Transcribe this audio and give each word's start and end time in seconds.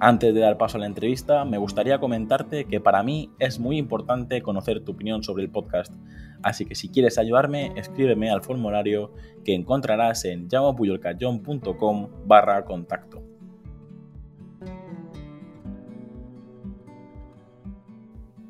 Antes 0.00 0.32
de 0.32 0.40
dar 0.40 0.58
paso 0.58 0.76
a 0.76 0.80
la 0.80 0.86
entrevista, 0.86 1.44
me 1.44 1.58
gustaría 1.58 1.98
comentarte 1.98 2.66
que 2.66 2.80
para 2.80 3.02
mí 3.02 3.32
es 3.40 3.58
muy 3.58 3.78
importante 3.78 4.42
conocer 4.42 4.84
tu 4.84 4.92
opinión 4.92 5.24
sobre 5.24 5.42
el 5.42 5.50
podcast, 5.50 5.92
así 6.40 6.64
que 6.64 6.76
si 6.76 6.88
quieres 6.88 7.18
ayudarme, 7.18 7.72
escríbeme 7.74 8.30
al 8.30 8.42
formulario 8.42 9.12
que 9.44 9.54
encontrarás 9.54 10.24
en 10.24 10.48
llamapuyolcayón.com 10.48 12.10
barra 12.26 12.64
contacto. 12.64 13.24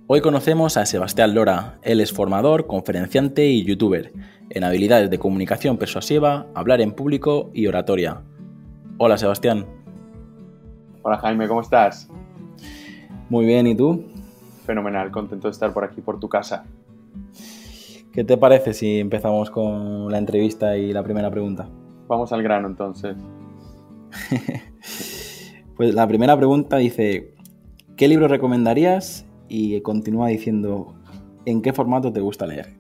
Hoy 0.07 0.21
conocemos 0.21 0.77
a 0.77 0.85
Sebastián 0.85 1.35
Lora, 1.35 1.79
él 1.83 2.01
es 2.01 2.13
formador, 2.13 2.67
conferenciante 2.67 3.47
y 3.47 3.65
youtuber 3.65 4.13
en 4.51 4.65
habilidades 4.65 5.09
de 5.09 5.19
comunicación 5.19 5.79
persuasiva, 5.79 6.47
hablar 6.55 6.83
en 6.83 6.93
público 6.93 7.51
y 7.55 7.67
oratoria. 7.67 8.23
Hola 8.99 9.17
Sebastián. 9.17 9.78
Hola 11.09 11.17
Jaime, 11.21 11.49
¿cómo 11.49 11.63
estás? 11.63 12.07
Muy 13.31 13.47
bien, 13.47 13.67
¿y 13.67 13.75
tú? 13.75 14.05
Fenomenal, 14.67 15.11
contento 15.11 15.49
de 15.49 15.53
estar 15.53 15.73
por 15.73 15.83
aquí, 15.83 16.03
por 16.03 16.21
tu 16.21 16.29
casa. 16.29 16.67
¿Qué 18.13 18.25
te 18.25 18.37
parece 18.37 18.75
si 18.75 19.01
empezamos 19.01 19.51
con 19.51 20.13
la 20.13 20.19
entrevista 20.19 20.77
y 20.77 20.93
la 20.93 21.03
primera 21.03 21.31
pregunta? 21.31 21.67
Vamos 22.09 22.31
al 22.35 22.43
grano 22.43 22.69
entonces. 22.69 23.17
pues 25.79 25.95
la 25.95 26.07
primera 26.07 26.37
pregunta 26.37 26.77
dice, 26.77 27.33
¿qué 27.97 28.07
libro 28.07 28.29
recomendarías? 28.29 29.27
Y 29.49 29.81
continúa 29.81 30.29
diciendo, 30.29 30.95
¿en 31.47 31.63
qué 31.63 31.73
formato 31.73 32.13
te 32.13 32.21
gusta 32.21 32.45
leer? 32.45 32.75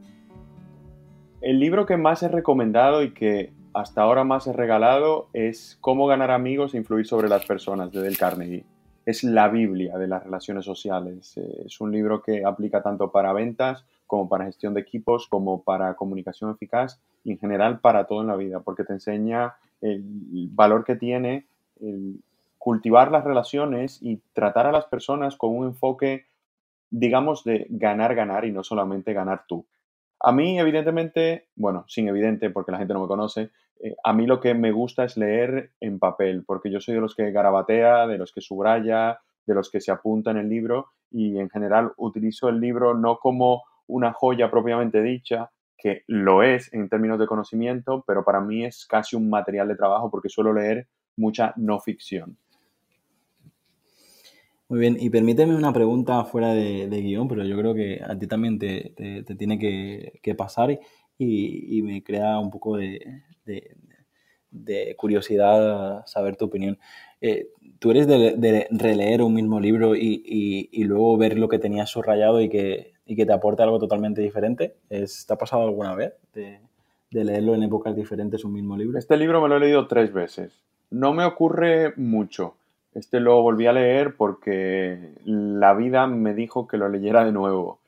El 1.40 1.60
libro 1.60 1.86
que 1.86 1.96
más 1.96 2.22
he 2.22 2.28
recomendado 2.28 3.02
y 3.02 3.14
que 3.14 3.54
hasta 3.78 4.02
ahora 4.02 4.24
más 4.24 4.46
he 4.48 4.52
regalado 4.52 5.28
es 5.32 5.78
Cómo 5.80 6.08
ganar 6.08 6.32
amigos 6.32 6.74
e 6.74 6.78
influir 6.78 7.06
sobre 7.06 7.28
las 7.28 7.46
personas 7.46 7.92
de 7.92 8.02
Del 8.02 8.18
Carnegie. 8.18 8.64
Es 9.06 9.22
la 9.22 9.48
Biblia 9.48 9.96
de 9.96 10.08
las 10.08 10.24
relaciones 10.24 10.64
sociales. 10.64 11.36
Eh, 11.36 11.62
es 11.66 11.80
un 11.80 11.92
libro 11.92 12.20
que 12.20 12.44
aplica 12.44 12.82
tanto 12.82 13.12
para 13.12 13.32
ventas 13.32 13.84
como 14.08 14.28
para 14.28 14.46
gestión 14.46 14.74
de 14.74 14.80
equipos, 14.80 15.28
como 15.28 15.62
para 15.62 15.94
comunicación 15.94 16.50
eficaz 16.50 17.00
y 17.22 17.30
en 17.32 17.38
general 17.38 17.78
para 17.78 18.06
todo 18.06 18.20
en 18.22 18.26
la 18.26 18.36
vida, 18.36 18.60
porque 18.60 18.82
te 18.82 18.94
enseña 18.94 19.54
el 19.80 20.02
valor 20.50 20.84
que 20.84 20.96
tiene 20.96 21.46
el 21.80 22.20
cultivar 22.58 23.12
las 23.12 23.22
relaciones 23.22 24.02
y 24.02 24.20
tratar 24.32 24.66
a 24.66 24.72
las 24.72 24.86
personas 24.86 25.36
con 25.36 25.56
un 25.56 25.66
enfoque, 25.66 26.26
digamos, 26.90 27.44
de 27.44 27.66
ganar, 27.70 28.16
ganar 28.16 28.44
y 28.44 28.50
no 28.50 28.64
solamente 28.64 29.12
ganar 29.12 29.44
tú. 29.46 29.64
A 30.20 30.32
mí, 30.32 30.58
evidentemente, 30.58 31.48
bueno, 31.54 31.84
sin 31.88 32.08
evidente 32.08 32.50
porque 32.50 32.72
la 32.72 32.78
gente 32.78 32.94
no 32.94 33.02
me 33.02 33.06
conoce, 33.06 33.50
eh, 33.80 33.94
a 34.02 34.12
mí 34.12 34.26
lo 34.26 34.40
que 34.40 34.54
me 34.54 34.72
gusta 34.72 35.04
es 35.04 35.16
leer 35.16 35.70
en 35.80 35.98
papel, 35.98 36.44
porque 36.44 36.70
yo 36.70 36.80
soy 36.80 36.94
de 36.94 37.00
los 37.00 37.14
que 37.14 37.30
garabatea, 37.30 38.06
de 38.06 38.18
los 38.18 38.32
que 38.32 38.40
subraya, 38.40 39.20
de 39.46 39.54
los 39.54 39.70
que 39.70 39.80
se 39.80 39.92
apunta 39.92 40.30
en 40.30 40.38
el 40.38 40.48
libro 40.48 40.88
y 41.10 41.38
en 41.38 41.48
general 41.48 41.92
utilizo 41.96 42.48
el 42.48 42.60
libro 42.60 42.94
no 42.94 43.18
como 43.18 43.62
una 43.86 44.12
joya 44.12 44.50
propiamente 44.50 45.02
dicha, 45.02 45.50
que 45.76 46.02
lo 46.08 46.42
es 46.42 46.72
en 46.74 46.88
términos 46.88 47.18
de 47.18 47.26
conocimiento, 47.26 48.04
pero 48.06 48.24
para 48.24 48.40
mí 48.40 48.64
es 48.64 48.84
casi 48.84 49.16
un 49.16 49.30
material 49.30 49.68
de 49.68 49.76
trabajo 49.76 50.10
porque 50.10 50.28
suelo 50.28 50.52
leer 50.52 50.88
mucha 51.16 51.54
no 51.56 51.78
ficción. 51.78 52.36
Muy 54.70 54.80
bien, 54.80 54.98
y 55.00 55.08
permíteme 55.08 55.56
una 55.56 55.72
pregunta 55.72 56.24
fuera 56.24 56.52
de, 56.52 56.86
guion, 56.88 57.26
pero 57.26 57.42
yo 57.42 57.56
creo 57.56 57.74
que 57.74 58.02
a 58.06 58.18
ti 58.18 58.26
también 58.26 58.58
te, 58.58 58.92
tiene 59.38 59.58
que, 59.58 60.34
pasar 60.34 60.78
y, 61.16 61.82
me 61.82 62.02
crea 62.02 62.38
un 62.38 62.50
poco 62.50 62.76
de, 62.76 63.00
curiosidad 64.96 66.04
saber 66.06 66.36
tu 66.36 66.44
opinión. 66.46 66.78
Eh, 67.22 67.48
¿Tú 67.78 67.92
eres 67.92 68.06
de, 68.06 68.68
releer 68.70 69.22
un 69.22 69.32
mismo 69.32 69.58
libro 69.58 69.96
y, 69.96 70.84
luego 70.84 71.16
ver 71.16 71.38
lo 71.38 71.48
que 71.48 71.58
tenías 71.58 71.88
subrayado 71.88 72.42
y 72.42 72.50
que, 72.50 72.92
que 73.06 73.24
te 73.24 73.32
aporte 73.32 73.62
algo 73.62 73.78
totalmente 73.78 74.20
diferente? 74.20 74.76
¿Te 74.90 75.06
ha 75.30 75.36
pasado 75.36 75.62
alguna 75.62 75.94
vez 75.94 76.12
de, 76.34 76.60
leerlo 77.10 77.54
en 77.54 77.62
épocas 77.62 77.96
diferentes 77.96 78.44
un 78.44 78.52
mismo 78.52 78.76
libro? 78.76 78.98
Este 78.98 79.16
libro 79.16 79.40
me 79.40 79.48
lo 79.48 79.56
he 79.56 79.60
leído 79.60 79.86
tres 79.86 80.12
veces. 80.12 80.52
No 80.90 81.14
me 81.14 81.24
ocurre 81.24 81.94
mucho 81.96 82.57
este 82.98 83.20
lo 83.20 83.42
volví 83.42 83.66
a 83.66 83.72
leer 83.72 84.16
porque 84.16 85.14
la 85.24 85.74
vida 85.74 86.06
me 86.06 86.34
dijo 86.34 86.66
que 86.66 86.76
lo 86.76 86.88
leyera 86.88 87.24
de 87.24 87.32
nuevo. 87.32 87.78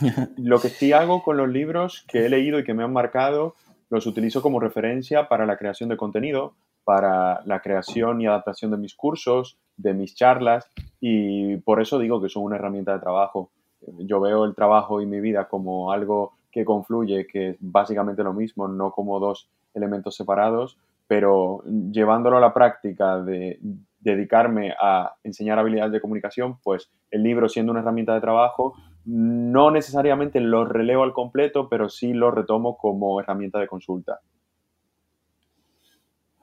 Lo 0.36 0.58
que 0.58 0.68
sí 0.68 0.92
hago 0.92 1.22
con 1.22 1.36
los 1.36 1.48
libros 1.48 2.04
que 2.08 2.24
he 2.24 2.28
leído 2.28 2.58
y 2.58 2.64
que 2.64 2.74
me 2.74 2.82
han 2.82 2.92
marcado, 2.92 3.54
los 3.90 4.06
utilizo 4.06 4.40
como 4.42 4.58
referencia 4.58 5.28
para 5.28 5.44
la 5.44 5.58
creación 5.58 5.90
de 5.90 5.98
contenido, 5.98 6.54
para 6.82 7.42
la 7.44 7.60
creación 7.60 8.20
y 8.20 8.26
adaptación 8.26 8.70
de 8.70 8.78
mis 8.78 8.94
cursos, 8.94 9.58
de 9.76 9.92
mis 9.92 10.14
charlas, 10.16 10.66
y 10.98 11.58
por 11.58 11.80
eso 11.80 11.98
digo 11.98 12.20
que 12.20 12.30
son 12.30 12.44
una 12.44 12.56
herramienta 12.56 12.94
de 12.94 13.00
trabajo. 13.00 13.50
Yo 13.98 14.18
veo 14.18 14.44
el 14.44 14.54
trabajo 14.54 15.00
y 15.00 15.06
mi 15.06 15.20
vida 15.20 15.46
como 15.46 15.92
algo 15.92 16.32
que 16.50 16.64
confluye, 16.64 17.26
que 17.26 17.50
es 17.50 17.56
básicamente 17.60 18.24
lo 18.24 18.32
mismo, 18.32 18.66
no 18.66 18.90
como 18.92 19.20
dos 19.20 19.48
elementos 19.74 20.16
separados, 20.16 20.78
pero 21.06 21.62
llevándolo 21.92 22.38
a 22.38 22.40
la 22.40 22.54
práctica 22.54 23.18
de 23.18 23.58
dedicarme 24.02 24.74
a 24.80 25.14
enseñar 25.22 25.58
habilidades 25.58 25.92
de 25.92 26.00
comunicación, 26.00 26.58
pues 26.62 26.90
el 27.10 27.22
libro 27.22 27.48
siendo 27.48 27.72
una 27.72 27.80
herramienta 27.80 28.14
de 28.14 28.20
trabajo, 28.20 28.74
no 29.04 29.70
necesariamente 29.70 30.40
lo 30.40 30.64
releo 30.64 31.02
al 31.02 31.12
completo, 31.12 31.68
pero 31.68 31.88
sí 31.88 32.12
lo 32.12 32.30
retomo 32.30 32.76
como 32.76 33.20
herramienta 33.20 33.58
de 33.58 33.66
consulta. 33.68 34.20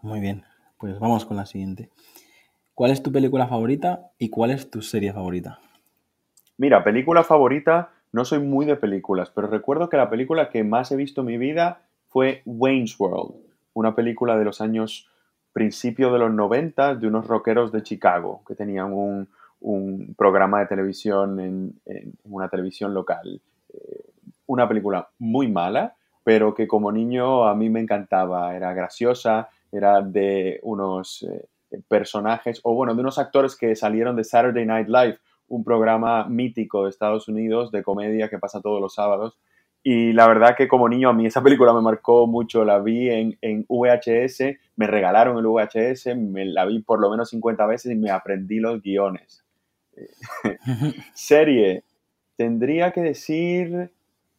Muy 0.01 0.19
bien, 0.19 0.43
pues 0.77 0.99
vamos 0.99 1.25
con 1.25 1.37
la 1.37 1.45
siguiente. 1.45 1.89
¿Cuál 2.73 2.91
es 2.91 3.03
tu 3.03 3.11
película 3.11 3.47
favorita 3.47 4.11
y 4.17 4.29
cuál 4.29 4.51
es 4.51 4.71
tu 4.71 4.81
serie 4.81 5.11
favorita? 5.11 5.59
Mira, 6.57 6.83
película 6.83 7.23
favorita, 7.23 7.91
no 8.13 8.23
soy 8.23 8.39
muy 8.39 8.65
de 8.65 8.77
películas, 8.77 9.31
pero 9.35 9.47
recuerdo 9.47 9.89
que 9.89 9.97
la 9.97 10.09
película 10.09 10.49
que 10.49 10.63
más 10.63 10.91
he 10.91 10.95
visto 10.95 11.21
en 11.21 11.27
mi 11.27 11.37
vida 11.37 11.81
fue 12.07 12.41
Wayne's 12.45 12.99
World, 12.99 13.35
una 13.73 13.95
película 13.95 14.37
de 14.37 14.45
los 14.45 14.61
años 14.61 15.09
principio 15.53 16.11
de 16.11 16.19
los 16.19 16.31
90 16.31 16.95
de 16.95 17.07
unos 17.07 17.27
rockeros 17.27 17.71
de 17.71 17.83
Chicago 17.83 18.41
que 18.47 18.55
tenían 18.55 18.93
un, 18.93 19.27
programa 20.17 20.61
de 20.61 20.67
televisión 20.67 21.39
en, 21.39 21.81
una 22.23 22.47
televisión 22.47 22.93
local. 22.93 23.41
Eh, 23.73 24.03
una 24.45 24.67
película 24.67 25.09
muy 25.19 25.51
mala, 25.51 25.95
pero 26.23 26.55
que 26.55 26.67
como 26.67 26.91
niño 26.91 27.45
a 27.45 27.55
mí 27.55 27.69
me 27.69 27.81
encantaba. 27.81 28.55
Era 28.55 28.73
graciosa, 28.73 29.49
era 29.71 30.01
de 30.01 30.59
unos 30.63 31.23
eh, 31.23 31.81
personajes, 31.87 32.61
o 32.63 32.73
bueno, 32.73 32.95
de 32.95 33.01
unos 33.01 33.19
actores 33.19 33.55
que 33.55 33.75
salieron 33.75 34.15
de 34.15 34.23
Saturday 34.23 34.65
Night 34.65 34.87
Live, 34.87 35.19
un 35.49 35.63
programa 35.63 36.25
mítico 36.25 36.83
de 36.83 36.89
Estados 36.89 37.27
Unidos 37.27 37.71
de 37.71 37.83
comedia 37.83 38.29
que 38.29 38.39
pasa 38.39 38.61
todos 38.61 38.79
los 38.79 38.93
sábados 38.93 39.37
y 39.83 40.13
la 40.13 40.27
verdad 40.27 40.55
que 40.57 40.67
como 40.67 40.89
niño 40.89 41.09
a 41.09 41.13
mí 41.13 41.25
esa 41.25 41.41
película 41.41 41.73
me 41.73 41.81
marcó 41.81 42.27
mucho. 42.27 42.65
La 42.65 42.79
vi 42.79 43.09
en, 43.09 43.37
en 43.41 43.65
VHS, 43.67 44.57
me 44.75 44.87
regalaron 44.87 45.37
el 45.37 45.47
VHS, 45.47 46.15
me 46.17 46.45
la 46.45 46.65
vi 46.65 46.79
por 46.79 46.99
lo 46.99 47.09
menos 47.09 47.29
50 47.29 47.65
veces 47.65 47.91
y 47.91 47.95
me 47.95 48.11
aprendí 48.11 48.59
los 48.59 48.81
guiones. 48.81 49.45
Serie, 51.13 51.83
tendría 52.35 52.91
que 52.91 53.01
decir 53.01 53.91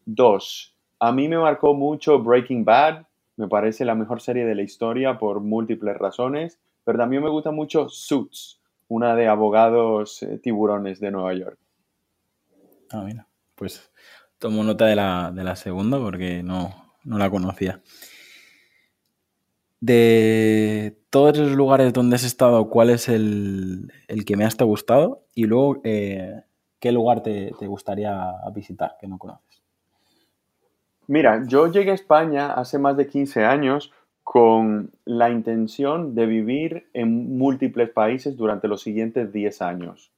dos. 0.05 0.75
A 0.99 1.13
mí 1.13 1.29
me 1.29 1.39
marcó 1.39 1.75
mucho 1.75 2.19
Breaking 2.23 2.65
Bad, 2.65 3.07
me 3.37 3.49
parece 3.49 3.85
la 3.85 3.95
mejor 3.95 4.21
serie 4.21 4.45
de 4.45 4.55
la 4.55 4.63
historia 4.63 5.19
por 5.19 5.41
múltiples 5.41 5.97
razones, 5.97 6.61
pero 6.85 6.99
también 6.99 7.23
me 7.23 7.31
gusta 7.31 7.51
mucho 7.51 7.89
Suits, 7.89 8.61
una 8.89 9.17
de 9.17 9.29
abogados 9.29 10.23
eh, 10.23 10.39
tiburones 10.39 11.01
de 11.01 11.11
Nueva 11.11 11.33
York. 11.35 11.59
Ah, 12.91 13.03
mira, 13.03 13.27
pues 13.55 13.91
Tomo 14.41 14.65
nota 14.65 14.87
de 14.87 14.97
la, 14.97 15.55
segunda 15.55 16.01
porque 16.01 16.43
no, 16.43 16.75
la 17.05 17.31
conocía. 17.31 17.81
De 19.81 20.99
todos 21.11 21.39
los 21.39 21.53
lugares 21.53 21.93
donde 21.93 22.17
has 22.17 22.25
estado, 22.25 22.69
¿cuál 22.69 22.91
es 22.91 23.09
el, 23.09 23.93
que 24.27 24.37
me 24.37 24.45
ha 24.45 24.65
gustado? 24.65 25.23
Y 25.35 25.45
luego, 25.45 25.81
eh, 25.85 26.43
¿qué 26.81 26.91
lugar 26.91 27.23
te, 27.23 27.51
gustaría 27.67 28.35
visitar 28.53 28.97
que 29.01 29.07
no 29.07 29.19
conoces? 29.19 29.63
Mira, 31.07 31.45
yo 31.47 31.71
llegué 31.71 31.93
a 31.93 31.95
España 31.95 32.53
hace 32.53 32.79
más 32.79 32.97
de 32.97 33.07
15 33.07 33.45
años 33.45 33.93
con 34.25 34.91
la 35.05 35.31
intención 35.31 36.15
de 36.17 36.27
vivir 36.27 36.89
en 36.93 37.39
múltiples 37.39 37.91
países 37.91 38.37
durante 38.37 38.69
los 38.69 38.83
siguientes 38.83 39.33
10 39.33 39.63
años. 39.63 40.11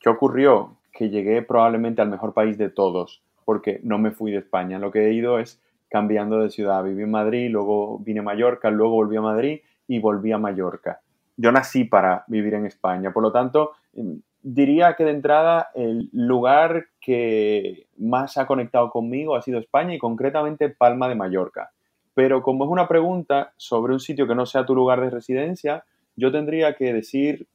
¿qué 0.00 0.08
ocurrió? 0.08 0.76
Que 0.92 1.10
llegué 1.10 1.42
probablemente 1.42 2.02
al 2.02 2.10
mejor 2.10 2.34
país 2.34 2.58
de 2.58 2.68
todos, 2.68 3.22
porque 3.44 3.80
no 3.82 3.98
me 3.98 4.10
fui 4.10 4.32
de 4.32 4.38
España. 4.38 4.78
Lo 4.78 4.90
que 4.90 5.06
he 5.06 5.12
ido 5.12 5.38
es 5.38 5.60
cambiando 5.90 6.40
de 6.40 6.50
ciudad. 6.50 6.84
Viví 6.84 7.02
en 7.02 7.10
Madrid, 7.10 7.50
luego 7.50 7.98
vine 7.98 8.20
a 8.20 8.22
Mallorca, 8.22 8.70
luego 8.70 8.94
volví 8.94 9.16
a 9.16 9.22
Madrid 9.22 9.60
y 9.88 9.98
volví 9.98 10.32
a 10.32 10.38
Mallorca. 10.38 11.00
Yo 11.36 11.52
nací 11.52 11.84
para 11.84 12.24
vivir 12.28 12.54
en 12.54 12.66
España, 12.66 13.12
por 13.12 13.22
lo 13.22 13.32
tanto, 13.32 13.72
em, 13.94 14.20
diría 14.42 14.94
que 14.94 15.04
de 15.04 15.10
entrada 15.10 15.70
el 15.74 16.08
lugar 16.12 16.86
que 17.00 17.86
más 17.98 18.38
ha 18.38 18.46
conectado 18.46 18.90
conmigo 18.90 19.36
ha 19.36 19.42
sido 19.42 19.58
España 19.58 19.94
y 19.94 19.98
concretamente 19.98 20.70
Palma 20.70 21.08
de 21.08 21.14
Mallorca. 21.14 21.70
Pero 22.14 22.42
como 22.42 22.64
es 22.64 22.70
una 22.70 22.88
pregunta 22.88 23.52
sobre 23.56 23.92
un 23.92 24.00
sitio 24.00 24.26
que 24.26 24.34
no 24.34 24.46
sea 24.46 24.66
tu 24.66 24.74
lugar 24.74 25.00
de 25.00 25.10
residencia, 25.10 25.84
yo 26.16 26.30
tendría 26.30 26.74
que 26.74 26.92
decir 26.92 27.46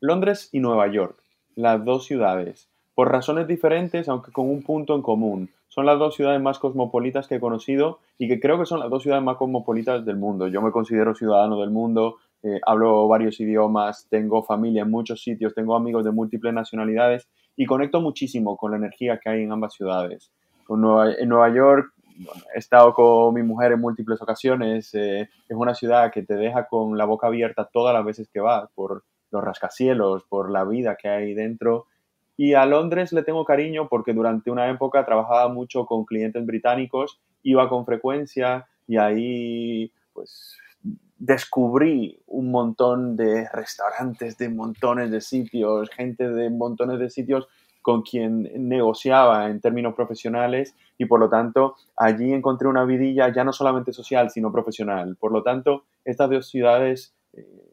Londres 0.00 0.48
y 0.52 0.60
Nueva 0.60 0.88
York, 0.88 1.21
las 1.54 1.84
dos 1.84 2.04
ciudades, 2.04 2.68
por 2.94 3.10
razones 3.10 3.46
diferentes, 3.46 4.08
aunque 4.08 4.32
con 4.32 4.48
un 4.48 4.62
punto 4.62 4.94
en 4.94 5.02
común. 5.02 5.50
Son 5.68 5.86
las 5.86 5.98
dos 5.98 6.14
ciudades 6.14 6.40
más 6.40 6.58
cosmopolitas 6.58 7.26
que 7.26 7.36
he 7.36 7.40
conocido 7.40 8.00
y 8.18 8.28
que 8.28 8.40
creo 8.40 8.58
que 8.58 8.66
son 8.66 8.80
las 8.80 8.90
dos 8.90 9.02
ciudades 9.02 9.24
más 9.24 9.36
cosmopolitas 9.36 10.04
del 10.04 10.16
mundo. 10.16 10.48
Yo 10.48 10.60
me 10.60 10.70
considero 10.70 11.14
ciudadano 11.14 11.58
del 11.60 11.70
mundo, 11.70 12.16
eh, 12.42 12.60
hablo 12.66 13.08
varios 13.08 13.40
idiomas, 13.40 14.06
tengo 14.10 14.42
familia 14.42 14.82
en 14.82 14.90
muchos 14.90 15.22
sitios, 15.22 15.54
tengo 15.54 15.74
amigos 15.74 16.04
de 16.04 16.10
múltiples 16.10 16.52
nacionalidades 16.52 17.28
y 17.56 17.66
conecto 17.66 18.00
muchísimo 18.00 18.56
con 18.56 18.72
la 18.72 18.76
energía 18.76 19.18
que 19.18 19.30
hay 19.30 19.42
en 19.42 19.52
ambas 19.52 19.74
ciudades. 19.74 20.32
en 20.68 21.28
Nueva 21.28 21.54
York 21.54 21.92
he 22.54 22.58
estado 22.58 22.92
con 22.94 23.34
mi 23.34 23.42
mujer 23.42 23.72
en 23.72 23.80
múltiples 23.80 24.20
ocasiones, 24.20 24.92
eh, 24.94 25.22
es 25.48 25.56
una 25.56 25.74
ciudad 25.74 26.12
que 26.12 26.22
te 26.22 26.34
deja 26.34 26.66
con 26.66 26.98
la 26.98 27.04
boca 27.04 27.28
abierta 27.28 27.68
todas 27.72 27.94
las 27.94 28.04
veces 28.04 28.28
que 28.28 28.40
vas 28.40 28.68
por 28.74 29.04
los 29.32 29.42
rascacielos, 29.42 30.24
por 30.24 30.50
la 30.50 30.64
vida 30.64 30.96
que 30.96 31.08
hay 31.08 31.34
dentro. 31.34 31.86
Y 32.36 32.54
a 32.54 32.66
Londres 32.66 33.12
le 33.12 33.22
tengo 33.22 33.44
cariño 33.44 33.88
porque 33.88 34.12
durante 34.12 34.50
una 34.50 34.70
época 34.70 35.04
trabajaba 35.04 35.48
mucho 35.48 35.86
con 35.86 36.04
clientes 36.04 36.44
británicos, 36.46 37.20
iba 37.42 37.68
con 37.68 37.84
frecuencia 37.84 38.66
y 38.86 38.96
ahí 38.96 39.92
pues 40.12 40.56
descubrí 41.18 42.20
un 42.26 42.50
montón 42.50 43.16
de 43.16 43.48
restaurantes, 43.52 44.36
de 44.38 44.48
montones 44.48 45.10
de 45.10 45.20
sitios, 45.20 45.88
gente 45.90 46.28
de 46.28 46.50
montones 46.50 46.98
de 46.98 47.10
sitios 47.10 47.48
con 47.80 48.02
quien 48.02 48.48
negociaba 48.68 49.48
en 49.48 49.60
términos 49.60 49.94
profesionales 49.94 50.74
y 50.98 51.04
por 51.04 51.20
lo 51.20 51.28
tanto 51.28 51.76
allí 51.96 52.32
encontré 52.32 52.68
una 52.68 52.84
vidilla 52.84 53.32
ya 53.32 53.44
no 53.44 53.52
solamente 53.52 53.92
social, 53.92 54.30
sino 54.30 54.50
profesional. 54.50 55.16
Por 55.16 55.32
lo 55.32 55.42
tanto, 55.42 55.84
estas 56.04 56.30
dos 56.30 56.48
ciudades 56.48 57.14
eh, 57.34 57.71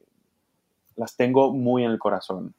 las 1.00 1.16
tengo 1.16 1.54
muy 1.54 1.86
en 1.86 1.92
el 1.92 1.98
corazón. 1.98 2.54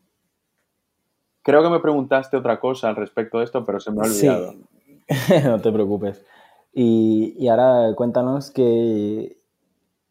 Creo 1.42 1.62
que 1.62 1.68
me 1.68 1.80
preguntaste 1.80 2.36
otra 2.36 2.58
cosa 2.58 2.88
al 2.88 2.96
respecto 2.96 3.38
de 3.38 3.44
esto, 3.44 3.64
pero 3.64 3.80
se 3.80 3.90
me 3.90 4.00
ha 4.00 4.10
olvidado. 4.10 4.54
no 5.44 5.60
te 5.60 5.70
preocupes. 5.70 6.24
Y, 6.72 7.34
y 7.38 7.48
ahora 7.48 7.94
cuéntanos 7.94 8.50
que 8.50 9.36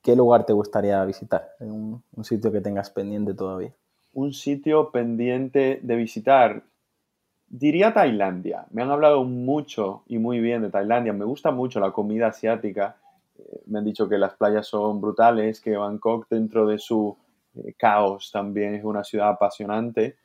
¿qué 0.03 0.15
lugar 0.15 0.45
te 0.45 0.53
gustaría 0.53 1.03
visitar? 1.05 1.49
Un, 1.59 2.03
un, 2.15 2.23
sitio 2.23 2.51
que 2.51 2.61
tengas 2.61 2.89
pendiente 2.89 3.33
todavía. 3.33 3.73
Un 4.13 4.33
sitio 4.33 4.91
pendiente 4.91 5.79
de 5.81 5.95
visitar. 5.95 6.63
Diría 7.47 7.93
Tailandia. 7.93 8.65
Me 8.69 8.83
han 8.83 8.91
hablado 8.91 9.23
mucho 9.23 10.03
y 10.07 10.19
muy 10.19 10.39
bien 10.39 10.61
de 10.61 10.69
Tailandia. 10.69 11.13
Me 11.13 11.25
gusta 11.25 11.51
mucho 11.51 11.79
la 11.79 11.91
comida 11.91 12.27
asiática. 12.27 12.97
Eh, 13.37 13.61
me 13.65 13.79
han 13.79 13.85
dicho 13.85 14.07
que 14.07 14.17
las 14.17 14.33
playas 14.33 14.67
son 14.67 15.01
brutales, 15.01 15.61
que 15.61 15.75
Bangkok 15.77 16.27
dentro 16.29 16.67
de 16.67 16.77
su 16.77 17.17
eh, 17.55 17.73
caos 17.77 18.31
también 18.31 18.75
es 18.75 18.83
una 18.83 19.03
ciudad 19.03 19.29
apasionante. 19.29 20.17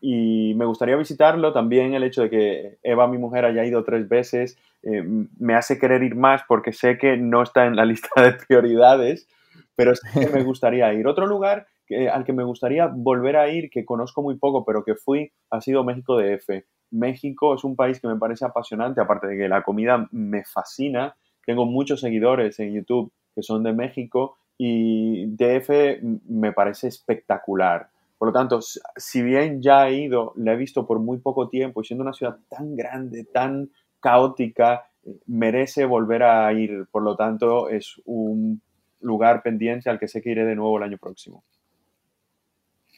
Y 0.00 0.52
me 0.56 0.66
gustaría 0.66 0.96
visitarlo 0.96 1.52
también 1.52 1.94
el 1.94 2.04
hecho 2.04 2.22
de 2.22 2.30
que 2.30 2.78
Eva, 2.82 3.06
mi 3.06 3.16
mujer, 3.16 3.44
haya 3.44 3.64
ido 3.64 3.84
tres 3.84 4.06
veces 4.08 4.58
eh, 4.82 5.02
me 5.38 5.54
hace 5.54 5.78
querer 5.78 6.02
ir 6.02 6.14
más 6.14 6.42
porque 6.46 6.74
sé 6.74 6.98
que 6.98 7.16
no 7.16 7.42
está 7.42 7.64
en 7.64 7.76
la 7.76 7.84
lista 7.86 8.22
de 8.22 8.32
prioridades, 8.32 9.26
pero 9.74 9.94
sí 9.94 10.06
que 10.12 10.28
me 10.28 10.42
gustaría 10.42 10.92
ir. 10.92 11.06
Otro 11.06 11.26
lugar 11.26 11.66
al 12.12 12.24
que 12.24 12.32
me 12.32 12.44
gustaría 12.44 12.86
volver 12.86 13.36
a 13.36 13.48
ir, 13.48 13.70
que 13.70 13.84
conozco 13.84 14.22
muy 14.22 14.36
poco, 14.36 14.64
pero 14.64 14.84
que 14.84 14.94
fui, 14.94 15.32
ha 15.50 15.60
sido 15.60 15.84
México 15.84 16.16
DF. 16.16 16.64
México 16.90 17.54
es 17.54 17.64
un 17.64 17.76
país 17.76 18.00
que 18.00 18.08
me 18.08 18.16
parece 18.16 18.44
apasionante, 18.44 19.00
aparte 19.00 19.26
de 19.26 19.36
que 19.36 19.48
la 19.48 19.62
comida 19.62 20.08
me 20.10 20.44
fascina. 20.44 21.16
Tengo 21.44 21.66
muchos 21.66 22.00
seguidores 22.00 22.58
en 22.60 22.72
YouTube 22.72 23.12
que 23.34 23.42
son 23.42 23.62
de 23.64 23.72
México 23.72 24.38
y 24.58 25.26
DF 25.26 26.02
me 26.28 26.52
parece 26.52 26.88
espectacular. 26.88 27.88
Por 28.18 28.28
lo 28.28 28.32
tanto, 28.32 28.60
si 28.96 29.22
bien 29.22 29.60
ya 29.60 29.88
he 29.88 29.96
ido, 30.02 30.32
la 30.36 30.52
he 30.52 30.56
visto 30.56 30.86
por 30.86 30.98
muy 30.98 31.18
poco 31.18 31.48
tiempo 31.48 31.80
y 31.80 31.84
siendo 31.84 32.02
una 32.02 32.12
ciudad 32.12 32.38
tan 32.48 32.76
grande, 32.76 33.24
tan 33.24 33.70
caótica, 34.00 34.86
merece 35.26 35.84
volver 35.84 36.22
a 36.22 36.52
ir. 36.52 36.86
Por 36.90 37.02
lo 37.02 37.16
tanto, 37.16 37.68
es 37.68 38.00
un 38.04 38.62
lugar 39.00 39.42
pendiente 39.42 39.90
al 39.90 39.98
que 39.98 40.08
sé 40.08 40.22
que 40.22 40.30
iré 40.30 40.44
de 40.44 40.56
nuevo 40.56 40.78
el 40.78 40.84
año 40.84 40.98
próximo. 40.98 41.44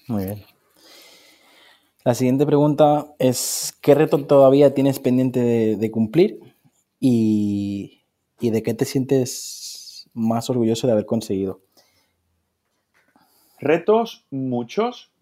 Muy 0.09 0.25
bien. 0.27 0.43
La 2.05 2.15
siguiente 2.15 2.47
pregunta 2.47 3.07
es, 3.19 3.77
¿qué 3.83 3.97
reto 3.97 4.25
todavía 4.27 4.75
tienes 4.75 5.01
pendiente 5.01 5.77
de, 5.77 5.91
cumplir 5.91 6.39
y, 7.01 8.05
y, 8.39 8.51
de 8.51 8.63
qué 8.63 8.75
te 8.75 8.85
sientes 8.85 9.66
más 10.17 10.51
orgulloso 10.51 10.89
de 10.89 10.95
haber 10.95 11.07
conseguido? 11.07 11.61
Retos 13.61 14.27
muchos. 14.31 15.13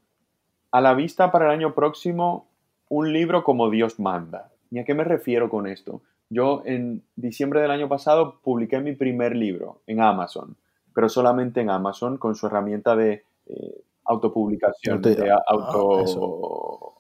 A 0.71 0.81
la 0.81 0.95
vista 0.95 1.31
para 1.31 1.47
el 1.47 1.51
año 1.53 1.75
próximo, 1.75 2.49
un 2.89 3.13
libro 3.13 3.45
como 3.45 3.71
Dios 3.71 4.01
manda. 4.01 4.51
¿Y 4.71 4.79
a 4.79 4.85
qué 4.85 4.95
me 4.95 5.05
refiero 5.05 5.49
con 5.49 5.67
esto? 5.67 6.03
Yo 6.31 6.63
en 6.65 7.05
diciembre 7.15 7.61
del 7.61 7.71
año 7.71 7.89
pasado 7.89 8.41
publiqué 8.43 8.81
mi 8.81 8.95
primer 8.95 9.37
libro 9.37 9.83
en 9.87 10.01
Amazon, 10.01 10.57
pero 10.95 11.09
solamente 11.09 11.61
en 11.61 11.71
Amazon 11.71 12.19
con 12.19 12.35
su 12.35 12.47
herramienta 12.47 12.97
de 12.97 13.25
eh, 13.47 13.85
autopublicación, 14.05 15.01
de 15.01 15.31
ah, 15.31 15.43
auto, 15.47 16.95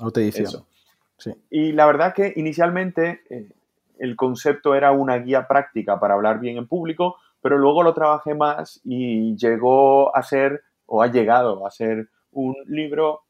autoedición. 0.00 0.64
Y 1.50 1.72
la 1.72 1.86
verdad 1.86 2.12
que 2.12 2.32
inicialmente 2.36 3.22
eh, 3.30 3.48
el 3.98 4.16
concepto 4.16 4.74
era 4.74 4.92
una 4.92 5.16
guía 5.18 5.46
práctica 5.46 5.98
para 6.00 6.14
hablar 6.14 6.40
bien 6.40 6.56
en 6.56 6.66
público, 6.66 7.16
pero 7.40 7.58
luego 7.58 7.82
lo 7.82 7.94
trabajé 7.94 8.34
más 8.34 8.80
y 8.84 9.36
llegó 9.36 10.14
a 10.16 10.22
ser, 10.22 10.62
o 10.86 11.02
ha 11.02 11.08
llegado 11.08 11.66
a 11.66 11.70
ser, 11.70 12.08
un 12.32 12.54
libro 12.66 13.20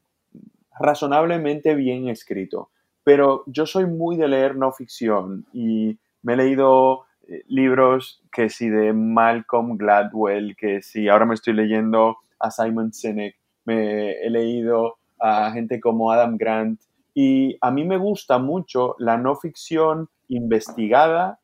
razonablemente 0.78 1.74
bien 1.74 2.08
escrito. 2.08 2.70
Pero 3.02 3.44
yo 3.46 3.66
soy 3.66 3.86
muy 3.86 4.16
de 4.16 4.28
leer 4.28 4.56
no 4.56 4.72
ficción 4.72 5.44
y 5.52 5.98
me 6.22 6.34
he 6.34 6.36
leído 6.36 7.04
eh, 7.28 7.42
libros 7.48 8.22
que 8.32 8.48
si 8.48 8.68
de 8.68 8.92
Malcolm 8.92 9.76
Gladwell, 9.76 10.56
que 10.56 10.80
si 10.80 11.08
ahora 11.08 11.26
me 11.26 11.34
estoy 11.34 11.54
leyendo 11.54 12.18
a 12.38 12.50
Simon 12.50 12.92
Sinek, 12.92 13.36
me 13.64 14.12
he 14.12 14.30
leído 14.30 14.96
a 15.20 15.50
gente 15.52 15.80
como 15.80 16.10
Adam 16.10 16.36
Grant 16.36 16.80
y 17.14 17.56
a 17.60 17.70
mí 17.70 17.84
me 17.84 17.96
gusta 17.96 18.38
mucho 18.38 18.96
la 18.98 19.16
no 19.16 19.36
ficción 19.36 20.08
investigada, 20.28 21.38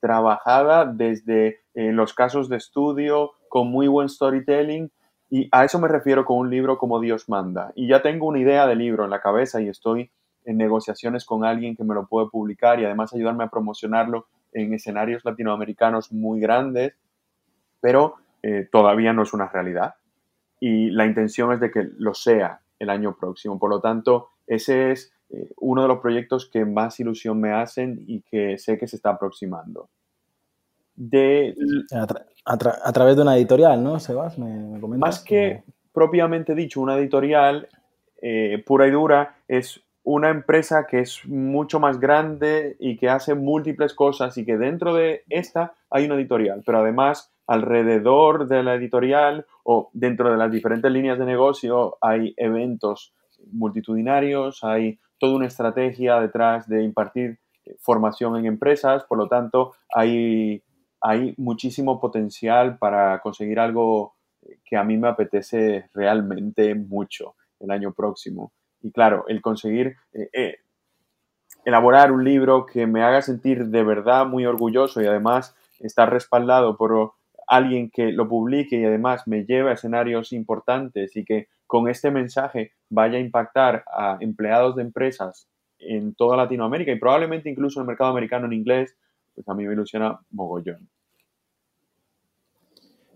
trabajada 0.00 0.84
desde 0.84 1.60
eh, 1.74 1.92
los 1.92 2.12
casos 2.12 2.48
de 2.48 2.58
estudio, 2.58 3.32
con 3.48 3.68
muy 3.68 3.88
buen 3.88 4.08
storytelling 4.08 4.90
y 5.30 5.48
a 5.50 5.64
eso 5.64 5.78
me 5.78 5.88
refiero 5.88 6.24
con 6.24 6.38
un 6.38 6.50
libro 6.50 6.78
como 6.78 7.00
Dios 7.00 7.28
manda. 7.28 7.72
Y 7.74 7.88
ya 7.88 8.02
tengo 8.02 8.26
una 8.26 8.38
idea 8.38 8.66
de 8.66 8.76
libro 8.76 9.04
en 9.04 9.10
la 9.10 9.20
cabeza 9.20 9.60
y 9.60 9.68
estoy 9.68 10.10
en 10.44 10.58
negociaciones 10.58 11.24
con 11.24 11.44
alguien 11.44 11.74
que 11.74 11.84
me 11.84 11.94
lo 11.94 12.06
puede 12.06 12.28
publicar 12.28 12.78
y 12.78 12.84
además 12.84 13.14
ayudarme 13.14 13.44
a 13.44 13.48
promocionarlo 13.48 14.26
en 14.52 14.74
escenarios 14.74 15.24
latinoamericanos 15.24 16.12
muy 16.12 16.38
grandes, 16.38 16.94
pero 17.80 18.16
eh, 18.42 18.68
todavía 18.70 19.12
no 19.12 19.22
es 19.22 19.32
una 19.32 19.48
realidad. 19.48 19.94
Y 20.60 20.90
la 20.90 21.06
intención 21.06 21.52
es 21.52 21.60
de 21.60 21.70
que 21.70 21.88
lo 21.96 22.14
sea 22.14 22.60
el 22.78 22.90
año 22.90 23.16
próximo. 23.16 23.58
Por 23.58 23.70
lo 23.70 23.80
tanto, 23.80 24.28
ese 24.46 24.92
es 24.92 25.13
eh, 25.30 25.50
uno 25.58 25.82
de 25.82 25.88
los 25.88 26.00
proyectos 26.00 26.48
que 26.48 26.64
más 26.64 26.98
ilusión 27.00 27.40
me 27.40 27.52
hacen 27.52 28.04
y 28.06 28.20
que 28.20 28.58
sé 28.58 28.78
que 28.78 28.86
se 28.86 28.96
está 28.96 29.10
aproximando. 29.10 29.88
De, 30.96 31.54
a, 32.44 32.92
través 32.92 33.16
de 33.16 33.22
una 33.22 33.36
editorial, 33.36 33.82
¿no, 33.82 33.98
Sebas? 33.98 34.38
¿Me, 34.38 34.78
Más 34.96 35.24
que 35.24 35.64
propiamente 35.92 36.54
dicho, 36.54 36.80
una 36.80 36.96
editorial 36.96 37.68
eh, 38.22 38.62
pura 38.64 38.86
y 38.86 38.90
dura 38.90 39.36
es 39.48 39.80
una 40.04 40.28
empresa 40.28 40.86
que 40.86 41.00
es 41.00 41.26
mucho 41.26 41.80
más 41.80 41.98
grande 41.98 42.76
y 42.78 42.96
que 42.96 43.08
hace 43.08 43.34
múltiples 43.34 43.94
cosas 43.94 44.36
y 44.36 44.44
que 44.44 44.58
dentro 44.58 44.94
de 44.94 45.24
esta 45.30 45.74
hay 45.90 46.04
una 46.04 46.14
editorial, 46.14 46.62
pero 46.64 46.80
además 46.80 47.32
alrededor 47.46 48.46
de 48.46 48.62
la 48.62 48.74
editorial 48.74 49.46
o 49.64 49.90
dentro 49.92 50.30
de 50.30 50.36
las 50.36 50.50
diferentes 50.50 50.90
líneas 50.92 51.18
de 51.18 51.24
negocio 51.24 51.96
hay 52.00 52.34
eventos 52.36 53.14
multitudinarios, 53.50 54.62
hay 54.62 54.98
toda 55.24 55.36
una 55.36 55.46
estrategia 55.46 56.20
detrás 56.20 56.68
de 56.68 56.82
impartir 56.82 57.38
formación 57.80 58.36
en 58.36 58.44
empresas, 58.44 59.04
por 59.04 59.16
lo 59.16 59.26
tanto 59.26 59.72
hay, 59.94 60.62
hay 61.00 61.32
muchísimo 61.38 61.98
potencial 61.98 62.76
para 62.76 63.20
conseguir 63.20 63.58
algo 63.58 64.16
que 64.66 64.76
a 64.76 64.84
mí 64.84 64.98
me 64.98 65.08
apetece 65.08 65.88
realmente 65.94 66.74
mucho 66.74 67.36
el 67.58 67.70
año 67.70 67.94
próximo. 67.94 68.52
Y 68.82 68.92
claro, 68.92 69.24
el 69.26 69.40
conseguir 69.40 69.96
eh, 70.12 70.28
eh, 70.34 70.56
elaborar 71.64 72.12
un 72.12 72.22
libro 72.22 72.66
que 72.66 72.86
me 72.86 73.02
haga 73.02 73.22
sentir 73.22 73.68
de 73.68 73.82
verdad 73.82 74.26
muy 74.26 74.44
orgulloso 74.44 75.00
y 75.00 75.06
además 75.06 75.56
estar 75.80 76.12
respaldado 76.12 76.76
por 76.76 77.12
alguien 77.48 77.88
que 77.90 78.12
lo 78.12 78.28
publique 78.28 78.76
y 78.76 78.84
además 78.84 79.26
me 79.26 79.46
lleve 79.46 79.70
a 79.70 79.74
escenarios 79.74 80.34
importantes 80.34 81.16
y 81.16 81.24
que 81.24 81.48
con 81.74 81.88
este 81.88 82.12
mensaje 82.12 82.70
vaya 82.88 83.18
a 83.18 83.20
impactar 83.20 83.82
a 83.88 84.16
empleados 84.20 84.76
de 84.76 84.82
empresas 84.82 85.48
en 85.80 86.14
toda 86.14 86.36
Latinoamérica 86.36 86.92
y 86.92 87.00
probablemente 87.00 87.50
incluso 87.50 87.80
en 87.80 87.82
el 87.82 87.88
mercado 87.88 88.12
americano 88.12 88.46
en 88.46 88.52
inglés, 88.52 88.96
pues 89.34 89.48
a 89.48 89.54
mí 89.54 89.66
me 89.66 89.72
ilusiona 89.72 90.20
mogollón. 90.30 90.88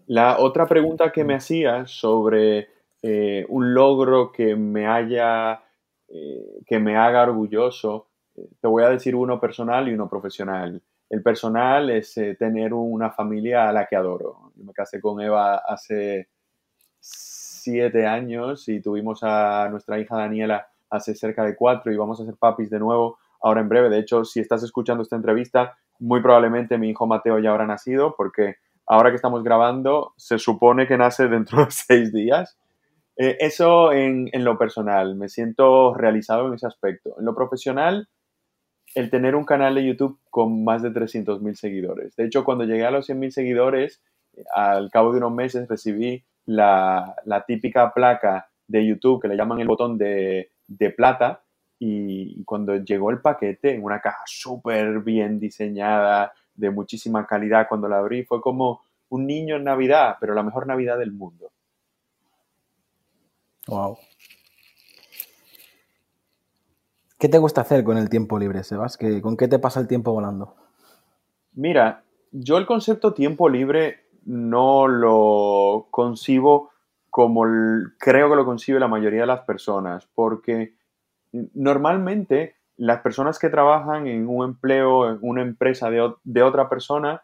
La 0.09 0.41
otra 0.41 0.67
pregunta 0.67 1.13
que 1.13 1.23
me 1.23 1.37
hacías 1.37 1.93
sobre 1.93 2.67
eh, 3.01 3.47
un 3.49 3.75
logro 3.75 4.33
que 4.33 4.57
me 4.57 4.89
haya, 4.89 5.63
eh, 6.09 6.59
que 6.67 6.81
me 6.81 6.97
haga 6.97 7.23
orgulloso, 7.23 8.09
eh, 8.35 8.49
te 8.61 8.67
voy 8.67 8.83
a 8.83 8.91
decir 8.91 9.15
uno 9.15 9.39
personal 9.39 9.89
y 9.89 9.95
uno 9.95 10.09
profesional. 10.09 10.83
El 11.09 11.23
personal 11.23 11.91
es 11.91 12.13
tener 12.37 12.75
una 12.75 13.13
familia 13.13 13.69
a 13.69 13.73
la 13.73 13.87
que 13.87 13.95
adoro. 13.95 14.51
Yo 14.57 14.65
me 14.65 14.73
casé 14.73 15.01
con 15.01 15.21
Eva 15.21 15.59
hace 15.59 16.27
siete 17.69 18.07
años 18.07 18.67
y 18.69 18.81
tuvimos 18.81 19.23
a 19.23 19.69
nuestra 19.71 19.99
hija 19.99 20.17
Daniela 20.17 20.69
hace 20.89 21.15
cerca 21.15 21.45
de 21.45 21.55
cuatro 21.55 21.93
y 21.93 21.97
vamos 21.97 22.19
a 22.19 22.25
ser 22.25 22.37
papis 22.37 22.71
de 22.71 22.79
nuevo 22.79 23.19
ahora 23.43 23.61
en 23.61 23.69
breve. 23.69 23.91
De 23.91 23.99
hecho, 23.99 24.25
si 24.25 24.41
estás 24.41 24.63
escuchando 24.63 25.03
esta 25.03 25.17
entrevista, 25.17 25.77
muy 25.99 26.23
probablemente 26.23 26.79
mi 26.79 26.89
hijo 26.89 27.07
Mateo 27.07 27.39
ya 27.39 27.51
habrá 27.51 27.67
nacido 27.67 28.15
porque 28.17 28.57
ahora 28.87 29.11
que 29.11 29.17
estamos 29.17 29.45
grabando, 29.45 30.15
se 30.17 30.39
supone 30.39 30.87
que 30.87 30.97
nace 30.97 31.29
dentro 31.29 31.67
de 31.67 31.71
seis 31.71 32.13
días. 32.13 32.59
Eh, 33.17 33.37
eso 33.41 33.93
en, 33.93 34.31
lo 34.33 34.57
personal, 34.57 35.15
me 35.15 35.29
siento 35.29 35.93
realizado 35.95 36.49
en 36.49 36.55
ese 36.55 36.67
aspecto. 36.67 37.17
En 37.19 37.27
lo 37.27 37.35
profesional, 37.35 38.09
el 38.95 39.11
tener 39.11 39.35
un 39.35 39.45
canal 39.45 39.75
de 39.75 39.85
YouTube 39.85 40.19
con 40.31 40.65
más 40.65 40.83
de 40.83 40.91
300.000 40.91 41.55
seguidores. 41.55 42.17
De 42.17 42.25
hecho, 42.25 42.45
cuando 42.45 42.65
llegué 42.65 42.87
a 42.87 42.91
los 42.91 43.09
100.000 43.09 43.31
seguidores, 43.31 44.01
al 44.55 44.91
cabo 44.91 45.13
de 45.13 45.19
unos 45.19 45.33
meses 45.33 45.69
recibí 45.69 46.25
la, 46.49 47.45
típica 47.47 47.93
placa 47.93 48.49
de 48.67 48.87
YouTube 48.87 49.23
que 49.23 49.29
le 49.29 49.37
llaman 49.37 49.61
el 49.61 49.69
botón 49.69 49.97
de, 49.99 50.51
de 50.67 50.91
plata. 50.91 51.43
Y 51.79 52.43
cuando 52.45 52.77
llegó 52.77 53.11
el 53.11 53.21
paquete 53.21 53.75
en 53.75 53.85
una 53.85 54.01
caja 54.01 54.23
súper 54.27 55.01
bien 55.01 55.39
diseñada, 55.39 56.33
de 56.59 56.71
muchísima 56.71 57.27
calidad. 57.27 57.67
Cuando 57.69 57.89
la 57.89 57.99
abrí 57.99 58.25
fue 58.25 58.41
como 58.41 58.83
un 59.09 59.27
niño 59.27 59.57
en 59.57 59.65
Navidad, 59.65 60.17
pero 60.21 60.35
la 60.35 60.43
mejor 60.43 60.67
Navidad 60.67 60.99
del 60.99 61.13
mundo. 61.13 61.51
Wow. 63.69 63.97
¿Qué 67.19 67.29
te 67.29 67.39
gusta 67.39 67.63
hacer 67.63 67.85
con 67.85 67.97
el 67.97 68.09
tiempo 68.09 68.39
libre, 68.39 68.63
Sebas? 68.63 68.99
¿Con 69.23 69.37
qué 69.37 69.49
te 69.49 69.59
pasa 69.59 69.81
el 69.81 69.89
tiempo 69.89 70.13
volando? 70.13 70.57
Mira, 71.55 72.05
yo 72.31 72.59
el 72.59 72.67
concepto 72.67 73.15
tiempo 73.15 73.49
libre 73.49 74.08
no 74.25 74.87
lo 74.89 75.89
concibo 75.91 76.71
como 77.11 77.45
creo 77.99 78.31
que 78.31 78.37
lo 78.37 78.45
concibe 78.45 78.79
la 78.79 78.89
mayoría 78.89 79.23
de 79.23 79.27
las 79.27 79.41
personas, 79.41 80.09
porque 80.15 80.75
normalmente 81.55 82.57
las 82.77 83.01
personas 83.01 83.39
que 83.39 83.49
trabajan 83.49 84.07
en 84.07 84.29
un 84.29 84.45
empleo, 84.45 85.11
en 85.11 85.19
una 85.23 85.43
empresa 85.43 85.91
de, 85.91 86.43
otra 86.43 86.69
persona, 86.69 87.23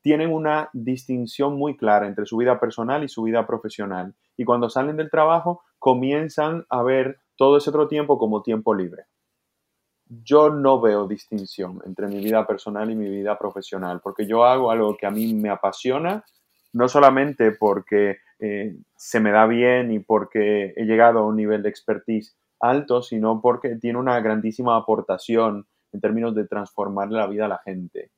tienen 0.00 0.32
una 0.32 0.70
distinción 0.72 1.56
muy 1.56 1.76
clara 1.76 2.06
entre 2.06 2.26
su 2.26 2.38
vida 2.38 2.58
personal 2.58 3.04
y 3.04 3.08
su 3.08 3.22
vida 3.22 3.46
profesional. 3.46 4.14
Y 4.36 4.44
cuando 4.44 4.70
salen 4.70 4.96
del 4.96 5.10
trabajo, 5.10 5.62
comienzan 5.78 6.64
a 6.70 6.82
ver 6.82 7.18
todo 7.36 7.58
ese 7.58 7.70
otro 7.70 7.88
tiempo 7.88 8.18
como 8.18 8.42
tiempo 8.42 8.74
libre. 8.74 9.04
Yo 10.06 10.50
no 10.50 10.80
veo 10.80 11.06
distinción 11.06 11.80
entre 11.86 12.08
mi 12.08 12.22
vida 12.22 12.46
personal 12.46 12.90
y 12.90 12.94
mi 12.94 13.08
vida 13.08 13.38
profesional, 13.38 14.00
porque 14.02 14.26
yo 14.26 14.44
hago 14.44 14.70
algo 14.70 14.96
que 14.96 15.06
a 15.06 15.10
mí 15.10 15.32
me 15.34 15.50
apasiona, 15.50 16.24
no 16.72 16.88
solamente 16.88 17.52
porque 17.52 18.18
eh, 18.38 18.76
se 18.96 19.20
me 19.20 19.30
da 19.30 19.46
bien 19.46 19.92
y 19.92 20.00
porque 20.00 20.74
he 20.76 20.84
llegado 20.84 21.20
a 21.20 21.26
un 21.26 21.36
nivel 21.36 21.62
de 21.62 21.70
expertise 21.70 22.36
alto, 22.60 23.02
sino 23.02 23.40
porque 23.40 23.76
tiene 23.76 23.98
una 23.98 24.20
grandísima 24.20 24.76
aportación 24.76 25.66
en 25.92 26.00
términos 26.00 26.34
de 26.34 26.46
transformar 26.46 27.10
la 27.10 27.26
vida 27.26 27.46
a 27.46 27.48
la 27.48 27.58
gente. 27.64 28.10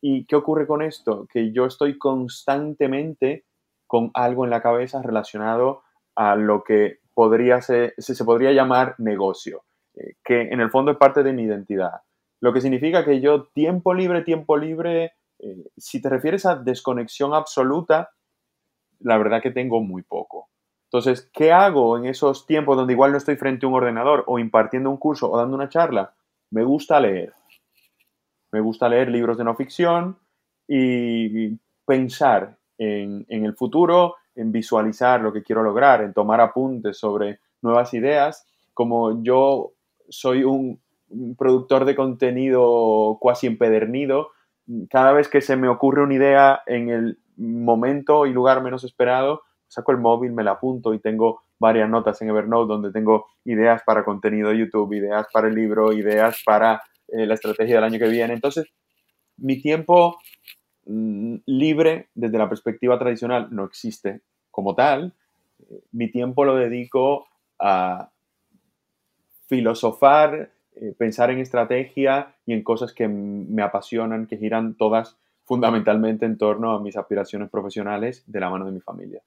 ¿Y 0.00 0.26
qué 0.26 0.36
ocurre 0.36 0.66
con 0.66 0.82
esto? 0.82 1.26
Que 1.32 1.52
yo 1.52 1.64
estoy 1.64 1.98
constantemente 1.98 3.44
con 3.86 4.10
algo 4.14 4.44
en 4.44 4.50
la 4.50 4.62
cabeza 4.62 5.02
relacionado 5.02 5.82
a 6.14 6.36
lo 6.36 6.64
que 6.64 6.98
podría 7.14 7.60
ser, 7.60 7.94
se 7.98 8.24
podría 8.24 8.52
llamar 8.52 8.94
negocio, 8.98 9.64
que 10.24 10.42
en 10.42 10.60
el 10.60 10.70
fondo 10.70 10.92
es 10.92 10.98
parte 10.98 11.22
de 11.22 11.32
mi 11.32 11.42
identidad. 11.42 12.02
Lo 12.40 12.52
que 12.52 12.60
significa 12.60 13.04
que 13.04 13.20
yo 13.20 13.44
tiempo 13.54 13.94
libre, 13.94 14.22
tiempo 14.22 14.56
libre, 14.56 15.12
eh, 15.38 15.70
si 15.76 16.00
te 16.00 16.08
refieres 16.08 16.46
a 16.46 16.56
desconexión 16.56 17.34
absoluta, 17.34 18.10
la 19.00 19.18
verdad 19.18 19.42
que 19.42 19.50
tengo 19.50 19.80
muy 19.80 20.02
poco. 20.02 20.48
Entonces, 20.84 21.30
¿qué 21.32 21.52
hago 21.52 21.96
en 21.96 22.06
esos 22.06 22.46
tiempos 22.46 22.76
donde 22.76 22.92
igual 22.92 23.12
no 23.12 23.18
estoy 23.18 23.36
frente 23.36 23.64
a 23.64 23.68
un 23.68 23.74
ordenador 23.74 24.24
o 24.26 24.38
impartiendo 24.38 24.90
un 24.90 24.98
curso 24.98 25.30
o 25.30 25.38
dando 25.38 25.56
una 25.56 25.68
charla? 25.68 26.14
Me 26.50 26.64
gusta 26.64 27.00
leer. 27.00 27.32
Me 28.52 28.60
gusta 28.60 28.88
leer 28.88 29.08
libros 29.08 29.38
de 29.38 29.44
no 29.44 29.54
ficción 29.56 30.18
y 30.68 31.58
pensar 31.86 32.58
en, 32.78 33.24
el 33.28 33.54
futuro, 33.54 34.16
en 34.34 34.52
visualizar 34.52 35.20
lo 35.20 35.32
que 35.32 35.42
quiero 35.42 35.62
lograr, 35.62 36.02
en 36.02 36.12
tomar 36.12 36.40
apuntes 36.40 36.98
sobre 36.98 37.40
nuevas 37.62 37.94
ideas. 37.94 38.46
Como 38.74 39.22
yo 39.22 39.72
soy 40.12 40.44
un, 40.44 40.80
productor 41.36 41.84
de 41.84 41.94
contenido 41.94 43.18
cuasi 43.20 43.46
empedernido, 43.46 44.30
cada 44.88 45.12
vez 45.12 45.28
que 45.28 45.42
se 45.42 45.56
me 45.56 45.68
ocurre 45.68 46.02
una 46.02 46.14
idea 46.14 46.62
en 46.66 46.88
el 46.88 47.18
momento 47.36 48.24
y 48.24 48.32
lugar 48.32 48.62
menos 48.62 48.82
esperado, 48.84 49.42
saco 49.68 49.92
el 49.92 49.98
móvil, 49.98 50.32
me 50.32 50.42
la 50.42 50.52
apunto 50.52 50.94
y 50.94 51.00
tengo 51.00 51.42
varias 51.58 51.90
notas 51.90 52.20
en 52.22 52.30
Evernote 52.30 52.72
donde 52.72 52.92
tengo 52.92 53.26
ideas 53.44 53.82
para 53.84 54.06
contenido 54.06 54.50
de 54.50 54.58
YouTube, 54.58 54.94
ideas 54.94 55.26
para 55.30 55.48
el 55.48 55.54
libro, 55.54 55.92
ideas 55.92 56.42
para 56.46 56.82
eh, 57.08 57.26
la 57.26 57.34
estrategia 57.34 57.74
del 57.74 57.84
año 57.84 57.98
que 57.98 58.08
viene. 58.08 58.32
Entonces, 58.32 58.66
mi 59.36 59.60
tiempo 59.60 60.18
mm, 60.86 61.36
libre 61.44 62.08
desde 62.14 62.38
la 62.38 62.48
perspectiva 62.48 62.98
tradicional 62.98 63.48
no 63.50 63.64
existe 63.64 64.22
como 64.50 64.74
tal. 64.74 65.12
Mi 65.90 66.10
tiempo 66.10 66.44
lo 66.44 66.56
dedico 66.56 67.26
a 67.58 68.10
filosofar, 69.52 70.50
eh, 70.76 70.94
pensar 70.96 71.30
en 71.30 71.38
estrategia 71.38 72.34
y 72.46 72.54
en 72.54 72.62
cosas 72.62 72.94
que 72.94 73.06
me 73.06 73.60
apasionan, 73.60 74.26
que 74.26 74.38
giran 74.38 74.78
todas 74.78 75.18
fundamentalmente 75.44 76.24
en 76.24 76.38
torno 76.38 76.72
a 76.72 76.80
mis 76.80 76.96
aspiraciones 76.96 77.50
profesionales 77.50 78.24
de 78.26 78.40
la 78.40 78.48
mano 78.48 78.64
de 78.64 78.72
mi 78.72 78.80
familia. 78.80 79.20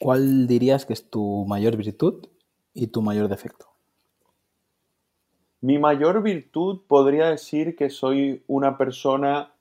¿Cuál 0.00 0.46
dirías 0.46 0.86
que 0.86 0.94
es 0.94 1.10
tu 1.10 1.44
mayor 1.46 1.76
virtud 1.76 2.26
y 2.72 2.86
tu 2.86 3.02
mayor 3.02 3.28
defecto? 3.28 3.66
Mi 5.60 5.78
mayor 5.78 6.22
virtud 6.22 6.80
podría 6.88 7.26
decir 7.26 7.76
que 7.76 7.90
soy 7.90 8.42
una 8.46 8.78
persona 8.78 9.52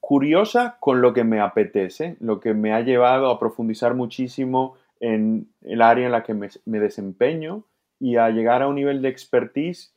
curiosa 0.00 0.78
con 0.80 1.02
lo 1.02 1.12
que 1.12 1.24
me 1.24 1.40
apetece, 1.40 2.16
lo 2.20 2.40
que 2.40 2.54
me 2.54 2.72
ha 2.72 2.80
llevado 2.80 3.28
a 3.28 3.38
profundizar 3.38 3.94
muchísimo 3.94 4.76
en 5.00 5.48
el 5.62 5.82
área 5.82 6.06
en 6.06 6.12
la 6.12 6.22
que 6.22 6.34
me, 6.34 6.48
desempeño 6.80 7.64
y 7.98 8.16
a 8.16 8.30
llegar 8.30 8.62
a 8.62 8.68
un 8.68 8.76
nivel 8.76 9.02
de 9.02 9.08
expertise, 9.08 9.94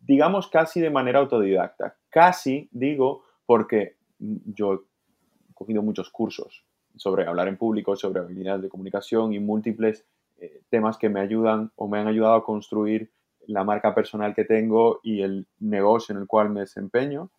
digamos, 0.00 0.48
casi 0.48 0.80
de 0.80 0.90
manera 0.90 1.20
autodidacta. 1.20 1.96
Casi, 2.10 2.68
digo, 2.72 3.24
porque 3.46 3.96
yo 4.18 4.74
he 4.74 5.54
cogido 5.54 5.82
muchos 5.82 6.10
cursos, 6.10 6.64
sobre 6.96 7.26
hablar 7.26 7.48
en 7.48 7.56
público, 7.56 7.96
sobre 7.96 8.20
habilidades 8.20 8.62
de 8.62 8.68
comunicación 8.68 9.32
y 9.32 9.40
múltiples 9.40 10.04
eh, 10.38 10.62
temas 10.70 10.96
que 10.96 11.08
me 11.08 11.20
ayudan 11.20 11.72
o 11.76 11.88
me 11.88 11.98
han 11.98 12.06
ayudado 12.06 12.34
a 12.34 12.44
construir 12.44 13.10
la 13.46 13.64
marca 13.64 13.94
personal 13.94 14.34
que 14.34 14.44
tengo 14.44 15.00
y 15.02 15.22
el 15.22 15.46
negocio 15.58 16.14
en 16.14 16.20
el 16.20 16.26
cual 16.26 16.50
me 16.50 16.60
desempeño. 16.60 17.30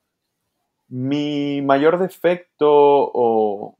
Mi 0.87 1.61
mayor 1.61 1.97
defecto 1.97 2.69
o 2.69 3.77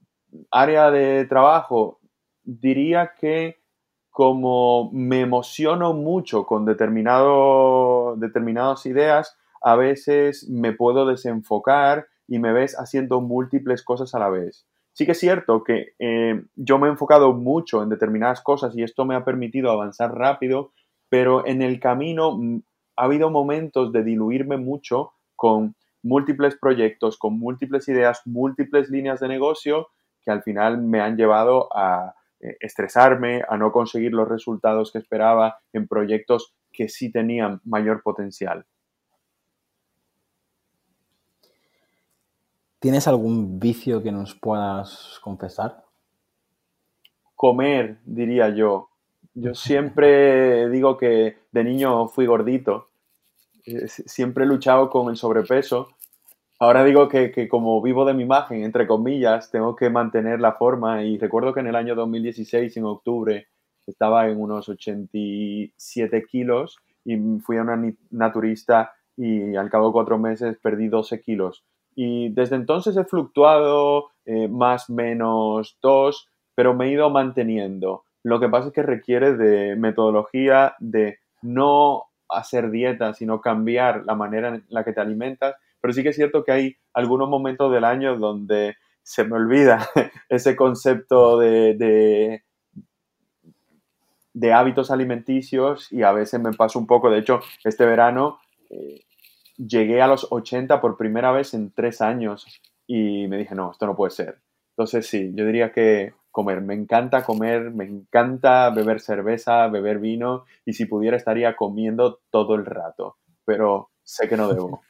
área 0.51 0.91
de 0.91 1.25
trabajo 1.25 1.99
diría 2.45 3.13
que 3.19 3.57
como 4.09 4.89
me 4.93 5.19
emociono 5.19 5.93
mucho 5.93 6.45
con 6.45 6.63
determinado, 6.65 8.15
determinadas 8.15 8.85
ideas, 8.85 9.37
a 9.61 9.75
veces 9.75 10.47
me 10.49 10.71
puedo 10.71 11.05
desenfocar 11.05 12.07
y 12.27 12.39
me 12.39 12.53
ves 12.53 12.79
haciendo 12.79 13.19
múltiples 13.19 13.83
cosas 13.83 14.15
a 14.15 14.19
la 14.19 14.29
vez. 14.29 14.65
Sí 14.93 15.05
que 15.05 15.11
es 15.11 15.19
cierto 15.19 15.65
que 15.65 15.95
eh, 15.99 16.41
yo 16.55 16.79
me 16.79 16.87
he 16.87 16.91
enfocado 16.91 17.33
mucho 17.33 17.83
en 17.83 17.89
determinadas 17.89 18.41
cosas 18.41 18.73
y 18.77 18.83
esto 18.83 19.03
me 19.03 19.15
ha 19.15 19.25
permitido 19.25 19.69
avanzar 19.69 20.15
rápido, 20.15 20.71
pero 21.09 21.45
en 21.45 21.61
el 21.61 21.81
camino 21.81 22.37
mm, 22.37 22.61
ha 22.95 23.03
habido 23.03 23.29
momentos 23.29 23.91
de 23.91 24.03
diluirme 24.03 24.55
mucho 24.55 25.11
con 25.35 25.75
múltiples 26.03 26.55
proyectos, 26.55 27.17
con 27.17 27.37
múltiples 27.37 27.89
ideas, 27.89 28.21
múltiples 28.25 28.89
líneas 28.89 29.19
de 29.19 29.27
negocio 29.27 29.89
que 30.23 30.31
al 30.31 30.43
final 30.43 30.81
me 30.81 31.01
han 31.01 31.17
llevado 31.17 31.67
a 31.75 32.15
estresarme, 32.59 33.43
a 33.47 33.57
no 33.57 33.71
conseguir 33.71 34.13
los 34.13 34.27
resultados 34.27 34.91
que 34.91 34.99
esperaba 34.99 35.59
en 35.73 35.87
proyectos 35.87 36.53
que 36.71 36.89
sí 36.89 37.11
tenían 37.11 37.61
mayor 37.63 38.01
potencial. 38.03 38.65
¿Tienes 42.79 43.07
algún 43.07 43.59
vicio 43.59 44.03
que 44.03 44.11
nos 44.11 44.35
puedas 44.35 45.19
confesar? 45.21 45.83
Comer, 47.35 47.97
diría 48.05 48.49
yo. 48.49 48.89
Yo 49.33 49.53
siempre 49.55 50.69
digo 50.69 50.97
que 50.97 51.37
de 51.51 51.63
niño 51.63 52.07
fui 52.09 52.25
gordito, 52.25 52.89
eh, 53.65 53.87
siempre 53.87 54.43
he 54.43 54.47
luchado 54.47 54.89
con 54.89 55.09
el 55.09 55.17
sobrepeso. 55.17 55.89
Ahora 56.57 56.85
digo 56.85 57.09
que, 57.09 57.47
como 57.49 57.81
vivo 57.81 58.05
de 58.05 58.13
mi 58.13 58.23
imagen, 58.23 58.63
entre 58.63 58.87
comillas, 58.87 59.51
tengo 59.51 59.75
que 59.75 59.89
mantener 59.89 60.39
la 60.39 60.53
forma 60.53 61.03
y 61.03 61.17
recuerdo 61.17 61.53
que 61.53 61.59
en 61.59 61.67
el 61.67 61.75
año 61.75 61.95
2016, 61.95 62.77
en 62.77 62.85
octubre, 62.85 63.47
estaba 63.85 64.29
en 64.29 64.39
unos 64.39 64.69
87 64.69 66.23
kilos 66.25 66.77
y 67.03 67.17
fui 67.39 67.57
a 67.57 67.61
una 67.61 67.93
naturista 68.09 68.93
y 69.17 69.55
al 69.55 69.69
cabo 69.69 69.87
de 69.87 69.93
cuatro 69.93 70.17
meses 70.17 70.57
perdí 70.61 70.87
12 70.87 71.21
kilos. 71.21 71.65
Y 71.93 72.29
desde 72.29 72.55
entonces 72.55 72.97
he 72.97 73.05
fluctuado 73.05 74.11
eh, 74.25 74.47
más 74.47 74.89
menos 74.89 75.77
dos, 75.81 76.29
pero 76.55 76.73
me 76.73 76.85
he 76.85 76.91
ido 76.91 77.09
manteniendo. 77.09 78.03
Lo 78.23 78.39
que 78.39 78.49
pasa 78.49 78.67
es 78.67 78.73
que 78.73 78.81
requiere 78.81 79.35
de 79.35 79.75
metodología, 79.75 80.75
de 80.79 81.19
no 81.41 82.05
hacer 82.27 82.71
dieta, 82.71 83.13
sino 83.13 83.39
cambiar 83.39 84.03
la 84.05 84.15
manera 84.15 84.49
en 84.49 84.65
la 84.69 84.83
que 84.83 84.93
te 84.93 85.01
alimentas. 85.01 85.55
Pero 85.85 85.93
sí 85.93 86.01
que 86.01 86.09
es 86.09 86.15
cierto 86.15 86.43
que 86.43 86.51
hay 86.51 86.77
algunos 86.95 87.29
momentos 87.29 87.71
del 87.71 87.83
año 87.83 88.17
donde 88.17 88.75
se 89.03 89.23
me 89.23 89.35
olvida 89.35 89.87
ese 90.29 90.55
concepto 90.55 91.37
de, 91.37 92.41
de, 94.33 94.51
hábitos 94.51 94.89
alimenticios 94.89 95.91
y 95.91 96.01
a 96.01 96.11
veces 96.11 96.41
me 96.41 96.53
paso 96.53 96.79
un 96.79 96.87
poco. 96.87 97.11
De 97.11 97.19
hecho, 97.19 97.39
este 97.63 97.85
verano 97.85 98.39
eh, 98.71 99.03
llegué 99.57 100.01
a 100.01 100.07
los 100.07 100.25
80 100.31 100.81
por 100.81 100.97
primera 100.97 101.31
vez 101.31 101.53
en 101.53 101.69
tres 101.69 102.01
años 102.01 102.47
y 102.87 103.27
me 103.27 103.37
dije, 103.37 103.53
no, 103.53 103.69
esto 103.69 103.85
no 103.85 103.95
puede 103.95 104.09
ser. 104.09 104.39
Entonces 104.71 105.05
sí, 105.05 105.33
yo 105.35 105.45
diría 105.45 105.71
que 105.71 106.15
comer, 106.31 106.61
me 106.61 106.73
encanta 106.73 107.23
comer, 107.23 107.69
me 107.69 107.85
encanta 107.85 108.71
beber 108.71 109.01
cerveza, 109.01 109.67
beber 109.67 109.99
vino 109.99 110.45
y 110.65 110.73
si 110.73 110.87
pudiera 110.87 111.15
estaría 111.15 111.55
comiendo 111.55 112.21
todo 112.31 112.55
el 112.55 112.65
rato, 112.65 113.17
pero 113.45 113.91
sé 114.01 114.27
que 114.27 114.35
no 114.35 114.51
debo. 114.51 114.81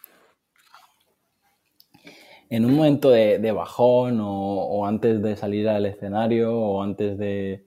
En 2.49 2.65
un 2.65 2.75
momento 2.75 3.09
de, 3.09 3.51
bajón 3.51 4.19
o, 4.21 4.85
antes 4.85 5.21
de 5.21 5.35
salir 5.35 5.67
al 5.67 5.85
escenario 5.85 6.55
o 6.55 6.83
antes 6.83 7.17
de, 7.17 7.65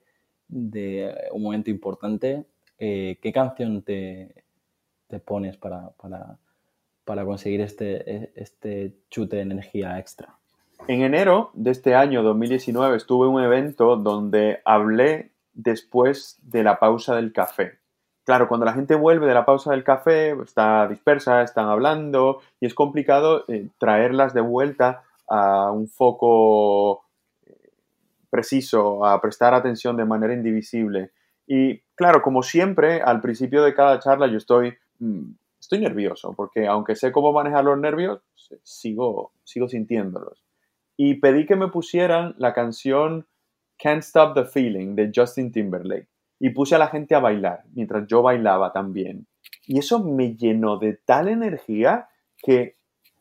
un 0.48 1.42
momento 1.42 1.70
importante, 1.70 2.44
eh, 2.78 3.18
¿qué 3.20 3.32
canción 3.32 3.82
te, 3.82 4.44
pones 5.24 5.56
para, 5.56 5.90
conseguir 7.24 7.60
este, 7.60 8.14
e, 8.14 8.32
este 8.36 8.94
chute 9.10 9.36
de 9.36 9.42
energía 9.42 9.98
extra? 9.98 10.38
En 10.86 11.02
enero 11.02 11.50
de 11.54 11.72
este 11.72 11.94
año 11.94 12.22
2019 12.22 12.96
estuve 12.96 13.26
en 13.26 13.34
un 13.34 13.42
evento 13.42 13.96
donde 13.96 14.60
hablé 14.64 15.32
después 15.52 16.38
de 16.42 16.62
la 16.62 16.78
pausa 16.78 17.16
del 17.16 17.32
café. 17.32 17.78
Claro, 18.28 18.46
cuando 18.46 18.66
la 18.66 18.74
gente 18.74 18.94
vuelve 18.94 19.26
de 19.26 19.32
la 19.32 19.46
pausa 19.46 19.70
del 19.70 19.82
café, 19.84 20.32
está 20.42 20.86
dispersa, 20.86 21.40
están 21.40 21.66
hablando 21.68 22.42
y 22.60 22.66
es 22.66 22.74
complicado 22.74 23.46
eh, 23.48 23.68
traerlas 23.78 24.34
de 24.34 24.42
vuelta 24.42 25.02
a 25.26 25.72
un 25.72 25.88
foco 25.88 27.06
eh, 27.46 27.70
preciso, 28.28 29.06
a 29.06 29.18
prestar 29.22 29.54
atención 29.54 29.96
de 29.96 30.04
manera 30.04 30.34
indivisible. 30.34 31.12
Y 31.46 31.78
claro, 31.94 32.20
como 32.20 32.42
siempre, 32.42 33.00
al 33.00 33.22
principio 33.22 33.62
de 33.62 33.72
cada 33.72 33.98
charla 33.98 34.26
yo 34.26 34.36
estoy 34.36 34.76
mm, 34.98 35.30
estoy 35.58 35.78
nervioso, 35.78 36.34
porque 36.36 36.66
aunque 36.66 36.96
sé 36.96 37.12
cómo 37.12 37.32
manejar 37.32 37.64
los 37.64 37.78
nervios, 37.78 38.20
sigo, 38.62 39.32
sigo 39.42 39.70
sintiéndolos. 39.70 40.44
Y 40.98 41.14
pedí 41.14 41.46
que 41.46 41.56
me 41.56 41.68
pusieran 41.68 42.34
la 42.36 42.52
canción 42.52 43.26
Can't 43.78 44.02
Stop 44.02 44.34
the 44.34 44.44
Feeling 44.44 44.96
de 44.96 45.10
Justin 45.16 45.50
Timberlake. 45.50 46.08
Y 46.40 46.50
puse 46.50 46.74
a 46.74 46.78
la 46.78 46.88
gente 46.88 47.14
a 47.14 47.20
bailar, 47.20 47.64
mientras 47.74 48.06
yo 48.06 48.22
bailaba 48.22 48.72
también. 48.72 49.26
Y 49.66 49.78
eso 49.78 50.02
me 50.02 50.36
llenó 50.36 50.78
de 50.78 50.94
tal 50.94 51.28
energía 51.28 52.08
que 52.36 52.76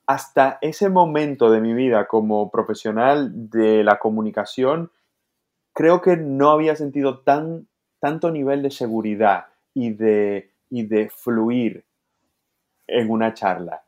hasta 0.05 0.57
ese 0.61 0.89
momento 0.89 1.51
de 1.51 1.59
mi 1.59 1.73
vida 1.73 2.07
como 2.07 2.49
profesional 2.49 3.49
de 3.49 3.83
la 3.83 3.99
comunicación, 3.99 4.91
creo 5.73 6.01
que 6.01 6.15
no 6.15 6.49
había 6.49 6.75
sentido 6.75 7.19
tan, 7.19 7.67
tanto 7.99 8.31
nivel 8.31 8.63
de 8.63 8.71
seguridad 8.71 9.47
y 9.73 9.91
de, 9.93 10.51
y 10.69 10.85
de 10.85 11.09
fluir 11.09 11.83
en 12.87 13.11
una 13.11 13.33
charla. 13.33 13.83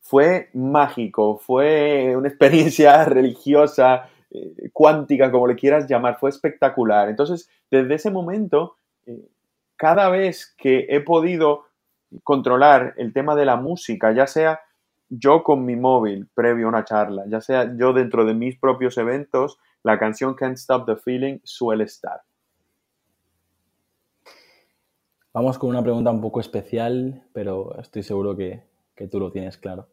Fue 0.00 0.50
mágico, 0.52 1.38
fue 1.38 2.14
una 2.16 2.28
experiencia 2.28 3.04
religiosa, 3.06 4.10
eh, 4.32 4.70
cuántica, 4.72 5.30
como 5.30 5.46
le 5.46 5.56
quieras 5.56 5.86
llamar, 5.88 6.18
fue 6.18 6.30
espectacular. 6.30 7.08
Entonces, 7.08 7.48
desde 7.70 7.94
ese 7.94 8.10
momento, 8.10 8.76
eh, 9.06 9.28
cada 9.76 10.08
vez 10.08 10.54
que 10.56 10.86
he 10.88 11.00
podido 11.00 11.64
controlar 12.24 12.94
el 12.96 13.12
tema 13.12 13.34
de 13.34 13.44
la 13.44 13.56
música, 13.56 14.12
ya 14.12 14.26
sea 14.26 14.60
yo 15.08 15.42
con 15.42 15.64
mi 15.64 15.76
móvil 15.76 16.28
previo 16.34 16.66
a 16.66 16.68
una 16.70 16.84
charla, 16.84 17.24
ya 17.26 17.40
sea 17.40 17.76
yo 17.76 17.92
dentro 17.92 18.24
de 18.24 18.34
mis 18.34 18.58
propios 18.58 18.96
eventos, 18.96 19.58
la 19.82 19.98
canción 19.98 20.34
Can't 20.34 20.56
Stop 20.56 20.86
the 20.86 20.96
Feeling 20.96 21.38
suele 21.44 21.84
estar. 21.84 22.22
Vamos 25.34 25.58
con 25.58 25.70
una 25.70 25.82
pregunta 25.82 26.10
un 26.10 26.20
poco 26.20 26.40
especial, 26.40 27.24
pero 27.32 27.78
estoy 27.78 28.02
seguro 28.02 28.36
que, 28.36 28.64
tú 29.10 29.18
lo 29.18 29.32
tienes 29.32 29.56
claro. 29.58 29.88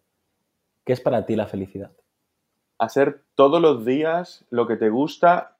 ¿Qué 0.85 0.93
es 0.93 1.01
para 1.01 1.25
ti 1.25 1.35
la 1.35 1.47
felicidad? 1.47 1.91
Hacer 2.79 3.23
todos 3.35 3.61
los 3.61 3.85
días 3.85 4.45
lo 4.49 4.65
que 4.65 4.77
te 4.77 4.89
gusta 4.89 5.57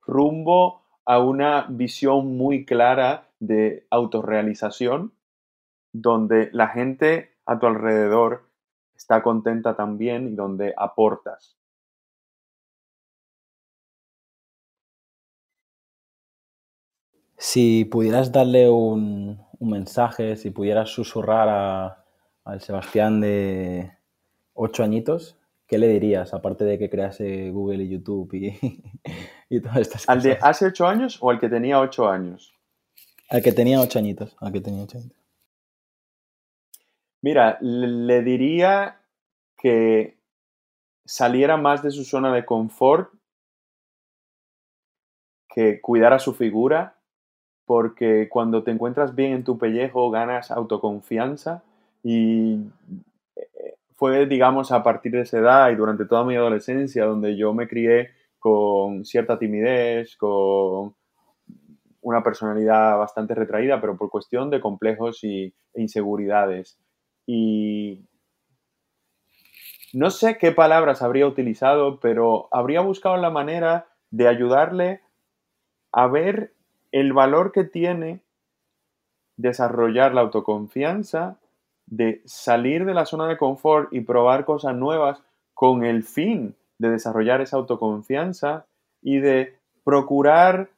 rumbo 0.00 0.82
a 1.04 1.20
una 1.20 1.66
visión 1.68 2.36
muy 2.36 2.64
clara 2.64 3.28
de 3.38 3.86
autorrealización, 3.90 5.12
donde 5.92 6.48
la 6.52 6.68
gente 6.68 7.36
a 7.44 7.58
tu 7.58 7.66
alrededor 7.66 8.48
está 8.96 9.22
contenta 9.22 9.76
también 9.76 10.28
y 10.28 10.34
donde 10.34 10.74
aportas. 10.76 11.56
Si 17.36 17.84
pudieras 17.84 18.32
darle 18.32 18.68
un, 18.70 19.44
mensaje, 19.60 20.36
si 20.36 20.50
pudieras 20.50 20.90
susurrar 20.90 22.04
al 22.44 22.60
Sebastián 22.60 23.20
de 23.20 23.92
ocho 24.54 24.82
añitos, 24.82 25.35
¿qué 25.66 25.78
le 25.78 25.88
dirías? 25.88 26.34
Aparte 26.34 26.64
de 26.64 26.78
que 26.78 26.90
crease 26.90 27.50
Google 27.50 27.84
y 27.84 27.88
YouTube 27.88 28.32
y, 28.34 28.58
y 29.50 29.60
todas 29.60 29.78
estas 29.78 30.06
cosas. 30.06 30.08
¿Al 30.08 30.22
de 30.22 30.38
hace 30.40 30.66
ocho 30.66 30.86
años 30.86 31.18
o 31.20 31.30
al 31.30 31.38
que 31.38 31.48
tenía 31.48 31.80
ocho 31.80 32.08
años? 32.08 32.54
Al 33.28 33.42
que 33.42 33.52
tenía 33.52 33.80
ocho 33.80 33.98
añitos. 33.98 34.36
Al 34.40 34.52
que 34.52 34.60
tenía 34.60 34.82
ocho 34.82 34.98
añitos. 34.98 35.18
Mira, 37.22 37.58
le 37.60 38.22
diría 38.22 39.00
que 39.56 40.16
saliera 41.04 41.56
más 41.56 41.82
de 41.82 41.90
su 41.90 42.04
zona 42.04 42.32
de 42.32 42.44
confort, 42.44 43.12
que 45.48 45.80
cuidara 45.80 46.18
su 46.18 46.34
figura 46.34 46.96
porque 47.66 48.28
cuando 48.30 48.62
te 48.62 48.70
encuentras 48.70 49.14
bien 49.14 49.32
en 49.32 49.44
tu 49.44 49.58
pellejo 49.58 50.10
ganas 50.10 50.50
autoconfianza 50.50 51.62
y 52.02 52.60
fue, 53.96 54.26
digamos, 54.26 54.72
a 54.72 54.82
partir 54.82 55.12
de 55.12 55.22
esa 55.22 55.38
edad 55.38 55.70
y 55.70 55.74
durante 55.74 56.04
toda 56.04 56.24
mi 56.24 56.36
adolescencia 56.36 57.04
donde 57.06 57.36
yo 57.36 57.52
me 57.54 57.66
crié 57.66 58.10
con 58.38 59.04
cierta 59.04 59.38
timidez, 59.38 60.16
con 60.16 60.94
una 62.02 62.22
personalidad 62.22 62.98
bastante 62.98 63.34
retraída, 63.34 63.80
pero 63.80 63.96
por 63.96 64.10
cuestión 64.10 64.50
de 64.50 64.60
complejos 64.60 65.24
y, 65.24 65.54
e 65.74 65.80
inseguridades. 65.80 66.78
Y 67.26 68.04
no 69.92 70.10
sé 70.10 70.38
qué 70.38 70.52
palabras 70.52 71.02
habría 71.02 71.26
utilizado, 71.26 71.98
pero 71.98 72.48
habría 72.52 72.82
buscado 72.82 73.16
la 73.16 73.30
manera 73.30 73.88
de 74.10 74.28
ayudarle 74.28 75.00
a 75.90 76.06
ver 76.06 76.52
el 76.92 77.12
valor 77.12 77.50
que 77.50 77.64
tiene 77.64 78.20
desarrollar 79.36 80.14
la 80.14 80.20
autoconfianza, 80.20 81.38
de 81.86 82.22
salir 82.24 82.84
de 82.84 82.94
la 82.94 83.06
zona 83.06 83.28
de 83.28 83.36
confort 83.36 83.92
y 83.92 84.00
probar 84.00 84.44
cosas 84.44 84.74
nuevas 84.74 85.22
con 85.54 85.84
el 85.84 86.02
fin 86.02 86.54
de 86.78 86.90
desarrollar 86.90 87.40
esa 87.40 87.56
autoconfianza 87.56 88.66
y 89.02 89.18
de 89.18 89.56
procurar 89.84 90.68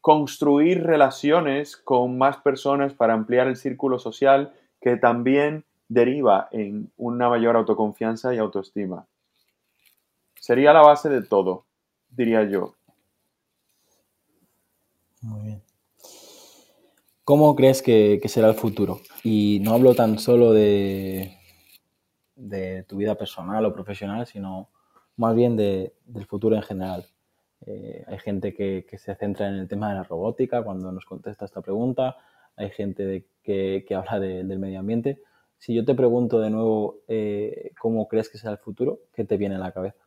construir 0.00 0.84
relaciones 0.84 1.76
con 1.76 2.16
más 2.16 2.38
personas 2.38 2.94
para 2.94 3.14
ampliar 3.14 3.48
el 3.48 3.56
círculo 3.56 3.98
social 3.98 4.54
que 4.80 4.96
también 4.96 5.64
deriva 5.88 6.48
en 6.52 6.90
una 6.96 7.28
mayor 7.28 7.56
autoconfianza 7.56 8.34
y 8.34 8.38
autoestima. 8.38 9.06
Sería 10.36 10.72
la 10.72 10.82
base 10.82 11.08
de 11.08 11.22
todo, 11.22 11.66
diría 12.08 12.44
yo. 12.44 12.74
Muy 15.20 15.42
bien. 15.42 15.67
¿Cómo 17.28 17.54
crees 17.54 17.82
que, 17.82 18.18
será 18.24 18.48
el 18.48 18.54
futuro? 18.54 19.00
Y 19.22 19.60
no 19.62 19.74
hablo 19.74 19.94
tan 19.94 20.18
solo 20.18 20.54
de, 20.54 21.36
tu 22.88 22.96
vida 22.96 23.16
personal 23.16 23.66
o 23.66 23.74
profesional, 23.74 24.26
sino 24.26 24.70
más 25.18 25.36
bien 25.36 25.54
del 25.54 25.92
futuro 26.26 26.56
en 26.56 26.62
general. 26.62 27.04
Eh, 27.66 28.02
hay 28.06 28.18
gente 28.20 28.54
que, 28.54 28.86
se 28.96 29.14
centra 29.14 29.46
en 29.48 29.56
el 29.56 29.68
tema 29.68 29.90
de 29.90 29.96
la 29.96 30.04
robótica 30.04 30.62
cuando 30.62 30.90
nos 30.90 31.04
contesta 31.04 31.44
esta 31.44 31.60
pregunta, 31.60 32.16
hay 32.56 32.70
gente 32.70 33.26
que, 33.42 33.84
habla 33.94 34.20
del 34.20 34.58
medio 34.58 34.80
ambiente. 34.80 35.20
Si 35.58 35.74
yo 35.74 35.84
te 35.84 35.94
pregunto 35.94 36.40
de 36.40 36.48
nuevo 36.48 37.00
eh, 37.08 37.72
cómo 37.78 38.08
crees 38.08 38.30
que 38.30 38.38
será 38.38 38.52
el 38.52 38.58
futuro, 38.58 39.00
¿qué 39.12 39.26
te 39.26 39.36
viene 39.36 39.56
a 39.56 39.58
la 39.58 39.72
cabeza? 39.72 40.02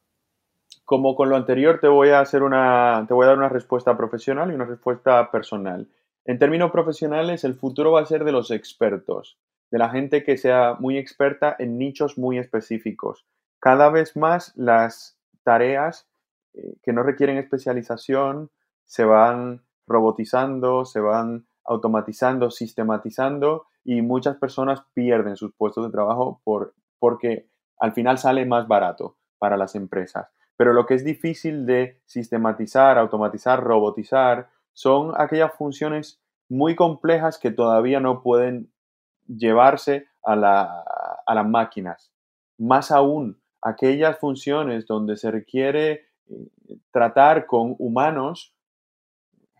Como 0.86 1.15
con 1.15 1.29
lo 1.29 1.36
anterior, 1.36 1.77
te 1.79 1.88
voy 1.88 2.10
a 2.10 2.19
hacer 2.19 2.41
una, 2.41 3.05
te 3.07 3.13
voy 3.13 3.25
a 3.25 3.27
dar 3.27 3.38
una 3.38 3.49
respuesta 3.49 3.95
profesional 3.95 4.49
y 4.49 4.55
una 4.55 4.65
respuesta 4.65 5.29
personal. 5.29 5.88
En 6.25 6.38
términos 6.38 6.71
profesionales, 6.71 7.43
el 7.43 7.55
futuro 7.55 7.91
va 7.91 8.01
a 8.01 8.05
ser 8.05 8.23
de 8.23 8.31
los 8.31 8.51
expertos, 8.51 9.39
de 9.71 9.79
la 9.79 9.89
gente 9.89 10.23
que 10.23 10.38
sea 10.38 10.75
muy 10.79 10.97
experta 10.97 11.55
en 11.57 11.77
nichos 11.77 12.17
muy 12.17 12.38
específicos. 12.38 13.25
Cada 13.60 13.89
vez 13.89 14.15
más 14.15 14.53
las 14.55 15.17
tareas 15.43 16.07
eh, 16.53 16.75
que 16.84 16.93
no 16.93 17.03
requieren 17.03 17.38
especialización 17.38 18.51
se 18.86 19.05
van 19.05 19.63
robotizando, 19.88 20.86
se 20.86 20.99
van 20.99 21.47
automatizando, 21.63 22.51
sistematizando 22.51 23.65
y 23.84 24.01
muchas 24.01 24.38
personas 24.38 24.84
pierden 24.93 25.38
sus 25.38 25.53
puestos 25.55 25.86
de 25.86 25.91
trabajo 25.91 26.41
por, 26.43 26.75
porque 26.99 27.47
al 27.79 27.93
final 27.93 28.17
sale 28.17 28.45
más 28.45 28.67
barato 28.67 29.17
para 29.39 29.57
las 29.57 29.75
empresas. 29.75 30.27
Pero 30.55 30.73
lo 30.73 30.86
que 30.86 30.93
es 30.93 31.03
difícil 31.03 31.65
de 31.65 31.99
sistematizar, 32.05 32.97
automatizar, 32.97 33.63
robotizar, 33.63 34.49
son 34.73 35.13
aquellas 35.17 35.53
funciones 35.53 36.21
muy 36.49 36.75
complejas 36.75 37.38
que 37.38 37.51
todavía 37.51 37.99
no 37.99 38.21
pueden 38.21 38.71
llevarse 39.27 40.07
a, 40.23 40.36
las 40.36 41.47
máquinas. 41.47 42.12
Más 42.57 42.91
aún, 42.91 43.41
aquellas 43.62 44.19
funciones 44.19 44.86
donde 44.86 45.17
se 45.17 45.31
requiere 45.31 45.91
eh, 46.27 46.49
tratar 46.91 47.45
con 47.45 47.75
humanos, 47.79 48.53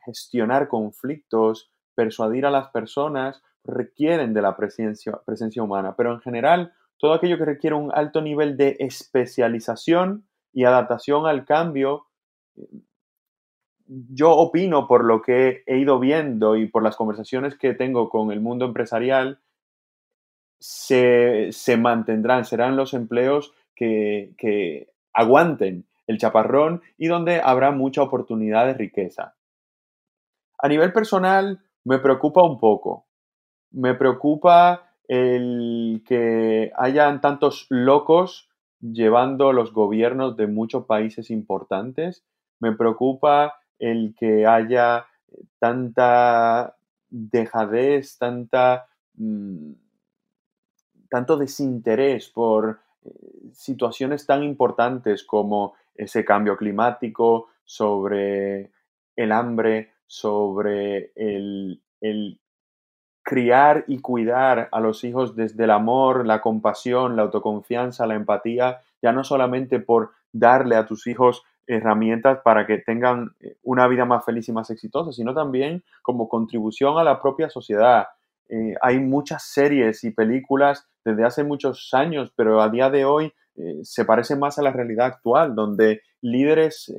gestionar 0.06 0.68
conflictos, 0.68 1.72
persuadir 1.96 2.46
a 2.46 2.52
las 2.52 2.70
personas, 2.70 3.42
requieren 3.64 4.34
de 4.34 4.42
la 4.42 4.56
presencia, 4.56 5.20
presencia 5.26 5.64
humana. 5.64 5.96
Pero 5.96 6.14
en 6.14 6.20
general, 6.20 6.74
todo 6.98 7.14
aquello 7.14 7.38
que 7.38 7.46
requiere 7.46 7.76
un 7.76 7.92
alto 7.94 8.22
nivel 8.22 8.58
de 8.58 8.76
especialización 8.80 10.28
y 10.54 10.66
adaptación 10.66 11.26
al 11.26 11.46
cambio, 11.46 12.08
yo 14.10 14.32
opino 14.32 14.88
por 14.88 15.04
lo 15.04 15.22
que 15.22 15.64
he 15.66 15.78
ido 15.78 16.00
viendo 16.00 16.56
y 16.56 16.68
por 16.68 16.82
las 16.82 16.96
conversaciones 16.96 17.58
que 17.58 17.74
tengo 17.74 18.10
con 18.10 18.32
el 18.32 18.40
mundo 18.40 18.66
empresarial, 18.66 19.40
se, 20.60 21.52
mantendrán, 21.78 22.46
serán 22.46 22.78
los 22.78 22.94
empleos 22.94 23.54
que, 23.76 24.34
que 24.38 24.90
aguanten 25.14 25.86
el 26.08 26.20
chaparrón 26.20 26.82
y 26.98 27.08
donde 27.08 27.42
habrá 27.42 27.72
mucha 27.72 28.02
oportunidad 28.02 28.66
de 28.68 28.76
riqueza. 28.76 29.36
A 30.58 30.68
nivel 30.68 30.94
personal, 30.94 31.62
me 31.84 32.00
preocupa 32.00 32.44
un 32.44 32.60
poco. 32.60 33.08
Me 33.72 33.96
preocupa 33.96 34.94
el 35.08 36.04
que 36.06 36.72
hayan 36.78 37.20
tantos 37.20 37.66
locos 37.70 38.50
llevando 38.80 39.52
los 39.52 39.74
gobiernos 39.74 40.38
de 40.38 40.48
muchos 40.48 40.86
países 40.86 41.30
importantes. 41.30 42.24
Me 42.60 42.74
preocupa 42.74 43.56
el 43.82 44.16
que 44.18 44.46
haya 44.46 45.08
tanta 45.60 46.78
dejadez, 47.10 48.18
tanta, 48.18 48.88
mm, 49.16 49.72
tanto 51.10 51.36
desinterés 51.36 52.30
por 52.30 52.80
eh, 53.04 53.10
situaciones 53.52 54.26
tan 54.26 54.44
importantes 54.44 55.24
como 55.24 55.74
ese 55.96 56.24
cambio 56.24 56.56
climático, 56.56 57.50
sobre 57.66 58.72
el 59.16 59.32
hambre, 59.32 59.92
sobre 60.06 61.12
el, 61.16 61.82
el 62.02 62.40
criar 63.24 63.86
y 63.88 64.00
cuidar 64.00 64.68
a 64.72 64.80
los 64.80 65.04
hijos 65.04 65.36
desde 65.36 65.64
el 65.64 65.72
amor, 65.72 66.26
la 66.26 66.42
compasión, 66.42 67.16
la 67.16 67.24
autoconfianza, 67.24 68.08
la 68.08 68.16
empatía, 68.16 68.82
ya 69.02 69.12
no 69.12 69.24
solamente 69.24 69.80
por 69.80 70.12
darle 70.34 70.76
a 70.76 70.86
tus 70.86 71.08
hijos 71.08 71.44
herramientas 71.72 72.40
para 72.44 72.66
que 72.66 72.78
tengan 72.78 73.32
eh, 73.40 73.56
una 73.64 73.88
vida 73.88 74.06
más 74.06 74.26
feliz 74.26 74.48
y 74.50 74.52
más 74.52 74.70
exitosa, 74.70 75.12
sino 75.12 75.34
también 75.34 75.84
como 76.02 76.30
contribución 76.30 76.98
a 76.98 77.04
la 77.04 77.22
propia 77.22 77.50
sociedad. 77.50 78.08
Eh, 78.50 78.76
hay 78.82 79.00
muchas 79.00 79.44
series 79.44 80.04
y 80.04 80.12
películas 80.12 80.88
desde 81.04 81.26
hace 81.26 81.44
muchos 81.44 81.90
años, 81.94 82.32
pero 82.36 82.62
a 82.62 82.70
día 82.70 82.90
de 82.90 83.06
hoy 83.06 83.34
eh, 83.56 83.80
se 83.84 84.06
parecen 84.06 84.40
más 84.40 84.60
a 84.60 84.62
la 84.62 84.72
realidad 84.72 85.08
actual, 85.08 85.56
donde 85.56 86.02
líderes 86.22 86.94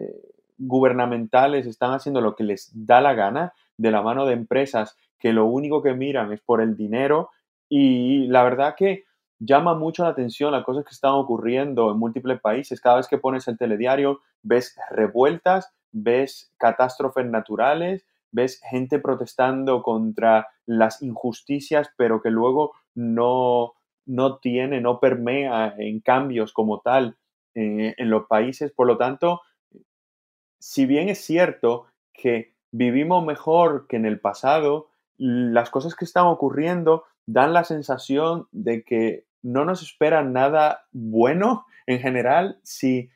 gubernamentales 0.59 1.67
están 1.67 1.93
haciendo 1.93 2.21
lo 2.21 2.35
que 2.35 2.45
les 2.45 2.71
da 2.75 3.01
la 3.01 3.15
gana 3.15 3.53
de 3.77 3.91
la 3.91 4.03
mano 4.03 4.27
de 4.27 4.35
empresas 4.35 4.97
que 5.19 5.33
lo 5.33 5.47
único 5.47 5.83
que 5.83 5.95
miran 5.95 6.33
es 6.33 6.41
por 6.41 6.61
el 6.61 6.77
dinero 6.77 7.31
y 7.69 8.27
la 8.27 8.43
verdad 8.43 8.75
que 8.77 9.05
llama 9.45 9.75
mucho 9.75 10.05
la 10.05 10.11
atención 10.11 10.53
las 10.53 10.65
cosas 10.65 10.85
que 10.85 10.95
están 10.95 11.13
ocurriendo 11.13 11.91
en 11.91 11.99
múltiples 11.99 12.41
países. 12.41 12.81
Cada 12.81 12.97
vez 12.97 13.09
que 13.09 13.19
pones 13.19 13.49
el 13.49 13.59
telediario 13.59 14.21
ves 14.43 14.77
revueltas, 14.91 15.73
ves 15.91 16.53
catástrofes 16.59 17.27
naturales, 17.27 18.07
ves 18.31 18.61
gente 18.71 18.99
protestando 18.99 19.83
contra 19.83 20.49
las 20.65 21.03
injusticias, 21.03 21.91
pero 21.97 22.23
que 22.23 22.31
luego 22.31 22.73
no, 22.95 23.75
no 24.07 24.39
tiene, 24.39 24.81
no 24.81 25.01
permea 25.01 25.75
en 25.77 26.01
cambios 26.01 26.53
como 26.53 26.81
tal 26.81 27.17
eh, 27.55 27.95
en 27.99 28.11
los 28.11 28.27
países. 28.27 28.73
Por 28.73 28.87
lo 28.87 28.97
tanto, 28.97 29.41
si 30.61 30.87
bien 30.87 31.09
es 31.09 31.19
cierto 31.19 31.87
que 32.13 32.55
vivimos 32.71 33.25
mejor 33.25 33.87
que 33.89 33.97
en 33.97 34.07
el 34.07 34.21
pasado, 34.21 34.89
las 35.19 35.71
cosas 35.71 35.95
que 35.95 36.05
están 36.05 36.27
ocurriendo 36.27 37.05
dan 37.27 37.53
la 37.53 37.65
sensación 37.65 38.47
de 38.53 38.83
que 38.85 39.27
no 39.43 39.65
nos 39.65 39.83
espera 39.83 40.23
nada 40.23 40.87
bueno 40.93 41.67
en 41.87 41.99
general 41.99 42.59
si 42.63 43.11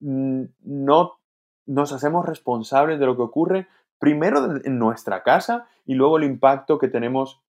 no 0.00 1.12
nos 1.66 1.92
hacemos 1.92 2.26
responsables 2.26 2.98
de 2.98 3.06
lo 3.06 3.16
que 3.16 3.22
ocurre 3.22 3.68
primero 3.98 4.56
en 4.64 4.78
nuestra 4.78 5.22
casa 5.22 5.68
y 5.86 5.94
luego 5.94 6.18
el 6.18 6.24
impacto 6.24 6.78
que 6.78 6.88
tenemos 6.88 7.42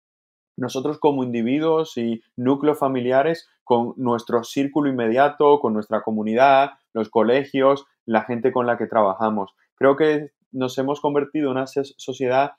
nosotros 0.58 1.00
como 1.00 1.24
individuos 1.24 1.98
y 1.98 2.22
núcleos 2.36 2.78
familiares 2.78 3.50
con 3.64 3.94
nuestro 3.96 4.44
círculo 4.44 4.90
inmediato, 4.90 5.60
con 5.60 5.74
nuestra 5.74 6.02
comunidad, 6.02 6.72
los 6.94 7.10
colegios, 7.10 7.86
la 8.06 8.24
gente 8.24 8.52
con 8.52 8.68
la 8.68 8.78
que 8.78 8.86
trabajamos. 8.86 9.54
Creo 9.76 9.96
que 9.96 10.32
nos 10.52 10.78
hemos 10.78 11.00
convertido 11.00 11.48
en 11.48 11.58
una 11.58 11.68
sociedad 11.68 12.52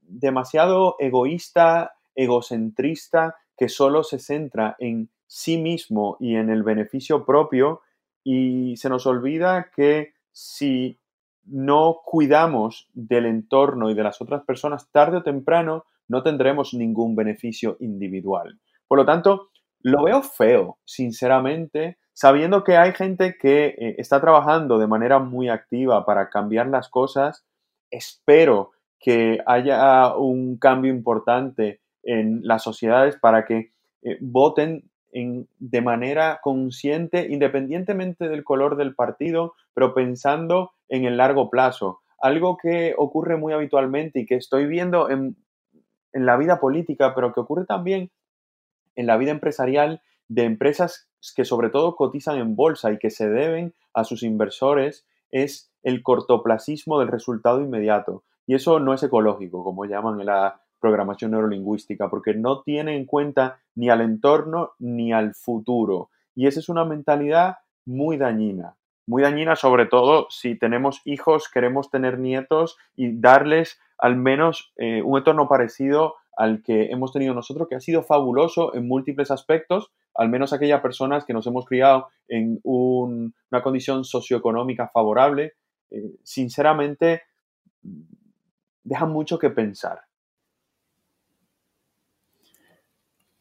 demasiado 0.00 0.96
egoísta, 0.98 1.92
egocentrista, 2.14 3.36
que 3.56 3.68
solo 3.68 4.02
se 4.02 4.18
centra 4.18 4.76
en 4.78 5.10
sí 5.26 5.58
mismo 5.58 6.16
y 6.20 6.36
en 6.36 6.50
el 6.50 6.62
beneficio 6.62 7.24
propio 7.24 7.80
y 8.24 8.76
se 8.76 8.88
nos 8.88 9.06
olvida 9.06 9.70
que 9.74 10.14
si 10.30 10.98
no 11.44 12.00
cuidamos 12.04 12.88
del 12.92 13.26
entorno 13.26 13.90
y 13.90 13.94
de 13.94 14.02
las 14.02 14.20
otras 14.20 14.44
personas, 14.44 14.90
tarde 14.90 15.18
o 15.18 15.22
temprano 15.22 15.84
no 16.08 16.22
tendremos 16.22 16.74
ningún 16.74 17.16
beneficio 17.16 17.76
individual. 17.80 18.60
Por 18.86 18.98
lo 18.98 19.06
tanto, 19.06 19.50
lo 19.80 20.04
veo 20.04 20.22
feo, 20.22 20.78
sinceramente, 20.84 21.98
sabiendo 22.12 22.62
que 22.62 22.76
hay 22.76 22.92
gente 22.92 23.36
que 23.40 23.66
eh, 23.66 23.94
está 23.98 24.20
trabajando 24.20 24.78
de 24.78 24.86
manera 24.86 25.18
muy 25.18 25.48
activa 25.48 26.04
para 26.04 26.30
cambiar 26.30 26.68
las 26.68 26.88
cosas. 26.88 27.44
Espero 27.90 28.72
que 29.00 29.40
haya 29.46 30.14
un 30.16 30.58
cambio 30.58 30.92
importante 30.92 31.80
en 32.02 32.40
las 32.42 32.62
sociedades 32.62 33.16
para 33.16 33.44
que 33.44 33.72
eh, 34.02 34.18
voten 34.20 34.88
de 35.12 35.82
manera 35.82 36.40
consciente, 36.42 37.26
independientemente 37.28 38.28
del 38.30 38.44
color 38.44 38.76
del 38.76 38.94
partido, 38.94 39.54
pero 39.74 39.92
pensando 39.92 40.72
en 40.88 41.04
el 41.04 41.18
largo 41.18 41.50
plazo. 41.50 42.00
Algo 42.18 42.56
que 42.56 42.94
ocurre 42.96 43.36
muy 43.36 43.52
habitualmente 43.52 44.20
y 44.20 44.26
que 44.26 44.36
estoy 44.36 44.66
viendo 44.66 45.10
en, 45.10 45.36
en 46.14 46.24
la 46.24 46.36
vida 46.38 46.60
política, 46.60 47.14
pero 47.14 47.34
que 47.34 47.40
ocurre 47.40 47.66
también 47.66 48.10
en 48.96 49.06
la 49.06 49.18
vida 49.18 49.32
empresarial 49.32 50.00
de 50.28 50.44
empresas 50.44 51.08
que 51.36 51.44
sobre 51.44 51.68
todo 51.68 51.94
cotizan 51.94 52.38
en 52.38 52.56
bolsa 52.56 52.90
y 52.90 52.98
que 52.98 53.10
se 53.10 53.28
deben 53.28 53.74
a 53.92 54.04
sus 54.04 54.22
inversores 54.22 55.06
es 55.30 55.70
el 55.82 56.02
cortoplacismo 56.02 56.98
del 57.00 57.08
resultado 57.08 57.60
inmediato. 57.60 58.24
Y 58.46 58.54
eso 58.54 58.80
no 58.80 58.94
es 58.94 59.02
ecológico, 59.02 59.62
como 59.62 59.84
llaman 59.84 60.20
en 60.20 60.26
la 60.26 60.62
programación 60.82 61.30
neurolingüística, 61.30 62.10
porque 62.10 62.34
no 62.34 62.60
tiene 62.60 62.96
en 62.96 63.06
cuenta 63.06 63.60
ni 63.74 63.88
al 63.88 64.02
entorno 64.02 64.72
ni 64.78 65.12
al 65.14 65.34
futuro. 65.34 66.10
Y 66.34 66.48
esa 66.48 66.60
es 66.60 66.68
una 66.68 66.84
mentalidad 66.84 67.56
muy 67.86 68.18
dañina. 68.18 68.76
muy 69.06 69.22
dañina, 69.22 69.56
sobre 69.56 69.86
todo 69.86 70.26
si 70.30 70.54
tenemos 70.56 71.00
hijos, 71.04 71.48
queremos 71.48 71.90
tener 71.90 72.18
nietos 72.18 72.76
y 72.94 73.18
darles 73.20 73.80
al 73.98 74.16
menos 74.16 74.72
eh, 74.76 75.02
un 75.02 75.18
entorno 75.18 75.48
parecido 75.48 76.14
al 76.36 76.62
que 76.62 76.86
hemos 76.86 77.12
tenido 77.12 77.34
nosotros, 77.34 77.68
que 77.68 77.74
ha 77.74 77.80
sido 77.80 78.02
fabuloso 78.02 78.74
en 78.74 78.86
múltiples 78.86 79.30
aspectos, 79.30 79.90
al 80.14 80.28
menos 80.28 80.52
aquellas 80.52 80.80
personas 80.80 81.24
que 81.24 81.32
nos 81.32 81.46
hemos 81.46 81.66
criado 81.66 82.08
en 82.28 82.60
una 82.62 83.62
condición 83.62 84.04
socioeconómica 84.04 84.88
favorable, 84.88 85.54
eh, 85.90 86.12
sinceramente 86.22 87.22
deja 88.84 89.06
mucho 89.06 89.38
que 89.38 89.50
pensar. 89.50 90.00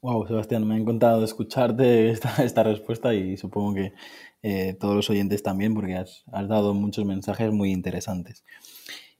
Wow, 0.04 0.26
Sebastián, 0.26 0.68
me 0.68 0.74
ha 0.74 0.78
encantado 0.78 1.24
escucharte 1.24 2.10
esta, 2.10 2.34
esta 2.44 2.64
respuesta 2.64 3.14
y 3.14 3.38
supongo 3.38 3.76
que 3.76 3.94
eh, 4.42 4.76
todos 4.80 4.96
los 4.96 5.10
oyentes 5.12 5.44
también, 5.44 5.76
porque 5.76 5.96
has, 5.96 6.24
dado 6.32 6.74
muchos 6.74 7.06
mensajes 7.06 7.52
muy 7.52 7.72
interesantes. 7.72 8.44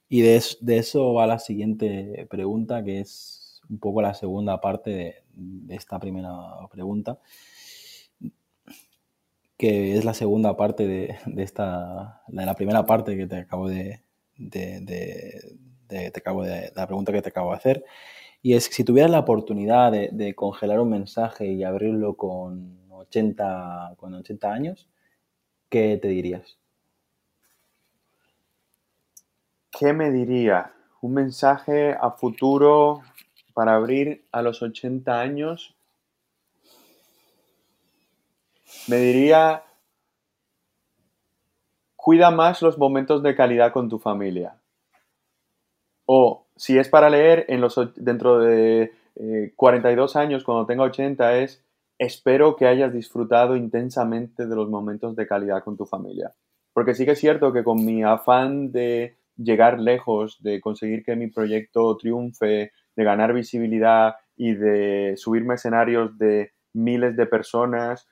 Y 0.10 0.22
de, 0.22 0.38
eso 0.38 1.14
va 1.14 1.28
la 1.28 1.38
siguiente 1.38 2.26
pregunta, 2.32 2.84
que 2.84 3.00
es 3.00 3.62
un 3.70 3.78
poco 3.78 4.02
la 4.02 4.16
segunda 4.16 4.60
parte 4.60 4.90
de, 5.36 5.76
esta 5.76 6.00
primera 6.00 6.32
pregunta, 6.72 7.20
que 9.58 9.96
es 9.96 10.04
la 10.04 10.16
segunda 10.16 10.58
parte 10.58 10.88
de, 10.88 11.16
esta, 11.38 12.24
de 12.28 12.46
la 12.46 12.56
primera 12.56 12.88
parte 12.88 13.16
que 13.16 13.28
te 13.28 13.38
acabo 13.38 13.70
de, 13.70 14.02
te 14.50 16.12
acabo 16.16 16.42
de, 16.42 16.72
la 16.76 16.88
pregunta 16.88 17.12
que 17.12 17.22
te 17.22 17.30
acabo 17.30 17.52
de 17.52 17.58
hacer. 17.58 17.86
Y 18.42 18.54
es 18.56 18.66
si 18.66 18.84
tuvieras 18.84 19.12
la 19.12 19.20
oportunidad 19.20 19.92
de, 19.92 20.36
congelar 20.36 20.80
un 20.80 20.90
mensaje 20.90 21.46
y 21.48 21.64
abrirlo 21.64 22.16
con 22.16 22.80
80, 22.90 23.94
con 23.98 24.14
80 24.16 24.52
años, 24.52 24.90
¿qué 25.70 25.98
te 26.02 26.08
dirías? 26.08 26.58
¿Qué 29.70 29.94
me 29.94 30.12
diría? 30.12 30.74
Un 31.02 31.14
mensaje 31.14 31.94
a 31.94 32.12
futuro 32.12 33.02
para 33.54 33.76
abrir 33.76 34.26
a 34.32 34.42
los 34.42 34.62
80 34.62 35.20
años. 35.20 35.76
Me 38.88 38.98
diría, 38.98 39.64
cuida 41.96 42.32
más 42.32 42.62
los 42.62 42.78
momentos 42.78 43.22
de 43.22 43.36
calidad 43.36 43.72
con 43.72 43.88
tu 43.88 44.00
familia. 44.00 44.61
O 46.14 46.46
si 46.58 46.78
es 46.78 46.90
para 46.90 47.10
leer 47.10 47.46
en 47.48 47.62
los, 47.62 47.80
dentro 47.96 48.40
de 48.40 48.92
42 49.56 50.14
eh, 50.14 50.20
años, 50.20 50.44
cuando 50.44 50.66
tenga 50.66 50.84
80, 50.84 51.38
es 51.38 51.64
espero 51.98 52.58
que 52.58 52.68
hayas 52.68 52.92
disfrutado 52.92 53.56
intensamente 53.56 54.46
de 54.46 54.54
los 54.54 54.70
momentos 54.70 55.16
de 55.16 55.26
calidad 55.26 55.64
con 55.64 55.78
tu 55.78 55.86
familia. 55.86 56.34
Porque 56.74 56.96
sí 56.96 57.06
que 57.06 57.12
es 57.12 57.20
cierto 57.20 57.54
que 57.54 57.64
con 57.64 57.86
mi 57.86 58.04
afán 58.04 58.74
de 58.74 59.16
llegar 59.38 59.80
lejos, 59.80 60.44
de 60.44 60.60
conseguir 60.60 61.06
que 61.06 61.16
mi 61.16 61.28
proyecto 61.28 61.96
triunfe, 61.96 62.74
de 62.94 63.04
ganar 63.06 63.34
visibilidad 63.34 64.16
y 64.36 64.56
de 64.56 65.14
subirme 65.16 65.54
escenarios 65.54 66.18
de 66.18 66.52
miles 66.74 67.16
de 67.16 67.26
personas, 67.26 68.10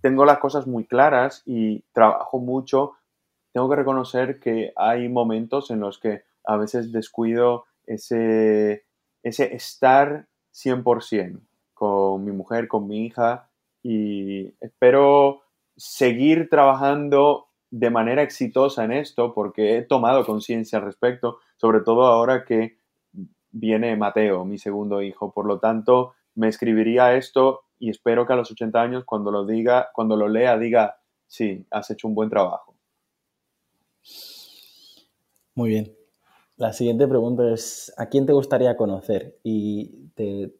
tengo 0.00 0.24
las 0.24 0.38
cosas 0.38 0.66
muy 0.66 0.86
claras 0.86 1.44
y 1.46 1.84
trabajo 1.92 2.40
mucho. 2.40 2.94
Tengo 3.52 3.70
que 3.70 3.76
reconocer 3.76 4.40
que 4.40 4.72
hay 4.74 5.08
momentos 5.08 5.70
en 5.70 5.78
los 5.78 6.00
que 6.00 6.24
a 6.46 6.56
veces 6.56 6.92
descuido 6.92 7.64
ese, 7.86 8.84
ese 9.22 9.54
estar 9.54 10.28
100% 10.54 11.40
con 11.74 12.24
mi 12.24 12.32
mujer, 12.32 12.68
con 12.68 12.86
mi 12.86 13.04
hija 13.04 13.50
y 13.82 14.54
espero 14.60 15.42
seguir 15.76 16.48
trabajando 16.48 17.48
de 17.70 17.90
manera 17.90 18.22
exitosa 18.22 18.84
en 18.84 18.92
esto 18.92 19.34
porque 19.34 19.76
he 19.76 19.82
tomado 19.82 20.24
conciencia 20.24 20.78
al 20.78 20.84
respecto, 20.84 21.40
sobre 21.56 21.80
todo 21.80 22.06
ahora 22.06 22.44
que 22.44 22.78
viene 23.50 23.96
Mateo, 23.96 24.44
mi 24.44 24.58
segundo 24.58 25.02
hijo. 25.02 25.32
Por 25.32 25.46
lo 25.46 25.58
tanto, 25.58 26.14
me 26.34 26.48
escribiría 26.48 27.16
esto 27.16 27.62
y 27.78 27.90
espero 27.90 28.26
que 28.26 28.32
a 28.32 28.36
los 28.36 28.50
80 28.50 28.80
años, 28.80 29.04
cuando 29.04 29.30
lo 29.30 29.44
diga, 29.44 29.90
cuando 29.92 30.16
lo 30.16 30.28
lea, 30.28 30.56
diga, 30.58 30.98
sí, 31.26 31.66
has 31.70 31.90
hecho 31.90 32.08
un 32.08 32.14
buen 32.14 32.30
trabajo. 32.30 32.74
Muy 35.54 35.70
bien. 35.70 36.05
La 36.56 36.72
siguiente 36.72 37.06
pregunta 37.06 37.52
es, 37.52 37.92
¿a 37.98 38.06
quién 38.06 38.24
te 38.24 38.32
gustaría 38.32 38.76
conocer? 38.78 39.38
Y 39.42 40.08
te, 40.14 40.54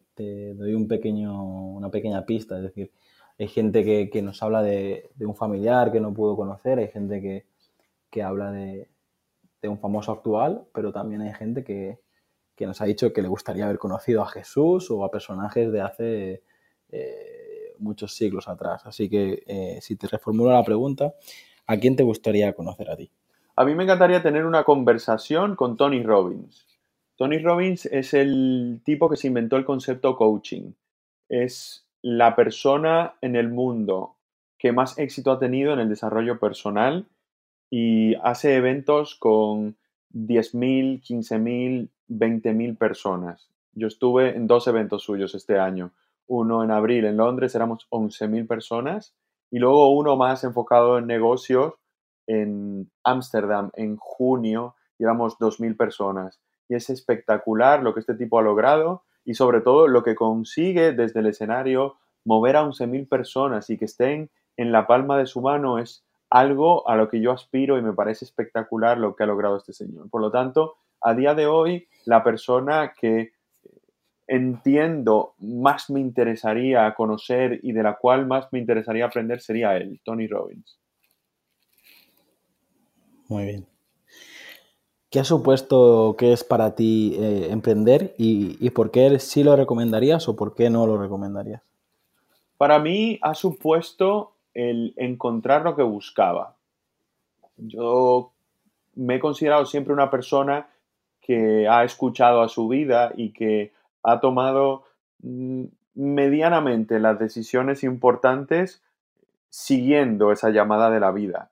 doy 0.54 0.74
un 0.74 0.88
pequeño, 0.88 1.42
una 1.42 1.90
pequeña 1.90 2.26
pista, 2.26 2.56
es 2.58 2.64
decir, 2.64 2.92
hay 3.38 3.48
gente 3.48 4.10
que, 4.10 4.22
nos 4.22 4.42
habla 4.42 4.62
de, 4.62 5.10
un 5.20 5.34
familiar 5.34 5.90
que 5.92 6.00
no 6.00 6.12
pudo 6.12 6.36
conocer, 6.36 6.78
hay 6.78 6.88
gente 6.88 7.46
que, 8.10 8.22
habla 8.22 8.50
de, 8.52 8.88
un 9.62 9.78
famoso 9.78 10.12
actual, 10.12 10.66
pero 10.72 10.92
también 10.92 11.22
hay 11.22 11.32
gente 11.34 11.64
que, 11.64 11.98
nos 12.60 12.80
ha 12.82 12.84
dicho 12.84 13.12
que 13.12 13.22
le 13.22 13.28
gustaría 13.28 13.64
haber 13.64 13.78
conocido 13.78 14.22
a 14.22 14.26
Jesús 14.26 14.90
o 14.90 15.02
a 15.02 15.10
personajes 15.10 15.72
de 15.72 15.80
hace 15.80 16.42
eh, 16.90 17.74
muchos 17.78 18.14
siglos 18.14 18.48
atrás. 18.48 18.82
Así 18.84 19.08
que 19.08 19.42
eh, 19.46 19.78
si 19.80 19.96
te 19.96 20.08
reformulo 20.08 20.52
la 20.52 20.64
pregunta, 20.64 21.14
¿a 21.66 21.76
quién 21.78 21.96
te 21.96 22.02
gustaría 22.02 22.52
conocer 22.54 22.90
a 22.90 22.96
ti? 22.96 23.10
A 23.58 23.64
mí 23.64 23.74
me 23.74 23.84
encantaría 23.84 24.22
tener 24.22 24.44
una 24.44 24.64
conversación 24.64 25.56
con 25.56 25.78
Tony 25.78 26.02
Robbins. 26.02 26.66
Tony 27.16 27.38
Robbins 27.38 27.86
es 27.86 28.12
el 28.12 28.82
tipo 28.84 29.08
que 29.08 29.16
se 29.16 29.28
inventó 29.28 29.56
el 29.56 29.64
concepto 29.64 30.14
coaching. 30.14 30.72
Es 31.30 31.86
la 32.02 32.36
persona 32.36 33.14
en 33.22 33.34
el 33.34 33.48
mundo 33.48 34.16
que 34.58 34.72
más 34.72 34.98
éxito 34.98 35.32
ha 35.32 35.38
tenido 35.38 35.72
en 35.72 35.80
el 35.80 35.88
desarrollo 35.88 36.38
personal 36.38 37.06
y 37.70 38.14
hace 38.16 38.56
eventos 38.56 39.14
con 39.14 39.76
10.000, 40.12 41.02
15.000, 41.02 41.88
20.000 42.10 42.76
personas. 42.76 43.48
Yo 43.72 43.86
estuve 43.86 44.36
en 44.36 44.46
dos 44.46 44.66
eventos 44.68 45.02
suyos 45.02 45.34
este 45.34 45.58
año. 45.58 45.92
Uno 46.26 46.62
en 46.62 46.70
abril 46.70 47.06
en 47.06 47.16
Londres, 47.16 47.54
éramos 47.54 47.86
11.000 47.90 48.46
personas, 48.46 49.14
y 49.50 49.60
luego 49.60 49.90
uno 49.96 50.16
más 50.16 50.44
enfocado 50.44 50.98
en 50.98 51.06
negocios 51.06 51.74
en 52.26 52.90
Ámsterdam 53.04 53.70
en 53.74 53.96
junio 53.96 54.74
y 54.98 55.04
éramos 55.04 55.38
2.000 55.38 55.76
personas. 55.76 56.40
Y 56.68 56.74
es 56.74 56.90
espectacular 56.90 57.82
lo 57.82 57.94
que 57.94 58.00
este 58.00 58.14
tipo 58.14 58.38
ha 58.38 58.42
logrado 58.42 59.04
y 59.24 59.34
sobre 59.34 59.60
todo 59.60 59.88
lo 59.88 60.02
que 60.02 60.14
consigue 60.14 60.92
desde 60.92 61.20
el 61.20 61.26
escenario 61.26 61.96
mover 62.24 62.56
a 62.56 62.64
11.000 62.64 63.08
personas 63.08 63.70
y 63.70 63.78
que 63.78 63.84
estén 63.84 64.30
en 64.56 64.72
la 64.72 64.86
palma 64.86 65.18
de 65.18 65.26
su 65.26 65.40
mano 65.40 65.78
es 65.78 66.04
algo 66.30 66.88
a 66.88 66.96
lo 66.96 67.08
que 67.08 67.20
yo 67.20 67.32
aspiro 67.32 67.78
y 67.78 67.82
me 67.82 67.92
parece 67.92 68.24
espectacular 68.24 68.98
lo 68.98 69.14
que 69.14 69.24
ha 69.24 69.26
logrado 69.26 69.56
este 69.56 69.72
señor. 69.72 70.10
Por 70.10 70.20
lo 70.20 70.30
tanto, 70.30 70.76
a 71.00 71.14
día 71.14 71.34
de 71.34 71.46
hoy, 71.46 71.88
la 72.04 72.24
persona 72.24 72.92
que 72.98 73.32
entiendo 74.26 75.34
más 75.38 75.88
me 75.88 76.00
interesaría 76.00 76.92
conocer 76.94 77.60
y 77.62 77.72
de 77.72 77.82
la 77.82 77.96
cual 77.96 78.26
más 78.26 78.48
me 78.52 78.58
interesaría 78.58 79.06
aprender 79.06 79.40
sería 79.40 79.76
él, 79.76 80.00
Tony 80.04 80.26
Robbins. 80.26 80.80
Muy 83.28 83.44
bien. 83.44 83.66
¿Qué 85.10 85.20
ha 85.20 85.24
supuesto 85.24 86.16
que 86.18 86.32
es 86.32 86.44
para 86.44 86.74
ti 86.74 87.16
eh, 87.18 87.48
emprender 87.50 88.14
y, 88.18 88.68
por 88.70 88.90
qué 88.90 89.18
sí 89.18 89.44
lo 89.44 89.56
recomendarías 89.56 90.28
o 90.28 90.36
por 90.36 90.54
qué 90.54 90.68
no 90.68 90.86
lo 90.86 90.98
recomendarías? 90.98 91.62
Para 92.58 92.78
mí 92.78 93.18
ha 93.22 93.34
supuesto 93.34 94.32
el 94.52 94.94
encontrar 94.96 95.62
lo 95.62 95.76
que 95.76 95.82
buscaba. 95.82 96.56
Yo 97.56 98.32
me 98.94 99.16
he 99.16 99.20
considerado 99.20 99.64
siempre 99.66 99.92
una 99.92 100.10
persona 100.10 100.68
que 101.20 101.68
ha 101.68 101.84
escuchado 101.84 102.42
a 102.42 102.48
su 102.48 102.68
vida 102.68 103.12
y 103.16 103.32
que 103.32 103.72
ha 104.02 104.20
tomado 104.20 104.84
mm, 105.22 105.64
medianamente 105.94 106.98
las 106.98 107.18
decisiones 107.18 107.84
importantes 107.84 108.82
siguiendo 109.48 110.32
esa 110.32 110.50
llamada 110.50 110.90
de 110.90 111.00
la 111.00 111.10
vida. 111.10 111.50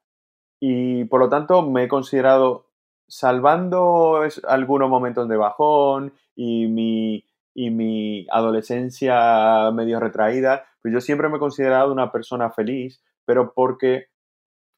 Y 0.66 1.04
por 1.04 1.20
lo 1.20 1.28
tanto 1.28 1.60
me 1.60 1.84
he 1.84 1.88
considerado, 1.88 2.70
salvando 3.06 4.22
algunos 4.48 4.88
momentos 4.88 5.28
de 5.28 5.36
bajón 5.36 6.14
y 6.34 6.68
mi, 6.68 7.26
y 7.52 7.68
mi 7.68 8.26
adolescencia 8.30 9.70
medio 9.74 10.00
retraída, 10.00 10.64
pues 10.80 10.94
yo 10.94 11.02
siempre 11.02 11.28
me 11.28 11.36
he 11.36 11.38
considerado 11.38 11.92
una 11.92 12.10
persona 12.10 12.48
feliz, 12.48 13.04
pero 13.26 13.52
porque 13.52 14.06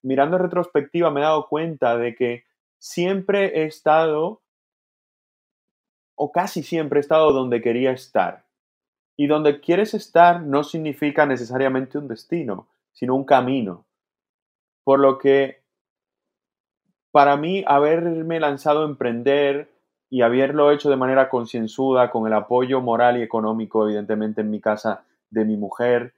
mirando 0.02 0.38
en 0.38 0.42
retrospectiva 0.42 1.12
me 1.12 1.20
he 1.20 1.22
dado 1.22 1.46
cuenta 1.46 1.96
de 1.96 2.16
que 2.16 2.42
siempre 2.78 3.60
he 3.60 3.66
estado, 3.66 4.42
o 6.16 6.32
casi 6.32 6.64
siempre 6.64 6.98
he 6.98 7.02
estado 7.02 7.30
donde 7.30 7.62
quería 7.62 7.92
estar. 7.92 8.44
Y 9.16 9.28
donde 9.28 9.60
quieres 9.60 9.94
estar 9.94 10.42
no 10.42 10.64
significa 10.64 11.26
necesariamente 11.26 11.96
un 11.96 12.08
destino, 12.08 12.66
sino 12.90 13.14
un 13.14 13.24
camino. 13.24 13.86
Por 14.82 14.98
lo 14.98 15.18
que 15.18 15.64
para 17.16 17.38
mí 17.38 17.64
haberme 17.66 18.38
lanzado 18.40 18.82
a 18.82 18.84
emprender 18.84 19.70
y 20.10 20.20
haberlo 20.20 20.70
hecho 20.70 20.90
de 20.90 20.96
manera 20.96 21.30
concienzuda, 21.30 22.10
con 22.10 22.26
el 22.26 22.34
apoyo 22.34 22.82
moral 22.82 23.16
y 23.16 23.22
económico, 23.22 23.86
evidentemente, 23.86 24.42
en 24.42 24.50
mi 24.50 24.60
casa 24.60 25.02
de 25.30 25.46
mi 25.46 25.56
mujer, 25.56 26.12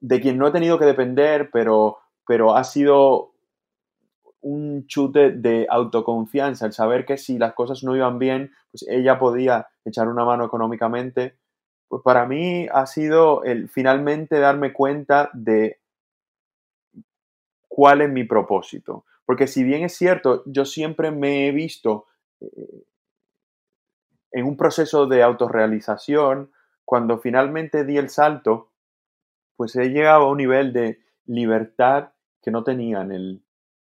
de 0.00 0.20
quien 0.20 0.38
no 0.38 0.48
he 0.48 0.50
tenido 0.50 0.76
que 0.76 0.86
depender, 0.86 1.50
pero 1.52 1.98
pero 2.26 2.56
ha 2.56 2.64
sido 2.64 3.30
un 4.40 4.88
chute 4.88 5.30
de 5.30 5.68
autoconfianza, 5.70 6.66
el 6.66 6.72
saber 6.72 7.06
que 7.06 7.16
si 7.16 7.38
las 7.38 7.54
cosas 7.54 7.84
no 7.84 7.94
iban 7.94 8.18
bien, 8.18 8.50
pues 8.72 8.84
ella 8.88 9.20
podía 9.20 9.68
echar 9.84 10.08
una 10.08 10.24
mano 10.24 10.44
económicamente. 10.44 11.36
Pues 11.86 12.02
para 12.02 12.26
mí 12.26 12.66
ha 12.72 12.86
sido 12.86 13.44
el 13.44 13.68
finalmente 13.68 14.40
darme 14.40 14.72
cuenta 14.72 15.30
de 15.32 15.78
cuál 17.68 18.00
es 18.00 18.10
mi 18.10 18.24
propósito. 18.24 19.04
Porque 19.26 19.46
si 19.46 19.64
bien 19.64 19.84
es 19.84 19.96
cierto, 19.96 20.42
yo 20.46 20.64
siempre 20.64 21.10
me 21.10 21.48
he 21.48 21.52
visto 21.52 22.06
eh, 22.40 22.84
en 24.32 24.46
un 24.46 24.56
proceso 24.56 25.06
de 25.06 25.22
autorrealización, 25.22 26.50
cuando 26.84 27.18
finalmente 27.18 27.84
di 27.84 27.96
el 27.96 28.10
salto, 28.10 28.72
pues 29.56 29.74
he 29.76 29.90
llegado 29.90 30.24
a 30.24 30.30
un 30.30 30.38
nivel 30.38 30.72
de 30.72 30.98
libertad 31.26 32.10
que 32.42 32.50
no 32.50 32.64
tenía 32.64 33.00
en, 33.02 33.12
el, 33.12 33.44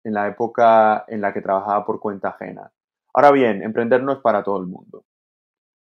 en 0.03 0.13
la 0.13 0.27
época 0.27 1.05
en 1.07 1.21
la 1.21 1.31
que 1.31 1.41
trabajaba 1.41 1.85
por 1.85 1.99
cuenta 1.99 2.29
ajena. 2.29 2.71
Ahora 3.13 3.31
bien, 3.31 3.61
emprender 3.61 4.03
no 4.03 4.13
es 4.13 4.19
para 4.19 4.43
todo 4.43 4.59
el 4.59 4.67
mundo. 4.67 5.05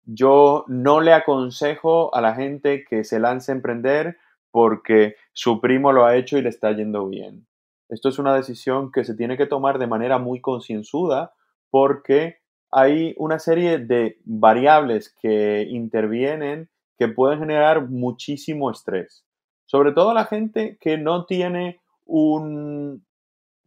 Yo 0.05 0.65
no 0.67 0.99
le 0.99 1.13
aconsejo 1.13 2.13
a 2.13 2.21
la 2.21 2.35
gente 2.35 2.83
que 2.83 3.03
se 3.03 3.19
lance 3.19 3.51
a 3.51 3.55
emprender 3.55 4.17
porque 4.51 5.15
su 5.31 5.61
primo 5.61 5.91
lo 5.91 6.05
ha 6.05 6.15
hecho 6.15 6.37
y 6.37 6.41
le 6.41 6.49
está 6.49 6.71
yendo 6.73 7.07
bien. 7.07 7.47
Esto 7.93 8.09
es 8.09 8.19
una 8.19 8.35
decisión 8.35 8.91
que 8.91 9.03
se 9.03 9.15
tiene 9.15 9.37
que 9.37 9.45
tomar 9.45 9.77
de 9.77 9.87
manera 9.87 10.17
muy 10.17 10.41
concienzuda 10.41 11.33
porque 11.69 12.39
hay 12.71 13.13
una 13.17 13.37
serie 13.37 13.77
de 13.77 14.17
variables 14.25 15.15
que 15.21 15.67
intervienen 15.69 16.69
que 16.97 17.07
pueden 17.07 17.39
generar 17.39 17.87
muchísimo 17.89 18.71
estrés. 18.71 19.25
Sobre 19.65 19.91
todo 19.91 20.13
la 20.13 20.25
gente 20.25 20.77
que 20.81 20.97
no 20.97 21.25
tiene 21.25 21.81
un 22.05 23.05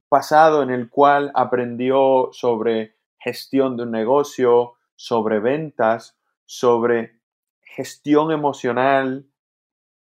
pasado 0.08 0.62
en 0.62 0.70
el 0.70 0.90
cual 0.90 1.30
aprendió 1.34 2.30
sobre 2.32 2.96
gestión 3.18 3.76
de 3.76 3.84
un 3.84 3.92
negocio, 3.92 4.74
sobre 4.94 5.40
ventas, 5.40 6.16
sobre 6.44 7.16
gestión 7.60 8.32
emocional 8.32 9.26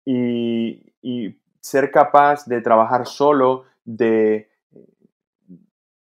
y, 0.04 0.82
ser 1.60 1.90
capaz 1.90 2.46
de 2.46 2.60
trabajar 2.60 3.06
solo, 3.06 3.64
de 3.86 4.50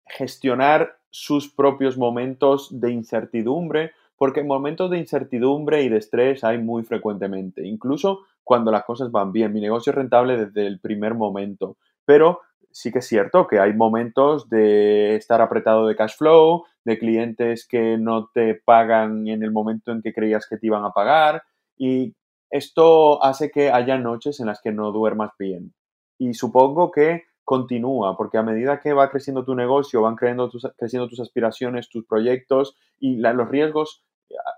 gestionar 0.06 0.98
sus 1.10 1.52
propios 1.52 1.98
momentos 1.98 2.68
de 2.72 2.92
incertidumbre, 2.92 3.92
porque 4.18 4.44
momentos 4.44 4.90
de 4.90 4.98
incertidumbre 4.98 5.84
y 5.84 5.90
de 5.90 5.98
estrés 5.98 6.44
hay 6.44 6.58
muy 6.58 6.84
frecuentemente, 6.84 7.66
incluso 7.66 8.22
cuando 8.44 8.72
las 8.72 8.84
cosas 8.84 9.12
van 9.12 9.32
bien. 9.32 9.54
Mi 9.54 9.62
negocio 9.62 9.92
es 9.92 9.96
rentable 9.96 10.38
desde 10.38 10.68
el 10.68 10.80
primer 10.80 11.14
momento, 11.14 11.78
pero 12.06 12.42
sí 12.72 12.92
que 12.92 13.00
es 13.00 13.08
cierto 13.08 13.48
que 13.48 13.60
hay 13.60 13.74
momentos 13.74 14.50
de 14.50 15.16
estar 15.16 15.42
apretado 15.42 15.88
de 15.88 15.96
cash 15.96 16.18
flow, 16.18 16.66
de 16.84 16.98
clientes 16.98 17.68
que 17.68 17.98
no 17.98 18.30
te 18.34 18.56
pagan 18.56 19.28
en 19.28 19.44
el 19.44 19.52
momento 19.52 19.92
en 19.92 20.02
que 20.02 20.14
creías 20.14 20.48
que 20.48 20.58
te 20.58 20.68
iban 20.68 20.86
a 20.86 20.92
pagar 20.92 21.44
y 21.78 22.16
esto 22.50 23.24
hace 23.24 23.52
que 23.52 23.72
haya 23.72 23.98
noches 23.98 24.40
en 24.40 24.48
las 24.48 24.62
que 24.62 24.72
no 24.72 24.92
duermas 24.92 25.32
bien. 25.38 25.74
Y 26.18 26.34
supongo 26.34 26.92
que 26.92 27.24
continúa, 27.48 28.18
porque 28.18 28.38
a 28.38 28.44
medida 28.44 28.82
que 28.82 28.92
va 28.92 29.10
creciendo 29.10 29.46
tu 29.46 29.56
negocio, 29.56 30.02
van 30.02 30.18
creciendo 30.18 30.50
tus, 30.50 30.68
creciendo 30.78 31.08
tus 31.08 31.22
aspiraciones, 31.22 31.88
tus 31.88 32.06
proyectos 32.06 32.76
y 33.00 33.16
los 33.16 33.48
riesgos 33.48 34.04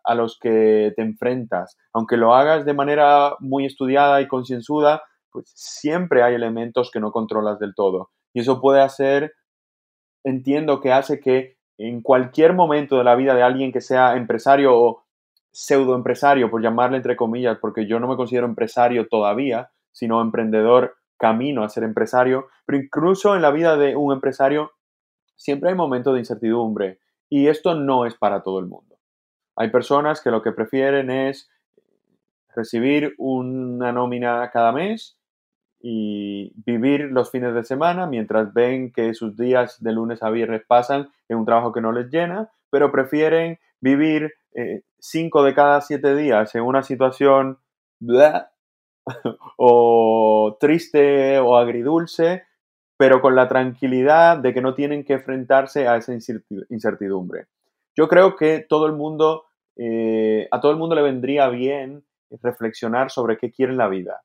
a 0.03 0.15
los 0.15 0.39
que 0.39 0.91
te 0.95 1.03
enfrentas. 1.03 1.77
Aunque 1.93 2.17
lo 2.17 2.33
hagas 2.33 2.65
de 2.65 2.73
manera 2.73 3.35
muy 3.41 3.67
estudiada 3.67 4.21
y 4.21 4.27
concienzuda, 4.27 5.03
pues 5.31 5.51
siempre 5.53 6.23
hay 6.23 6.33
elementos 6.33 6.89
que 6.89 6.99
no 6.99 7.11
controlas 7.11 7.59
del 7.59 7.75
todo. 7.75 8.09
Y 8.33 8.39
eso 8.39 8.59
puede 8.59 8.81
hacer, 8.81 9.33
entiendo 10.23 10.81
que 10.81 10.91
hace 10.91 11.19
que 11.19 11.57
en 11.77 12.01
cualquier 12.01 12.53
momento 12.53 12.97
de 12.97 13.03
la 13.03 13.13
vida 13.13 13.35
de 13.35 13.43
alguien 13.43 13.71
que 13.71 13.81
sea 13.81 14.17
empresario 14.17 14.75
o 14.75 15.03
pseudoempresario, 15.51 16.49
por 16.49 16.63
llamarle 16.63 16.97
entre 16.97 17.15
comillas, 17.15 17.59
porque 17.61 17.85
yo 17.85 17.99
no 17.99 18.07
me 18.07 18.15
considero 18.15 18.47
empresario 18.47 19.07
todavía, 19.07 19.69
sino 19.91 20.21
emprendedor 20.21 20.95
camino 21.19 21.63
a 21.63 21.69
ser 21.69 21.83
empresario, 21.83 22.47
pero 22.65 22.79
incluso 22.79 23.35
en 23.35 23.41
la 23.41 23.51
vida 23.51 23.77
de 23.77 23.95
un 23.95 24.13
empresario 24.13 24.71
siempre 25.35 25.69
hay 25.69 25.75
momentos 25.75 26.13
de 26.13 26.19
incertidumbre 26.21 26.99
y 27.29 27.47
esto 27.47 27.75
no 27.75 28.05
es 28.05 28.15
para 28.15 28.41
todo 28.41 28.59
el 28.59 28.65
mundo. 28.65 28.97
Hay 29.55 29.69
personas 29.69 30.21
que 30.21 30.31
lo 30.31 30.41
que 30.41 30.53
prefieren 30.53 31.11
es 31.11 31.49
recibir 32.55 33.13
una 33.17 33.91
nómina 33.91 34.49
cada 34.51 34.71
mes 34.71 35.17
y 35.81 36.51
vivir 36.65 37.01
los 37.11 37.31
fines 37.31 37.53
de 37.53 37.63
semana 37.63 38.07
mientras 38.07 38.53
ven 38.53 38.91
que 38.91 39.13
sus 39.13 39.37
días 39.37 39.81
de 39.81 39.93
lunes 39.93 40.23
a 40.23 40.29
viernes 40.29 40.63
pasan 40.67 41.09
en 41.27 41.37
un 41.37 41.45
trabajo 41.45 41.71
que 41.71 41.81
no 41.81 41.91
les 41.91 42.09
llena, 42.09 42.49
pero 42.69 42.91
prefieren 42.91 43.59
vivir 43.79 44.33
eh, 44.55 44.81
cinco 44.99 45.43
de 45.43 45.53
cada 45.53 45.81
siete 45.81 46.15
días 46.15 46.53
en 46.55 46.63
una 46.63 46.83
situación 46.83 47.59
o 49.57 50.57
triste 50.59 51.39
o 51.39 51.57
agridulce, 51.57 52.43
pero 52.97 53.21
con 53.21 53.35
la 53.35 53.47
tranquilidad 53.47 54.37
de 54.37 54.53
que 54.53 54.61
no 54.61 54.73
tienen 54.73 55.03
que 55.03 55.13
enfrentarse 55.13 55.87
a 55.87 55.97
esa 55.97 56.13
incertidumbre. 56.13 57.47
Yo 57.95 58.07
creo 58.07 58.35
que 58.35 58.65
todo 58.67 58.85
el 58.87 58.93
mundo, 58.93 59.45
eh, 59.75 60.47
a 60.51 60.59
todo 60.59 60.71
el 60.71 60.77
mundo 60.77 60.95
le 60.95 61.01
vendría 61.01 61.47
bien 61.49 62.03
reflexionar 62.41 63.09
sobre 63.09 63.37
qué 63.37 63.51
quiere 63.51 63.73
la 63.73 63.87
vida 63.87 64.21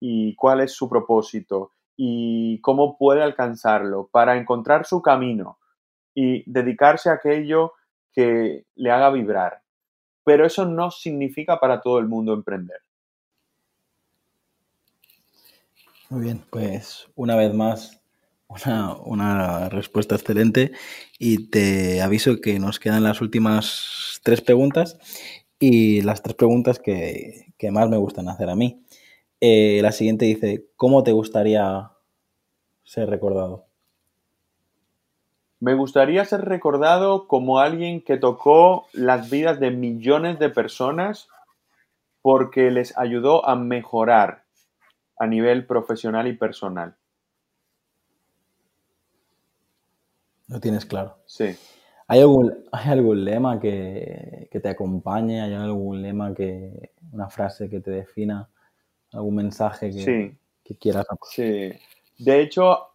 y 0.00 0.34
cuál 0.36 0.60
es 0.60 0.72
su 0.72 0.88
propósito 0.88 1.72
y 1.96 2.60
cómo 2.60 2.96
puede 2.96 3.22
alcanzarlo 3.22 4.08
para 4.12 4.36
encontrar 4.36 4.86
su 4.86 5.02
camino 5.02 5.58
y 6.14 6.48
dedicarse 6.50 7.10
a 7.10 7.14
aquello 7.14 7.72
que 8.12 8.64
le 8.76 8.90
haga 8.90 9.10
vibrar. 9.10 9.62
Pero 10.24 10.46
eso 10.46 10.64
no 10.64 10.90
significa 10.90 11.58
para 11.58 11.80
todo 11.80 11.98
el 11.98 12.06
mundo 12.06 12.32
emprender. 12.34 12.80
Muy 16.10 16.22
bien, 16.22 16.42
pues 16.50 17.06
una 17.16 17.36
vez 17.36 17.52
más, 17.52 18.00
una, 19.04 19.68
respuesta 19.68 20.14
excelente 20.14 20.72
y 21.18 21.50
te 21.50 22.00
aviso 22.00 22.40
que 22.40 22.58
nos 22.58 22.80
quedan 22.80 23.02
las 23.02 23.20
últimas 23.20 24.18
tres 24.22 24.40
preguntas 24.40 24.98
y 25.58 26.00
las 26.00 26.22
tres 26.22 26.34
preguntas 26.34 26.78
que, 26.78 27.52
que 27.58 27.70
más 27.70 27.90
me 27.90 27.98
gustan 27.98 28.30
hacer 28.30 28.48
a 28.48 28.56
mí. 28.56 28.82
Eh, 29.42 29.80
la 29.82 29.92
siguiente 29.92 30.24
dice, 30.24 30.64
¿cómo 30.76 31.02
te 31.02 31.12
gustaría 31.12 31.90
ser 32.84 33.10
recordado? 33.10 33.66
Me 35.60 35.74
gustaría 35.74 36.24
ser 36.24 36.46
recordado 36.46 37.28
como 37.28 37.58
alguien 37.58 38.00
que 38.00 38.16
tocó 38.16 38.86
las 38.94 39.28
vidas 39.28 39.60
de 39.60 39.72
millones 39.72 40.38
de 40.38 40.48
personas 40.48 41.28
porque 42.22 42.70
les 42.70 42.96
ayudó 42.96 43.44
a 43.46 43.56
mejorar 43.56 44.47
a 45.18 45.26
nivel 45.26 45.66
profesional 45.66 46.26
y 46.26 46.34
personal. 46.34 46.96
Lo 50.48 50.60
tienes 50.60 50.86
claro. 50.86 51.18
Sí. 51.26 51.56
¿Hay 52.06 52.20
algún, 52.20 52.64
¿Hay 52.72 52.90
algún 52.90 53.24
lema 53.24 53.60
que, 53.60 54.48
que, 54.50 54.60
te 54.60 54.68
acompañe? 54.70 55.42
¿Hay 55.42 55.52
algún 55.52 56.00
lema 56.00 56.32
que, 56.34 56.92
una 57.12 57.28
frase 57.28 57.68
que 57.68 57.80
te 57.80 57.90
defina? 57.90 58.48
algún 59.12 59.36
mensaje 59.36 59.90
que, 59.90 60.76
quieras 60.76 61.06
Sí. 61.30 61.72
De 62.18 62.40
hecho, 62.40 62.88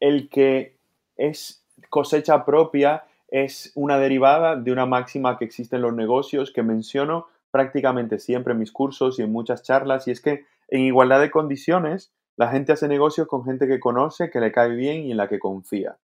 el 0.00 0.28
que 0.28 0.76
es 1.16 1.64
cosecha 1.88 2.44
propia 2.44 3.04
es 3.28 3.72
una 3.74 3.98
derivada 3.98 4.56
de 4.56 4.72
una 4.72 4.86
máxima 4.86 5.38
que 5.38 5.44
existe 5.44 5.76
en 5.76 5.82
los 5.82 5.94
negocios 5.94 6.52
que 6.52 6.62
menciono 6.62 7.26
prácticamente 7.50 8.18
siempre 8.18 8.52
en 8.52 8.58
mis 8.58 8.72
cursos 8.72 9.18
y 9.18 9.22
en 9.22 9.32
muchas 9.32 9.62
charlas, 9.62 10.06
y 10.08 10.10
es 10.10 10.20
que 10.20 10.44
en 10.70 10.82
igualdad 10.82 11.20
de 11.20 11.30
condiciones, 11.30 12.12
la 12.36 12.48
gente 12.48 12.72
hace 12.72 12.88
negocios 12.88 13.26
con 13.26 13.44
gente 13.44 13.66
que 13.66 13.80
conoce, 13.80 14.30
que 14.30 14.40
le 14.40 14.52
cae 14.52 14.70
bien 14.70 15.04
y 15.04 15.10
en 15.10 15.16
la 15.16 15.28
que 15.28 15.38
confía. 15.38 15.98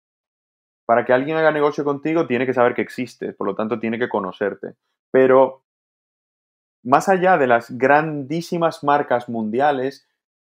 Para 0.86 1.04
que 1.04 1.12
alguien 1.12 1.36
haga 1.36 1.52
negocio 1.52 1.84
contigo, 1.84 2.26
tiene 2.26 2.46
que 2.46 2.54
saber 2.54 2.74
que 2.74 2.82
existes, 2.82 3.34
por 3.36 3.46
lo 3.46 3.54
tanto, 3.54 3.78
tiene 3.78 3.98
que 3.98 4.08
conocerte. 4.08 4.74
Pero 5.10 5.62
más 6.82 7.08
allá 7.08 7.38
de 7.38 7.46
las 7.46 7.70
grandísimas 7.70 8.82
marcas 8.82 9.28
mundiales, 9.28 10.08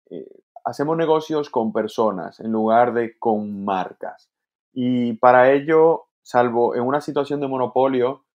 eh, 0.09 0.27
hacemos 0.63 0.97
negocios 0.97 1.49
con 1.49 1.71
personas 1.71 2.39
en 2.39 2.51
lugar 2.51 2.93
de 2.93 3.17
con 3.19 3.63
marcas. 3.63 4.29
Y 4.73 5.13
para 5.13 5.51
ello, 5.51 6.05
salvo 6.23 6.75
en 6.75 6.81
una 6.81 7.01
situación 7.01 7.39
de 7.41 7.47
monopolio, 7.47 8.25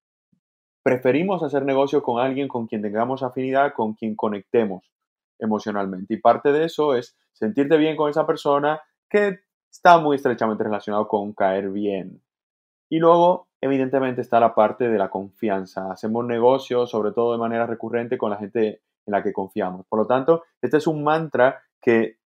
preferimos 0.83 1.43
hacer 1.43 1.64
negocio 1.64 2.03
con 2.03 2.22
alguien 2.22 2.49
con 2.49 2.66
quien 2.66 2.81
tengamos 2.81 3.22
afinidad, 3.22 3.74
con 3.74 3.95
quien 3.95 4.14
conectemos 4.14 4.91
emocionalmente. 5.41 6.14
Y 6.14 6.18
parte 6.18 6.53
de 6.53 6.64
eso 6.64 6.95
es 6.95 7.16
sentirte 7.32 7.76
bien 7.76 7.97
con 7.97 8.11
esa 8.11 8.26
persona 8.26 8.80
que 9.09 9.41
está 9.70 9.99
muy 9.99 10.16
estrechamente 10.16 10.64
relacionado 10.64 11.09
con 11.09 11.32
caer 11.32 11.70
bien. 11.70 12.22
Y 12.88 12.99
luego 12.99 13.49
evidentemente 13.61 14.20
está 14.20 14.41
la 14.41 14.55
parte 14.55 14.88
de 14.88 14.99
la 14.99 15.11
confianza. 15.11 15.93
Hacemos 15.93 16.24
negocios, 16.24 16.91
sobre 16.91 17.12
todo 17.12 17.32
de 17.32 17.38
manera 17.38 17.66
recurrente, 17.66 18.18
con 18.18 18.30
la 18.30 18.36
gente 18.36 18.82
en 19.07 19.12
la 19.12 19.22
que 19.22 19.32
confiamos. 19.32 19.86
Por 19.86 20.01
lo 20.01 20.07
tanto, 20.07 20.45
este 20.61 20.78
es 20.78 20.86
un 20.86 21.03
mantra 21.05 21.62
que 21.80 22.18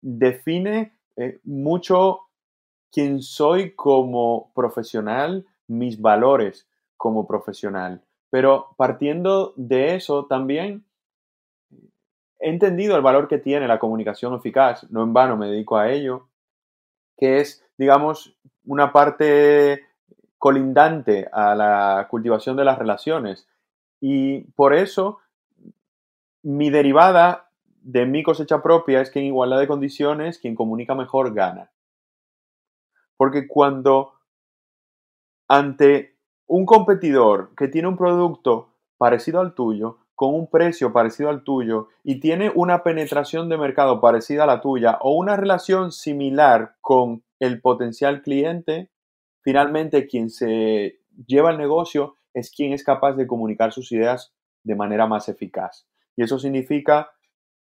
define 0.00 0.96
eh, 1.16 1.40
mucho 1.44 2.20
quién 2.90 3.22
soy 3.22 3.74
como 3.74 4.52
profesional, 4.54 5.46
mis 5.68 6.00
valores 6.00 6.68
como 6.96 7.26
profesional. 7.26 8.02
Pero 8.30 8.74
partiendo 8.76 9.52
de 9.56 9.96
eso 9.96 10.26
también 10.26 10.84
he 12.40 12.48
entendido 12.48 12.96
el 12.96 13.02
valor 13.02 13.28
que 13.28 13.38
tiene 13.38 13.68
la 13.68 13.78
comunicación 13.78 14.34
eficaz, 14.34 14.90
no 14.90 15.02
en 15.02 15.12
vano 15.12 15.36
me 15.36 15.48
dedico 15.48 15.76
a 15.76 15.90
ello, 15.90 16.28
que 17.16 17.40
es, 17.40 17.64
digamos, 17.76 18.36
una 18.64 18.92
parte 18.92 19.86
colindante 20.38 21.28
a 21.32 21.54
la 21.54 22.06
cultivación 22.10 22.56
de 22.56 22.64
las 22.64 22.78
relaciones. 22.78 23.46
Y 24.00 24.40
por 24.52 24.74
eso 24.74 25.18
mi 26.42 26.70
derivada 26.70 27.50
de 27.82 28.06
mi 28.06 28.22
cosecha 28.22 28.62
propia 28.62 29.02
es 29.02 29.10
que 29.10 29.20
en 29.20 29.26
igualdad 29.26 29.58
de 29.60 29.68
condiciones 29.68 30.38
quien 30.38 30.54
comunica 30.54 30.94
mejor 30.94 31.34
gana. 31.34 31.70
Porque 33.18 33.46
cuando 33.46 34.14
ante 35.46 36.16
un 36.46 36.64
competidor 36.64 37.54
que 37.54 37.68
tiene 37.68 37.88
un 37.88 37.98
producto 37.98 38.74
parecido 38.96 39.40
al 39.40 39.54
tuyo, 39.54 39.98
con 40.20 40.34
un 40.34 40.50
precio 40.50 40.92
parecido 40.92 41.30
al 41.30 41.44
tuyo 41.44 41.88
y 42.04 42.20
tiene 42.20 42.52
una 42.54 42.82
penetración 42.82 43.48
de 43.48 43.56
mercado 43.56 44.02
parecida 44.02 44.44
a 44.44 44.46
la 44.46 44.60
tuya 44.60 44.98
o 45.00 45.14
una 45.14 45.34
relación 45.34 45.92
similar 45.92 46.74
con 46.82 47.24
el 47.38 47.62
potencial 47.62 48.20
cliente, 48.20 48.90
finalmente 49.40 50.06
quien 50.06 50.28
se 50.28 51.00
lleva 51.26 51.52
el 51.52 51.56
negocio 51.56 52.16
es 52.34 52.50
quien 52.50 52.74
es 52.74 52.84
capaz 52.84 53.14
de 53.14 53.26
comunicar 53.26 53.72
sus 53.72 53.92
ideas 53.92 54.34
de 54.62 54.74
manera 54.74 55.06
más 55.06 55.30
eficaz. 55.30 55.86
Y 56.14 56.22
eso 56.22 56.38
significa, 56.38 57.12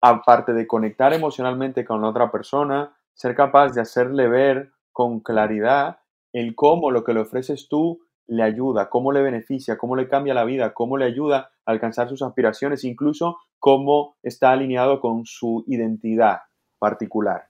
aparte 0.02 0.52
de 0.52 0.66
conectar 0.66 1.14
emocionalmente 1.14 1.86
con 1.86 2.02
la 2.02 2.08
otra 2.08 2.30
persona, 2.30 2.94
ser 3.14 3.34
capaz 3.34 3.72
de 3.72 3.80
hacerle 3.80 4.28
ver 4.28 4.70
con 4.92 5.20
claridad 5.20 6.00
el 6.34 6.54
cómo 6.54 6.90
lo 6.90 7.04
que 7.04 7.14
le 7.14 7.20
ofreces 7.20 7.68
tú 7.70 8.02
le 8.26 8.42
ayuda, 8.42 8.88
cómo 8.88 9.12
le 9.12 9.22
beneficia, 9.22 9.76
cómo 9.76 9.96
le 9.96 10.08
cambia 10.08 10.34
la 10.34 10.44
vida, 10.44 10.72
cómo 10.72 10.96
le 10.96 11.04
ayuda 11.04 11.50
a 11.64 11.70
alcanzar 11.70 12.08
sus 12.08 12.22
aspiraciones, 12.22 12.84
incluso 12.84 13.38
cómo 13.58 14.16
está 14.22 14.52
alineado 14.52 15.00
con 15.00 15.24
su 15.26 15.64
identidad 15.66 16.38
particular. 16.78 17.48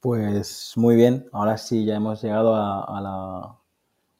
Pues 0.00 0.74
muy 0.76 0.94
bien, 0.94 1.28
ahora 1.32 1.58
sí 1.58 1.84
ya 1.84 1.96
hemos 1.96 2.22
llegado 2.22 2.54
a, 2.54 3.58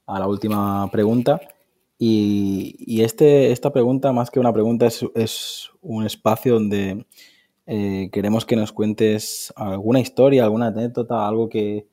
la, 0.06 0.26
última 0.26 0.88
pregunta. 0.90 1.40
Y, 2.00 3.02
este, 3.02 3.52
esta 3.52 3.72
pregunta, 3.72 4.12
más 4.12 4.30
que 4.30 4.40
una 4.40 4.52
pregunta, 4.52 4.86
es, 4.86 5.70
un 5.80 6.04
espacio 6.04 6.54
donde 6.54 7.06
eh, 7.66 8.10
queremos 8.12 8.44
que 8.44 8.56
nos 8.56 8.72
cuentes 8.72 9.52
alguna 9.54 10.00
historia, 10.00 10.44
alguna 10.44 10.68
anécdota, 10.68 11.28
algo 11.28 11.48
que, 11.48 11.86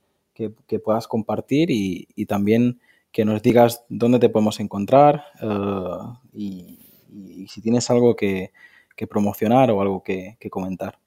puedas 0.84 1.08
compartir 1.08 1.70
y, 1.72 2.26
también 2.26 2.80
que 3.12 3.26
nos 3.26 3.42
digas 3.42 3.86
dónde 3.90 4.20
te 4.20 4.30
podemos 4.30 4.60
encontrar 4.60 5.26
eh, 5.42 6.30
y, 6.34 7.48
si 7.48 7.62
tienes 7.62 7.90
algo 7.90 8.16
que, 8.16 8.52
promocionar 9.10 9.72
o 9.72 9.82
algo 9.82 10.04
que, 10.04 10.38
comentar. 10.50 10.98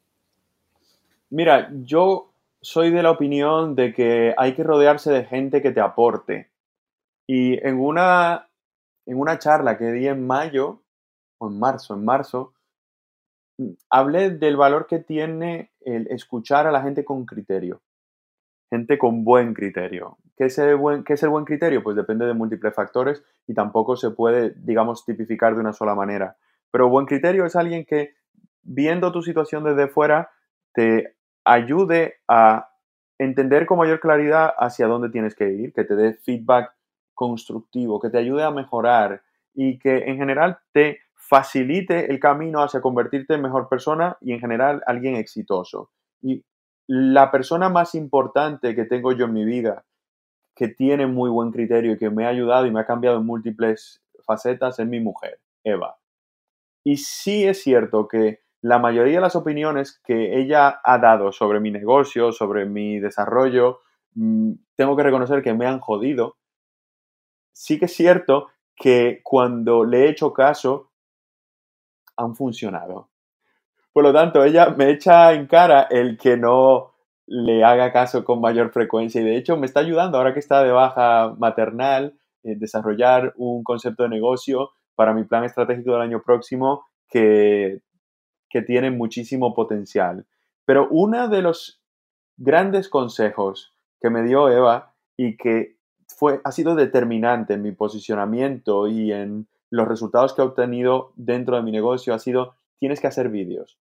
Mira, 1.31 1.70
yo 1.85 2.33
soy 2.61 2.91
de 2.91 3.03
la 3.03 3.11
opinión 3.11 3.74
de 3.74 3.93
que 3.93 4.35
hay 4.37 4.55
que 4.55 4.62
rodearse 4.62 5.11
de 5.11 5.24
gente 5.24 5.61
que 5.62 5.70
te 5.70 5.81
aporte. 5.81 6.51
Y 7.26 7.64
en 7.66 7.79
una, 7.79 8.49
en 9.05 9.20
una 9.20 9.39
charla 9.39 9.76
que 9.76 9.93
di 9.93 10.07
en 10.07 10.26
mayo, 10.26 10.81
o 11.39 11.49
en 11.49 11.59
marzo, 11.59 11.95
en 11.95 12.05
marzo, 12.05 12.55
hablé 13.91 14.31
del 14.31 14.57
valor 14.57 14.87
que 14.87 14.99
tiene 14.99 15.72
el 15.81 16.07
escuchar 16.09 16.66
a 16.66 16.72
la 16.72 16.83
gente 16.83 17.05
con 17.05 17.26
criterio. 17.26 17.81
Gente 18.71 18.99
con 18.99 19.25
buen 19.25 19.55
criterio. 19.55 20.19
¿Qué 20.37 20.47
es, 20.47 20.59
el 20.59 20.77
buen, 20.77 21.05
¿Qué 21.05 21.14
es 21.14 21.23
el 21.23 21.31
buen 21.31 21.45
criterio? 21.45 21.83
Pues 21.83 21.97
depende 21.97 22.27
de 22.27 22.35
múltiples 22.35 22.75
factores 22.75 23.25
y 23.47 23.55
tampoco 23.55 23.97
se 23.97 24.11
puede, 24.11 24.55
digamos, 24.57 25.05
tipificar 25.05 25.55
de 25.55 25.61
una 25.61 25.73
sola 25.73 25.95
manera. 25.95 26.37
Pero 26.71 26.89
buen 26.89 27.07
criterio 27.07 27.47
es 27.47 27.57
alguien 27.57 27.85
que, 27.85 28.14
viendo 28.62 29.11
tu 29.11 29.23
situación 29.23 29.64
desde 29.64 29.89
fuera, 29.89 30.31
te 30.75 31.16
ayude 31.45 32.16
a 32.29 32.71
entender 33.19 33.66
con 33.66 33.79
mayor 33.79 34.01
claridad 34.01 34.53
hacia 34.59 34.87
dónde 34.87 35.11
tienes 35.11 35.35
que 35.35 35.51
ir, 35.51 35.73
que 35.73 35.85
te 35.85 35.97
dé 35.97 36.14
feedback 36.14 36.73
constructivo, 37.14 37.99
que 38.01 38.11
te 38.11 38.19
ayude 38.19 38.45
a 38.45 38.51
mejorar 38.51 39.23
y 39.55 39.79
que 39.79 40.05
en 40.07 40.19
general 40.19 40.59
te 40.73 41.01
facilite 41.14 42.11
el 42.12 42.21
camino 42.21 42.62
hacia 42.62 42.81
convertirte 42.81 43.35
en 43.35 43.43
mejor 43.43 43.69
persona 43.69 44.16
y 44.21 44.33
en 44.33 44.41
general 44.41 44.83
alguien 44.87 45.16
exitoso. 45.16 45.91
Y 46.23 46.45
la 46.89 47.30
persona 47.30 47.68
más 47.68 47.95
importante 47.95 48.74
que 48.74 48.86
tengo 48.86 49.12
yo 49.12 49.26
en 49.26 49.34
mi 49.34 49.45
vida, 49.45 49.84
que 50.57 50.68
tiene 50.68 51.07
muy 51.07 51.30
buen 51.30 51.53
criterio 51.53 51.93
y 51.93 51.99
que 51.99 52.11
me 52.11 52.24
ha 52.24 52.30
ayudado 52.30 52.66
y 52.66 52.70
me 52.70 52.80
ha 52.80 52.86
cambiado 52.86 53.18
en 53.18 53.26
múltiples 53.26 54.03
facetas, 54.24 54.78
es 54.78 54.86
mi 54.86 54.99
mujer, 54.99 55.39
Eva. 55.62 55.99
Y 56.84 56.97
sí 56.97 57.45
es 57.45 57.62
cierto 57.62 58.09
que 58.09 58.41
la 58.62 58.78
mayoría 58.78 59.16
de 59.16 59.20
las 59.20 59.36
opiniones 59.36 60.01
que 60.05 60.39
ella 60.41 60.80
ha 60.82 60.99
dado 60.99 61.30
sobre 61.32 61.61
mi 61.61 61.70
negocio, 61.70 62.32
sobre 62.32 62.64
mi 62.66 62.99
desarrollo, 62.99 63.80
mm, 64.14 64.53
tengo 64.74 64.97
que 64.97 65.03
reconocer 65.03 65.43
que 65.43 65.55
me 65.55 65.66
han 65.66 65.80
jodido. 65.80 66.36
Sí 67.53 67.78
que 67.78 67.84
es 67.84 67.95
cierto 67.95 68.49
que 68.74 69.20
cuando 69.22 69.84
le 69.84 70.07
he 70.07 70.09
hecho 70.09 70.32
caso, 70.32 70.91
han 72.16 72.34
funcionado. 72.34 73.08
Por 73.99 74.05
lo 74.05 74.12
tanto, 74.12 74.44
ella 74.44 74.76
me 74.78 74.90
echa 74.90 75.32
en 75.32 75.49
cara 75.49 75.88
el 75.90 76.16
que 76.18 76.36
no 76.36 76.92
le 77.26 77.64
haga 77.64 77.92
caso 77.92 78.24
con 78.24 78.40
mayor 78.40 78.70
frecuencia 78.70 79.20
y 79.20 79.24
de 79.24 79.36
hecho 79.36 79.57
me 79.57 79.66
está 79.66 79.80
ayudando 79.80 80.16
ahora 80.16 80.32
que 80.32 80.38
está 80.38 80.62
de 80.62 80.70
baja 80.70 81.34
maternal 81.36 82.16
en 82.44 82.61
desarrollar 82.61 83.32
un 83.34 83.64
concepto 83.64 84.05
de 84.05 84.11
negocio 84.11 84.70
para 84.94 85.12
mi 85.14 85.24
plan 85.24 85.42
estratégico 85.42 85.94
del 85.94 86.03
año 86.03 86.22
próximo 86.22 86.86
que, 87.09 87.80
que 88.49 88.62
tiene 88.62 88.92
muchísimo 88.92 89.53
potencial. 89.53 90.28
Pero 90.64 90.86
uno 90.92 91.26
de 91.26 91.42
los 91.42 91.82
grandes 92.36 92.88
consejos 92.88 93.74
que 94.01 94.11
me 94.11 94.22
dio 94.22 94.49
Eva 94.49 94.94
y 95.16 95.36
que 95.36 95.76
fue, 96.07 96.40
ha 96.44 96.53
sido 96.53 96.76
determinante 96.76 97.55
en 97.55 97.62
mi 97.62 97.72
posicionamiento 97.72 98.86
y 98.86 99.11
en 99.11 99.49
los 99.70 99.88
resultados 99.88 100.34
que 100.34 100.42
he 100.42 100.44
obtenido 100.44 101.14
dentro 101.16 101.57
de 101.57 101.62
mi 101.62 101.72
negocio 101.72 102.14
ha 102.14 102.20
sido, 102.20 102.55
tienes 102.78 103.01
que 103.01 103.09
hacer 103.09 103.28
vídeos. 103.28 103.76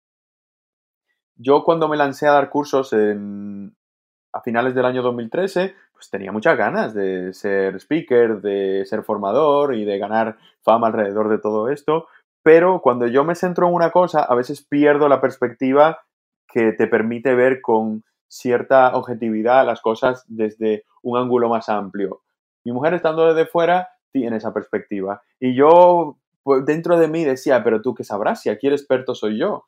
Yo 1.36 1.64
cuando 1.64 1.88
me 1.88 1.96
lancé 1.96 2.28
a 2.28 2.32
dar 2.32 2.50
cursos 2.50 2.94
a 2.94 4.40
finales 4.42 4.74
del 4.74 4.84
año 4.84 5.02
2013, 5.02 5.74
pues 5.92 6.10
tenía 6.10 6.32
muchas 6.32 6.56
ganas 6.56 6.94
de 6.94 7.32
ser 7.32 7.76
speaker, 7.76 8.40
de 8.40 8.84
ser 8.86 9.02
formador 9.02 9.74
y 9.74 9.84
de 9.84 9.98
ganar 9.98 10.36
fama 10.62 10.88
alrededor 10.88 11.28
de 11.28 11.38
todo 11.38 11.68
esto, 11.68 12.06
pero 12.42 12.80
cuando 12.82 13.06
yo 13.06 13.24
me 13.24 13.34
centro 13.34 13.66
en 13.66 13.74
una 13.74 13.90
cosa, 13.90 14.22
a 14.22 14.34
veces 14.34 14.64
pierdo 14.64 15.08
la 15.08 15.20
perspectiva 15.20 16.00
que 16.46 16.72
te 16.72 16.86
permite 16.86 17.34
ver 17.34 17.60
con 17.62 18.04
cierta 18.28 18.94
objetividad 18.94 19.64
las 19.64 19.80
cosas 19.80 20.24
desde 20.28 20.84
un 21.02 21.18
ángulo 21.18 21.48
más 21.48 21.68
amplio. 21.68 22.20
Mi 22.64 22.72
mujer 22.72 22.94
estando 22.94 23.26
desde 23.26 23.48
fuera 23.48 23.88
tiene 24.12 24.36
esa 24.36 24.52
perspectiva. 24.52 25.22
Y 25.40 25.54
yo, 25.54 26.18
pues, 26.42 26.64
dentro 26.64 26.98
de 26.98 27.08
mí 27.08 27.24
decía, 27.24 27.64
pero 27.64 27.80
tú 27.80 27.94
qué 27.94 28.04
sabrás, 28.04 28.42
si 28.42 28.50
aquí 28.50 28.66
el 28.66 28.74
experto 28.74 29.14
soy 29.14 29.38
yo. 29.38 29.66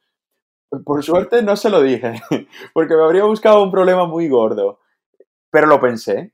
Por 0.84 1.02
suerte 1.04 1.42
no 1.42 1.56
se 1.56 1.70
lo 1.70 1.82
dije, 1.82 2.14
porque 2.74 2.96
me 2.96 3.02
habría 3.02 3.24
buscado 3.24 3.62
un 3.62 3.70
problema 3.70 4.06
muy 4.06 4.28
gordo. 4.28 4.80
Pero 5.50 5.66
lo 5.66 5.80
pensé. 5.80 6.32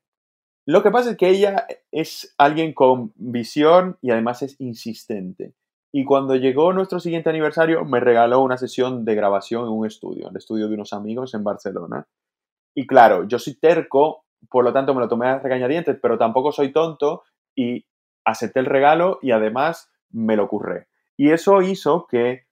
Lo 0.66 0.82
que 0.82 0.90
pasa 0.90 1.10
es 1.10 1.16
que 1.16 1.28
ella 1.28 1.66
es 1.90 2.34
alguien 2.38 2.72
con 2.72 3.12
visión 3.16 3.98
y 4.00 4.10
además 4.10 4.42
es 4.42 4.60
insistente. 4.60 5.54
Y 5.92 6.04
cuando 6.04 6.36
llegó 6.36 6.72
nuestro 6.72 7.00
siguiente 7.00 7.30
aniversario, 7.30 7.84
me 7.84 8.00
regaló 8.00 8.40
una 8.40 8.56
sesión 8.56 9.04
de 9.04 9.14
grabación 9.14 9.64
en 9.64 9.72
un 9.72 9.86
estudio, 9.86 10.30
el 10.30 10.36
estudio 10.36 10.68
de 10.68 10.74
unos 10.74 10.92
amigos 10.92 11.34
en 11.34 11.44
Barcelona. 11.44 12.06
Y 12.74 12.86
claro, 12.86 13.28
yo 13.28 13.38
soy 13.38 13.54
terco, 13.56 14.24
por 14.48 14.64
lo 14.64 14.72
tanto 14.72 14.94
me 14.94 15.00
lo 15.00 15.08
tomé 15.08 15.28
a 15.28 15.38
regañadientes, 15.38 15.98
pero 16.00 16.16
tampoco 16.16 16.52
soy 16.52 16.72
tonto 16.72 17.24
y 17.54 17.84
acepté 18.24 18.60
el 18.60 18.66
regalo 18.66 19.18
y 19.20 19.32
además 19.32 19.90
me 20.10 20.36
lo 20.36 20.48
curré. 20.48 20.86
Y 21.18 21.30
eso 21.30 21.60
hizo 21.60 22.06
que 22.06 22.46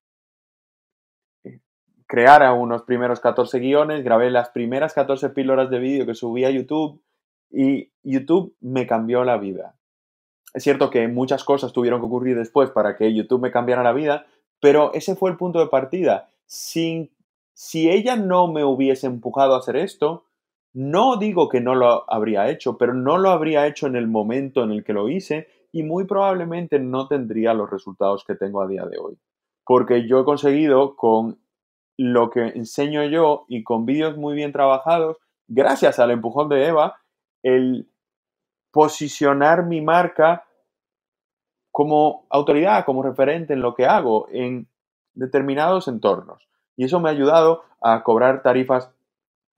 creara 2.10 2.52
unos 2.54 2.82
primeros 2.82 3.20
14 3.20 3.60
guiones, 3.60 4.02
grabé 4.02 4.32
las 4.32 4.48
primeras 4.48 4.94
14 4.94 5.30
píldoras 5.30 5.70
de 5.70 5.78
vídeo 5.78 6.06
que 6.06 6.14
subí 6.14 6.44
a 6.44 6.50
YouTube 6.50 7.00
y 7.52 7.92
YouTube 8.02 8.56
me 8.60 8.88
cambió 8.88 9.22
la 9.22 9.38
vida. 9.38 9.76
Es 10.52 10.64
cierto 10.64 10.90
que 10.90 11.06
muchas 11.06 11.44
cosas 11.44 11.72
tuvieron 11.72 12.00
que 12.00 12.06
ocurrir 12.06 12.36
después 12.36 12.70
para 12.70 12.96
que 12.96 13.14
YouTube 13.14 13.42
me 13.42 13.52
cambiara 13.52 13.84
la 13.84 13.92
vida, 13.92 14.26
pero 14.60 14.92
ese 14.92 15.14
fue 15.14 15.30
el 15.30 15.36
punto 15.36 15.60
de 15.60 15.68
partida. 15.68 16.30
Sin, 16.46 17.12
si 17.54 17.88
ella 17.88 18.16
no 18.16 18.48
me 18.48 18.64
hubiese 18.64 19.06
empujado 19.06 19.54
a 19.54 19.58
hacer 19.58 19.76
esto, 19.76 20.24
no 20.72 21.16
digo 21.16 21.48
que 21.48 21.60
no 21.60 21.76
lo 21.76 22.10
habría 22.12 22.50
hecho, 22.50 22.76
pero 22.76 22.92
no 22.92 23.18
lo 23.18 23.30
habría 23.30 23.68
hecho 23.68 23.86
en 23.86 23.94
el 23.94 24.08
momento 24.08 24.64
en 24.64 24.72
el 24.72 24.82
que 24.82 24.94
lo 24.94 25.08
hice 25.08 25.46
y 25.70 25.84
muy 25.84 26.06
probablemente 26.06 26.80
no 26.80 27.06
tendría 27.06 27.54
los 27.54 27.70
resultados 27.70 28.24
que 28.24 28.34
tengo 28.34 28.62
a 28.62 28.66
día 28.66 28.84
de 28.84 28.98
hoy. 28.98 29.16
Porque 29.64 30.08
yo 30.08 30.18
he 30.18 30.24
conseguido 30.24 30.96
con 30.96 31.38
lo 32.02 32.30
que 32.30 32.40
enseño 32.40 33.04
yo 33.04 33.44
y 33.46 33.62
con 33.62 33.84
vídeos 33.84 34.16
muy 34.16 34.34
bien 34.34 34.52
trabajados, 34.52 35.18
gracias 35.48 35.98
al 35.98 36.10
empujón 36.10 36.48
de 36.48 36.66
Eva, 36.66 36.96
el 37.42 37.90
posicionar 38.70 39.66
mi 39.66 39.82
marca 39.82 40.46
como 41.70 42.26
autoridad, 42.30 42.86
como 42.86 43.02
referente 43.02 43.52
en 43.52 43.60
lo 43.60 43.74
que 43.74 43.84
hago 43.84 44.28
en 44.30 44.66
determinados 45.12 45.88
entornos. 45.88 46.48
Y 46.74 46.84
eso 46.84 47.00
me 47.00 47.10
ha 47.10 47.12
ayudado 47.12 47.64
a 47.82 48.02
cobrar 48.02 48.40
tarifas 48.40 48.90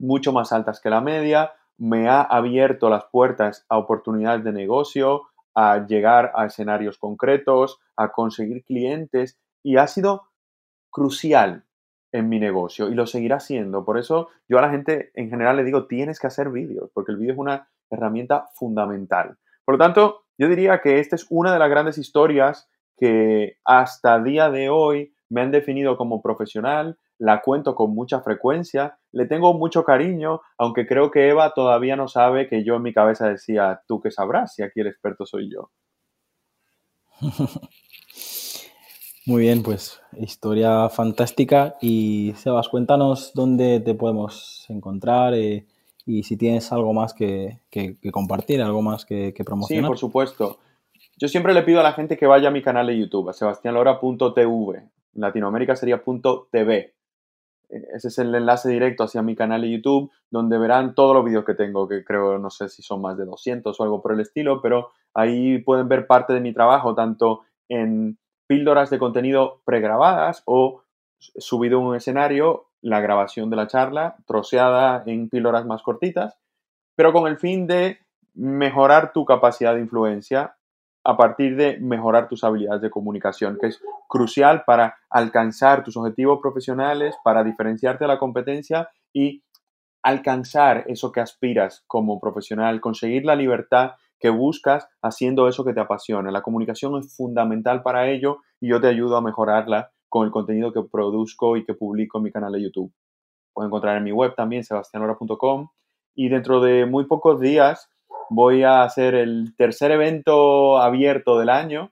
mucho 0.01 0.33
más 0.33 0.53
altas 0.53 0.81
que 0.81 0.91
la 0.91 1.01
media, 1.01 1.53
me 1.79 2.09
ha 2.09 2.23
abierto 2.23 2.91
las 2.91 3.05
puertas 3.05 3.65
a 3.69 3.79
oportunidades 3.79 4.43
de 4.43 4.53
negocio, 4.53 5.23
a 5.55 5.87
llegar 5.87 6.33
a 6.35 6.47
escenarios 6.47 6.99
concretos, 6.99 7.79
a 7.97 8.11
conseguir 8.11 8.65
clientes 8.65 9.39
y 9.63 9.77
ha 9.77 9.87
sido 9.87 10.25
crucial 10.91 11.67
en 12.13 12.29
mi 12.29 12.39
negocio 12.39 12.89
y 12.89 12.95
lo 12.95 13.07
seguirá 13.07 13.41
siendo. 13.41 13.85
Por 13.85 13.99
eso 13.99 14.29
yo 14.49 14.59
a 14.59 14.63
la 14.63 14.71
gente 14.71 15.11
en 15.15 15.31
general 15.31 15.57
le 15.57 15.65
digo, 15.65 15.87
tienes 15.87 16.21
que 16.21 16.27
hacer 16.27 16.51
vídeos, 16.51 16.91
porque 16.95 17.13
el 17.13 17.19
vídeo 17.19 17.33
es 17.33 17.39
una 17.39 17.69
herramienta 17.91 18.49
fundamental. 18.55 19.39
Por 19.65 19.75
lo 19.75 19.79
tanto, 19.79 20.25
yo 20.39 20.49
diría 20.49 20.81
que 20.81 21.01
esta 21.01 21.17
es 21.17 21.27
una 21.31 21.53
de 21.53 21.59
las 21.59 21.71
grandes 21.71 21.99
historias 21.99 22.69
que 22.97 23.57
hasta 23.65 24.23
día 24.23 24.51
de 24.51 24.69
hoy 24.69 25.15
me 25.29 25.41
han 25.41 25.51
definido 25.51 25.97
como 25.97 26.21
profesional, 26.21 26.99
la 27.19 27.41
cuento 27.41 27.75
con 27.75 27.95
mucha 27.95 28.21
frecuencia, 28.21 28.99
le 29.13 29.27
tengo 29.27 29.55
mucho 29.55 29.85
cariño, 29.85 30.41
aunque 30.59 30.87
creo 30.87 31.11
que 31.11 31.29
Eva 31.29 31.55
todavía 31.55 31.97
no 31.97 32.09
sabe 32.09 32.49
que 32.49 32.65
yo 32.65 32.77
en 32.77 32.83
mi 32.83 32.93
cabeza 32.93 33.29
decía, 33.29 33.83
tú 33.87 34.01
que 34.01 34.11
sabrás 34.11 34.55
si 34.55 34.63
aquí 34.63 34.81
el 34.81 34.89
experto 34.89 35.25
soy 35.25 35.51
yo. 35.51 35.71
Muy 39.25 39.43
bien, 39.43 39.63
pues 39.63 40.01
historia 40.19 40.89
fantástica. 40.89 41.77
Y 41.81 42.33
Sebas, 42.37 42.69
cuéntanos 42.69 43.33
dónde 43.35 43.79
te 43.81 43.95
podemos 43.95 44.67
encontrar 44.69 45.35
eh, 45.35 45.67
y 46.05 46.25
si 46.25 46.37
tienes 46.37 46.73
algo 46.73 46.93
más 46.93 47.15
que, 47.15 47.61
compartir, 48.13 48.61
algo 48.61 48.83
más 48.83 49.05
que, 49.05 49.33
promocionar. 49.45 49.85
Sí, 49.85 49.89
por 49.89 49.99
supuesto. 49.99 50.59
Yo 51.17 51.29
siempre 51.29 51.55
le 51.55 51.63
pido 51.63 51.79
a 51.79 51.85
la 51.85 51.93
gente 51.93 52.17
que 52.17 52.27
vaya 52.27 52.49
a 52.49 52.53
mi 52.53 52.63
canal 52.63 52.89
de 52.89 52.99
YouTube, 52.99 53.29
a 53.29 53.33
sebastianlora.tv. 53.33 54.77
En 55.15 55.21
Latinoamérica 55.21 55.77
sería 55.77 56.03
.tv. 56.03 56.95
Ese 57.69 58.09
es 58.09 58.19
el 58.19 58.35
enlace 58.35 58.69
directo 58.69 59.05
hacia 59.05 59.23
mi 59.23 59.37
canal 59.37 59.63
de 59.63 59.71
YouTube, 59.71 60.11
donde 60.31 60.59
verán 60.59 60.95
todos 60.95 61.15
los 61.15 61.25
vídeos 61.25 61.45
que 61.45 61.55
tengo, 61.55 61.89
que 61.89 62.05
creo, 62.05 62.39
no 62.39 62.51
sé 62.51 62.69
si 62.69 62.83
son 62.83 63.01
más 63.01 63.17
de 63.17 63.25
200 63.25 63.79
o 63.79 63.83
algo 63.83 64.03
por 64.03 64.13
el 64.13 64.21
estilo, 64.21 64.61
pero 64.61 64.91
ahí 65.15 65.59
pueden 65.59 65.89
ver 65.89 66.07
parte 66.07 66.35
de 66.35 66.41
mi 66.41 66.53
trabajo, 66.53 66.95
tanto 66.95 67.43
en 67.69 68.19
píldoras 68.47 68.91
de 68.91 68.99
contenido 68.99 69.61
pregrabadas 69.65 70.43
o 70.47 70.83
subido 71.19 71.79
en 71.81 71.87
un 71.87 71.97
escenario, 71.97 72.67
la 72.81 73.01
grabación 73.01 73.49
de 73.51 73.57
la 73.57 73.69
charla, 73.69 74.17
troceada 74.27 75.03
en 75.07 75.29
píldoras 75.29 75.65
más 75.65 75.83
cortitas, 75.83 76.39
pero 76.97 77.13
con 77.13 77.29
el 77.29 77.39
fin 77.39 77.67
de 77.67 78.01
mejorar 78.35 79.13
tu 79.13 79.25
capacidad 79.25 79.75
de 79.75 79.81
influencia 79.81 80.57
a 81.05 81.17
partir 81.17 81.57
de 81.57 81.79
mejorar 81.79 82.29
tus 82.29 82.45
habilidades 82.45 82.83
de 82.83 82.91
comunicación, 82.91 83.59
que 83.61 83.69
es 83.69 83.81
crucial 84.09 84.63
para 84.65 84.97
alcanzar 85.11 85.83
tus 85.83 85.97
objetivos 85.97 86.39
profesionales, 86.41 87.17
para 87.25 87.43
diferenciarte 87.43 88.05
de 88.05 88.09
la 88.09 88.19
competencia 88.19 88.89
y 89.13 89.43
alcanzar 90.03 90.85
eso 90.87 91.13
que 91.13 91.21
aspiras 91.21 91.85
como 91.87 92.21
profesional, 92.21 92.81
conseguir 92.81 93.25
la 93.25 93.37
libertad 93.37 93.93
que 94.23 94.31
buscas 94.31 94.89
haciendo 95.03 95.49
eso 95.49 95.65
que 95.65 95.75
te 95.75 95.81
apasiona. 95.81 96.31
La 96.31 96.43
comunicación 96.43 96.97
es 96.97 97.15
fundamental 97.17 97.83
para 97.83 98.09
ello 98.09 98.39
y 98.61 98.69
yo 98.69 98.81
te 98.81 98.87
ayudo 98.87 99.17
a 99.17 99.21
mejorarla 99.21 99.91
con 100.09 100.25
el 100.25 100.31
contenido 100.31 100.73
que 100.73 100.83
produzco 100.83 101.57
y 101.57 101.65
que 101.65 101.75
publico 101.75 102.19
en 102.19 102.25
mi 102.25 102.31
canal 102.31 102.53
de 102.53 102.63
YouTube. 102.63 102.93
Puedes 103.53 103.67
encontrar 103.67 103.97
en 103.97 104.05
mi 104.05 104.13
web 104.13 104.35
también, 104.37 104.63
sebastianora.com. 104.63 105.71
Y 106.15 106.29
dentro 106.29 106.61
de 106.61 106.87
muy 106.87 107.07
pocos 107.07 107.41
días 107.41 107.91
voy 108.31 108.63
a 108.63 108.85
hacer 108.85 109.17
el 109.17 109.57
tercer 109.57 109.91
evento 109.91 110.79
abierto 110.79 111.37
del 111.39 111.49
año 111.49 111.91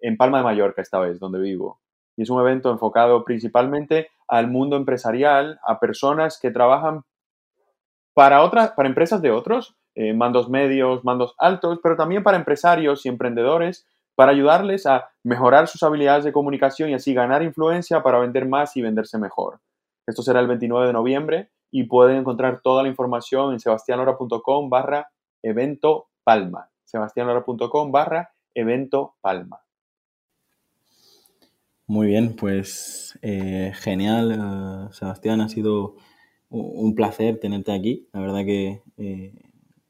en 0.00 0.16
Palma 0.16 0.38
de 0.38 0.44
Mallorca 0.44 0.82
esta 0.82 1.00
vez, 1.00 1.18
donde 1.18 1.40
vivo. 1.40 1.80
Y 2.16 2.22
es 2.22 2.30
un 2.30 2.40
evento 2.40 2.70
enfocado 2.70 3.24
principalmente 3.24 4.08
al 4.28 4.48
mundo 4.48 4.76
empresarial, 4.76 5.58
a 5.66 5.80
personas 5.80 6.38
que 6.40 6.52
trabajan 6.52 7.02
para 8.14 8.42
otras, 8.42 8.70
para 8.72 8.88
empresas 8.88 9.20
de 9.20 9.32
otros, 9.32 9.76
eh, 9.94 10.14
mandos 10.14 10.48
medios, 10.48 11.04
mandos 11.04 11.34
altos, 11.38 11.78
pero 11.82 11.96
también 11.96 12.22
para 12.22 12.38
empresarios 12.38 13.04
y 13.04 13.10
emprendedores, 13.10 13.86
para 14.14 14.32
ayudarles 14.32 14.86
a 14.86 15.10
mejorar 15.22 15.68
sus 15.68 15.82
habilidades 15.82 16.24
de 16.24 16.32
comunicación 16.32 16.90
y 16.90 16.94
así 16.94 17.12
ganar 17.12 17.42
influencia 17.42 18.02
para 18.02 18.18
vender 18.18 18.46
más 18.46 18.76
y 18.76 18.82
venderse 18.82 19.18
mejor. 19.18 19.60
Esto 20.06 20.22
será 20.22 20.40
el 20.40 20.46
29 20.46 20.86
de 20.86 20.92
noviembre 20.92 21.50
y 21.70 21.84
pueden 21.84 22.18
encontrar 22.18 22.60
toda 22.62 22.82
la 22.82 22.88
información 22.88 23.52
en 23.52 23.60
sebastianora.com 23.60 24.70
barra 24.70 25.10
evento 25.42 26.08
palma. 26.24 26.70
sebastianora.com 26.84 27.92
barra 27.92 28.32
evento 28.54 29.16
palma. 29.20 29.60
Muy 31.86 32.06
bien, 32.06 32.34
pues 32.36 33.18
eh, 33.20 33.72
genial, 33.74 34.32
eh, 34.32 34.94
Sebastián, 34.94 35.42
ha 35.42 35.48
sido 35.48 35.96
un 36.48 36.94
placer 36.94 37.38
tenerte 37.40 37.72
aquí. 37.72 38.08
La 38.12 38.20
verdad 38.20 38.44
que 38.44 38.82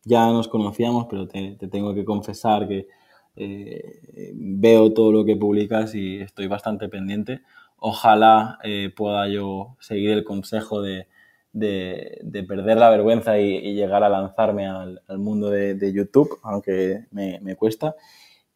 ya 0.05 0.27
nos 0.27 0.49
conocíamos, 0.49 1.07
pero 1.09 1.29
te, 1.29 1.57
tengo 1.71 1.95
que 1.95 2.05
confesar 2.05 2.69
que 2.69 2.89
eh, 3.37 4.33
veo 4.35 4.93
todo 4.93 5.13
lo 5.13 5.25
que 5.25 5.37
publicas 5.37 5.95
y 5.95 6.21
estoy 6.21 6.49
bastante 6.49 6.89
pendiente. 6.89 7.43
Ojalá 7.79 8.59
eh, 8.65 8.91
pueda 8.95 9.29
yo 9.29 9.77
seguir 9.81 10.11
el 10.11 10.25
consejo 10.25 10.83
de, 10.83 11.09
perder 11.53 12.79
la 12.79 12.91
vergüenza 12.91 13.39
y, 13.39 13.75
llegar 13.75 14.05
a 14.05 14.09
lanzarme 14.09 14.67
al, 14.67 15.01
mundo 15.19 15.51
de, 15.51 15.93
YouTube, 15.93 16.39
aunque 16.43 17.07
me, 17.11 17.57
cuesta. 17.57 17.97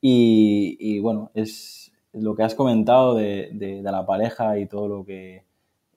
Y, 0.01 0.99
bueno, 1.01 1.31
es 1.35 1.93
lo 2.13 2.35
que 2.37 2.45
has 2.45 2.55
comentado 2.55 3.15
de, 3.15 3.81
la 3.83 4.07
pareja 4.07 4.59
y 4.59 4.67
todo 4.67 4.89
lo 4.89 5.05
que 5.05 5.45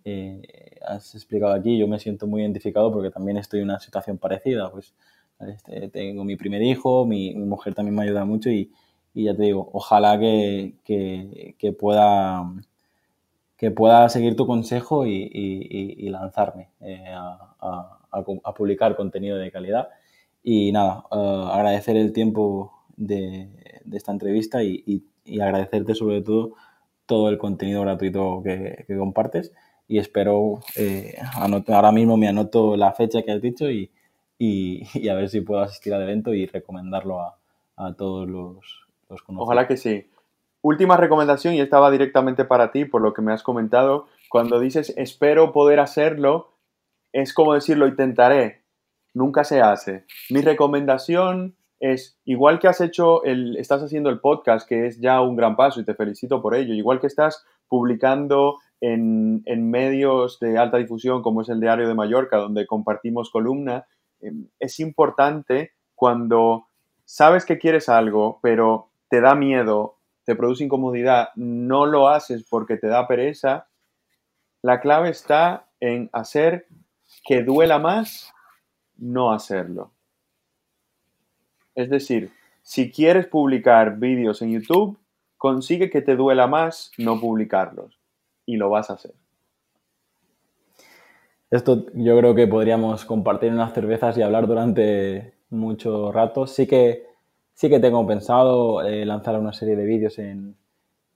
eh, 0.05 0.41
has 0.85 1.13
explicado 1.15 1.53
aquí. 1.53 1.77
Yo 1.77 1.87
me 1.87 1.99
siento 1.99 2.27
muy 2.27 2.41
identificado 2.41 2.91
porque 2.91 3.11
también 3.11 3.37
estoy 3.37 3.59
en 3.59 3.65
una 3.65 3.79
situación 3.79 4.17
parecida. 4.17 4.71
Pues 4.71 4.93
este, 5.39 5.87
tengo 5.89 6.23
mi 6.23 6.35
primer 6.35 6.61
hijo, 6.61 7.05
mi, 7.05 7.33
mujer 7.33 7.73
también 7.73 7.95
me 7.95 8.03
ayuda 8.03 8.25
mucho 8.25 8.49
y, 8.49 8.71
ya 9.13 9.35
te 9.35 9.43
digo, 9.43 9.69
ojalá 9.73 10.17
que, 10.19 10.75
pueda 11.77 12.53
que 13.57 13.71
pueda 13.71 14.07
seguir 14.07 14.35
tu 14.37 14.47
consejo 14.47 15.05
y, 15.05 16.09
lanzarme 16.09 16.69
eh, 16.81 17.03
a, 17.13 18.53
publicar 18.55 18.95
contenido 18.95 19.37
de 19.37 19.51
calidad. 19.51 19.89
Y 20.43 20.71
nada, 20.71 21.03
eh, 21.11 21.43
agradecer 21.51 21.97
el 21.97 22.13
tiempo 22.13 22.71
de, 22.95 23.49
esta 23.91 24.11
entrevista 24.11 24.63
y, 24.63 25.03
agradecerte 25.41 25.93
sobre 25.93 26.21
todo 26.21 26.53
todo 27.05 27.29
el 27.29 27.37
contenido 27.37 27.81
gratuito 27.81 28.41
que, 28.43 28.85
compartes. 28.97 29.51
Y 29.87 29.97
espero, 29.97 30.59
eh, 30.77 31.15
ahora 31.67 31.91
mismo 31.91 32.15
me 32.17 32.27
anoto 32.27 32.77
la 32.77 32.93
fecha 32.93 33.23
que 33.23 33.31
has 33.31 33.41
dicho 33.41 33.69
y, 33.69 33.91
y, 34.95 35.09
a 35.09 35.13
ver 35.13 35.29
si 35.29 35.41
puedo 35.41 35.61
asistir 35.61 35.93
al 35.93 36.01
evento 36.01 36.33
y 36.33 36.45
recomendarlo 36.45 37.21
a, 37.21 37.35
todos 37.97 38.27
los, 38.27 38.87
los 39.09 39.21
conocidos. 39.21 39.47
Ojalá 39.47 39.67
que 39.67 39.77
sí. 39.77 40.09
Última 40.61 40.97
recomendación 40.97 41.53
y 41.53 41.61
estaba 41.61 41.91
directamente 41.91 42.43
para 42.43 42.71
ti, 42.71 42.83
por 42.83 43.01
lo 43.01 43.13
que 43.13 43.21
me 43.21 43.31
has 43.31 43.43
comentado. 43.43 44.07
Cuando 44.29 44.59
dices 44.59 44.93
espero 44.97 45.53
poder 45.53 45.79
hacerlo, 45.79 46.51
es 47.13 47.33
como 47.33 47.53
decirlo 47.53 47.87
intentaré. 47.87 48.63
Nunca 49.13 49.43
se 49.43 49.61
hace. 49.61 50.05
Mi 50.29 50.41
recomendación 50.41 51.55
es, 51.79 52.19
igual 52.25 52.59
que 52.59 52.67
has 52.67 52.81
hecho 52.81 53.23
el, 53.23 53.55
estás 53.57 53.81
haciendo 53.81 54.09
el 54.09 54.19
podcast, 54.19 54.67
que 54.67 54.87
es 54.87 54.99
ya 54.99 55.21
un 55.21 55.35
gran 55.35 55.55
paso 55.55 55.79
y 55.79 55.85
te 55.85 55.95
felicito 55.95 56.41
por 56.41 56.55
ello, 56.55 56.73
igual 56.73 56.99
que 56.99 57.07
estás 57.07 57.45
publicando 57.69 58.57
en, 58.81 59.41
en 59.45 59.69
medios 59.69 60.39
de 60.39 60.57
alta 60.57 60.77
difusión 60.77 61.21
como 61.21 61.41
es 61.41 61.49
el 61.49 61.61
Diario 61.61 61.87
de 61.87 61.95
Mallorca, 61.95 62.37
donde 62.37 62.67
compartimos 62.67 63.29
columna, 63.29 63.85
es 64.59 64.79
importante 64.79 65.73
cuando 65.95 66.67
sabes 67.05 67.45
que 67.45 67.57
quieres 67.57 67.89
algo, 67.89 68.39
pero 68.41 68.89
te 69.09 69.21
da 69.21 69.35
miedo, 69.35 69.97
te 70.23 70.35
produce 70.35 70.63
incomodidad, 70.63 71.29
no 71.35 71.85
lo 71.85 72.07
haces 72.07 72.45
porque 72.47 72.77
te 72.77 72.87
da 72.87 73.07
pereza, 73.07 73.67
la 74.61 74.79
clave 74.79 75.09
está 75.09 75.69
en 75.79 76.09
hacer 76.13 76.67
que 77.25 77.43
duela 77.43 77.79
más 77.79 78.31
no 78.97 79.31
hacerlo. 79.31 79.91
Es 81.75 81.89
decir, 81.89 82.31
si 82.61 82.91
quieres 82.91 83.27
publicar 83.27 83.97
vídeos 83.97 84.41
en 84.41 84.51
YouTube, 84.51 84.99
consigue 85.37 85.89
que 85.89 86.01
te 86.01 86.15
duela 86.15 86.45
más 86.47 86.91
no 86.97 87.19
publicarlos 87.19 87.99
y 88.45 88.57
lo 88.57 88.69
vas 88.69 88.89
a 88.89 88.93
hacer. 88.93 89.13
Esto 91.51 91.87
yo 91.93 92.17
creo 92.17 92.35
que 92.35 92.47
podríamos 92.47 93.05
compartir 93.05 93.51
unas 93.51 93.73
cervezas 93.73 94.15
y 94.17 94.21
hablar 94.21 94.45
durante 94.45 95.33
mucho 95.49 96.11
rato. 96.11 96.45
Sí 96.45 96.67
que, 96.67 97.07
sí 97.53 97.69
que 97.69 97.79
tengo 97.79 98.05
pensado 98.05 98.83
eh, 98.83 99.03
lanzar 99.05 99.39
una 99.39 99.53
serie 99.53 99.75
de 99.75 99.85
vídeos 99.85 100.19
en, 100.19 100.55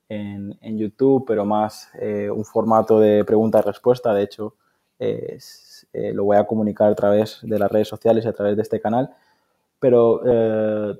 en, 0.09 0.77
YouTube, 0.77 1.25
pero 1.27 1.45
más 1.45 1.89
eh, 1.99 2.29
un 2.29 2.45
formato 2.45 2.99
de 2.99 3.23
pregunta-respuesta. 3.23 4.13
De 4.13 4.23
hecho, 4.23 4.55
eh, 4.99 5.37
lo 6.13 6.23
voy 6.23 6.37
a 6.37 6.45
comunicar 6.45 6.91
a 6.91 6.95
través 6.95 7.39
de 7.43 7.59
las 7.59 7.71
redes 7.71 7.87
sociales 7.87 8.25
y 8.25 8.27
a 8.27 8.33
través 8.33 8.55
de 8.55 8.63
este 8.63 8.81
canal. 8.81 9.11
Pero 9.79 10.21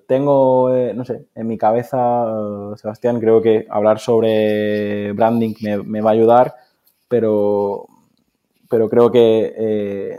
tengo, 0.07 0.69
no 0.93 1.05
sé, 1.05 1.25
en 1.35 1.47
mi 1.47 1.57
cabeza, 1.57 2.25
Sebastián, 2.75 3.19
creo 3.19 3.41
que 3.41 3.65
hablar 3.69 3.97
sobre 3.99 5.13
branding 5.13 5.53
me, 5.85 6.01
va 6.01 6.09
a 6.09 6.13
ayudar, 6.13 6.55
pero, 7.07 7.87
pero 8.73 8.89
creo 8.89 9.11
que 9.11 10.17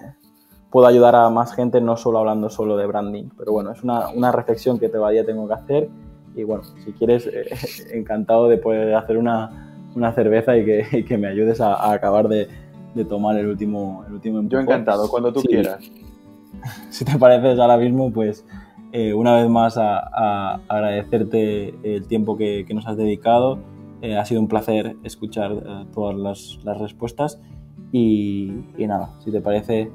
puedo 0.74 0.88
ayudar 0.88 1.14
a 1.14 1.30
más 1.30 1.54
gente 1.54 1.80
no 1.80 1.96
solo 1.96 2.18
hablando 2.18 2.50
solo 2.50 2.76
de 2.76 2.84
branding. 2.84 3.28
Pero 3.38 3.52
bueno, 3.52 3.70
es 3.70 3.84
una, 3.84 4.08
una 4.08 4.32
reflexión 4.32 4.80
que 4.80 4.88
todavía 4.88 5.24
tengo 5.24 5.46
que 5.46 5.54
hacer 5.54 5.88
y 6.34 6.42
bueno, 6.42 6.64
si 6.64 6.92
quieres, 6.92 7.28
eh, 7.28 7.46
encantado 7.96 8.48
de 8.48 8.58
poder 8.58 8.92
hacer 8.96 9.16
una, 9.16 9.72
una 9.94 10.12
cerveza 10.14 10.56
y 10.56 10.64
que, 10.64 11.04
que, 11.08 11.16
me 11.16 11.28
ayudes 11.28 11.60
a, 11.60 11.92
acabar 11.92 12.26
de, 12.26 12.48
de, 12.96 13.04
tomar 13.04 13.38
el 13.38 13.46
último, 13.46 14.04
el 14.08 14.14
último 14.14 14.42
Yo 14.48 14.58
encantado, 14.58 15.08
cuando 15.08 15.32
tú 15.32 15.42
quieras. 15.42 15.78
Si 16.90 17.04
te 17.04 17.18
pareces 17.18 17.58
ahora 17.58 17.76
mismo, 17.76 18.10
pues 18.10 18.44
eh, 18.90 19.12
una 19.12 19.34
vez 19.34 19.48
más 19.48 19.76
a, 19.76 20.54
agradecerte 20.66 21.74
el 21.82 22.06
tiempo 22.08 22.36
que, 22.36 22.64
que 22.66 22.74
nos 22.74 22.86
has 22.86 22.96
dedicado. 22.96 23.58
Eh, 24.02 24.16
ha 24.16 24.24
sido 24.24 24.40
un 24.40 24.48
placer 24.48 24.96
escuchar 25.04 25.52
todas 25.92 26.16
las, 26.16 26.58
las 26.64 26.78
respuestas 26.78 27.38
y, 27.96 28.50
y, 28.76 28.88
nada, 28.88 29.10
si 29.20 29.30
te 29.30 29.40
parece, 29.40 29.88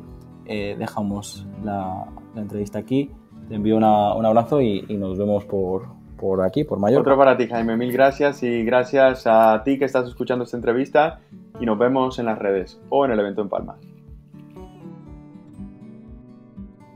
eh, 0.46 0.78
dejamos 0.80 1.46
la, 1.66 2.06
entrevista 2.34 2.80
aquí. 2.80 3.12
Te 3.50 3.56
envío 3.56 3.76
un 3.76 3.84
abrazo 3.84 4.62
y, 4.62 4.84
nos 4.84 5.18
vemos 5.18 5.44
por, 5.44 5.90
por 6.18 6.42
aquí, 6.42 6.64
por 6.64 6.80
Mallorca. 6.80 7.02
Otro 7.02 7.18
para 7.18 7.36
ti, 7.36 7.48
Jaime. 7.48 7.76
Mil 7.76 7.92
gracias 7.92 8.42
y 8.42 8.64
gracias 8.64 9.28
a 9.28 9.64
ti 9.66 9.78
que 9.78 9.84
estás 9.84 10.08
escuchando 10.08 10.46
esta 10.46 10.56
entrevista 10.56 11.20
y 11.60 11.66
nos 11.66 11.78
vemos 11.78 12.20
en 12.20 12.28
las 12.28 12.40
redes 12.40 12.80
o 12.88 13.04
en 13.04 13.12
el 13.12 13.20
evento 13.20 13.42
en 13.42 13.50
Palma. 13.50 13.76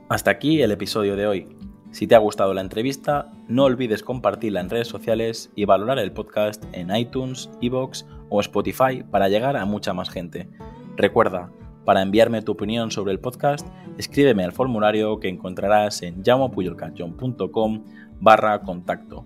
Hasta 0.08 0.32
aquí 0.32 0.62
el 0.62 0.72
episodio 0.72 1.18
de 1.18 1.28
hoy. 1.28 1.58
Si 1.92 2.08
te 2.08 2.16
ha 2.16 2.20
gustado 2.20 2.54
la 2.54 2.62
entrevista, 2.62 3.30
no 3.50 3.66
olvides 3.66 4.04
compartirla 4.04 4.62
en 4.62 4.70
redes 4.70 4.88
sociales 4.88 5.52
y 5.54 5.66
valorar 5.66 6.00
el 6.00 6.14
podcast 6.14 6.64
en 6.72 6.96
iTunes, 6.96 7.52
Evox 7.62 8.08
o 8.30 8.40
Spotify 8.40 9.04
para 9.04 9.28
llegar 9.28 9.58
a 9.58 9.66
mucha 9.66 9.94
más 9.94 10.10
gente. 10.10 10.48
Recuerda, 10.96 11.50
para 11.86 12.02
enviarme 12.02 12.42
tu 12.42 12.54
opinión 12.54 12.92
sobre 12.92 13.12
el 13.12 13.20
podcast, 13.20 13.68
escríbeme 13.98 14.44
al 14.44 14.52
formulario 14.52 15.20
que 15.20 15.28
encontrarás 15.28 16.02
en 16.02 16.24
llamopuyolcanchon.com 16.24 17.84
barra 18.20 18.62
contacto. 18.62 19.26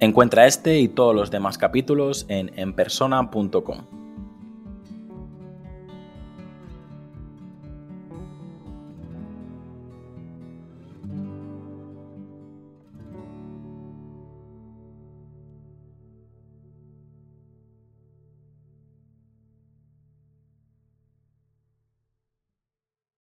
Encuentra 0.00 0.46
este 0.46 0.78
y 0.78 0.88
todos 0.88 1.14
los 1.14 1.30
demás 1.30 1.58
capítulos 1.58 2.24
en 2.28 2.52
enpersona.com. 2.56 3.97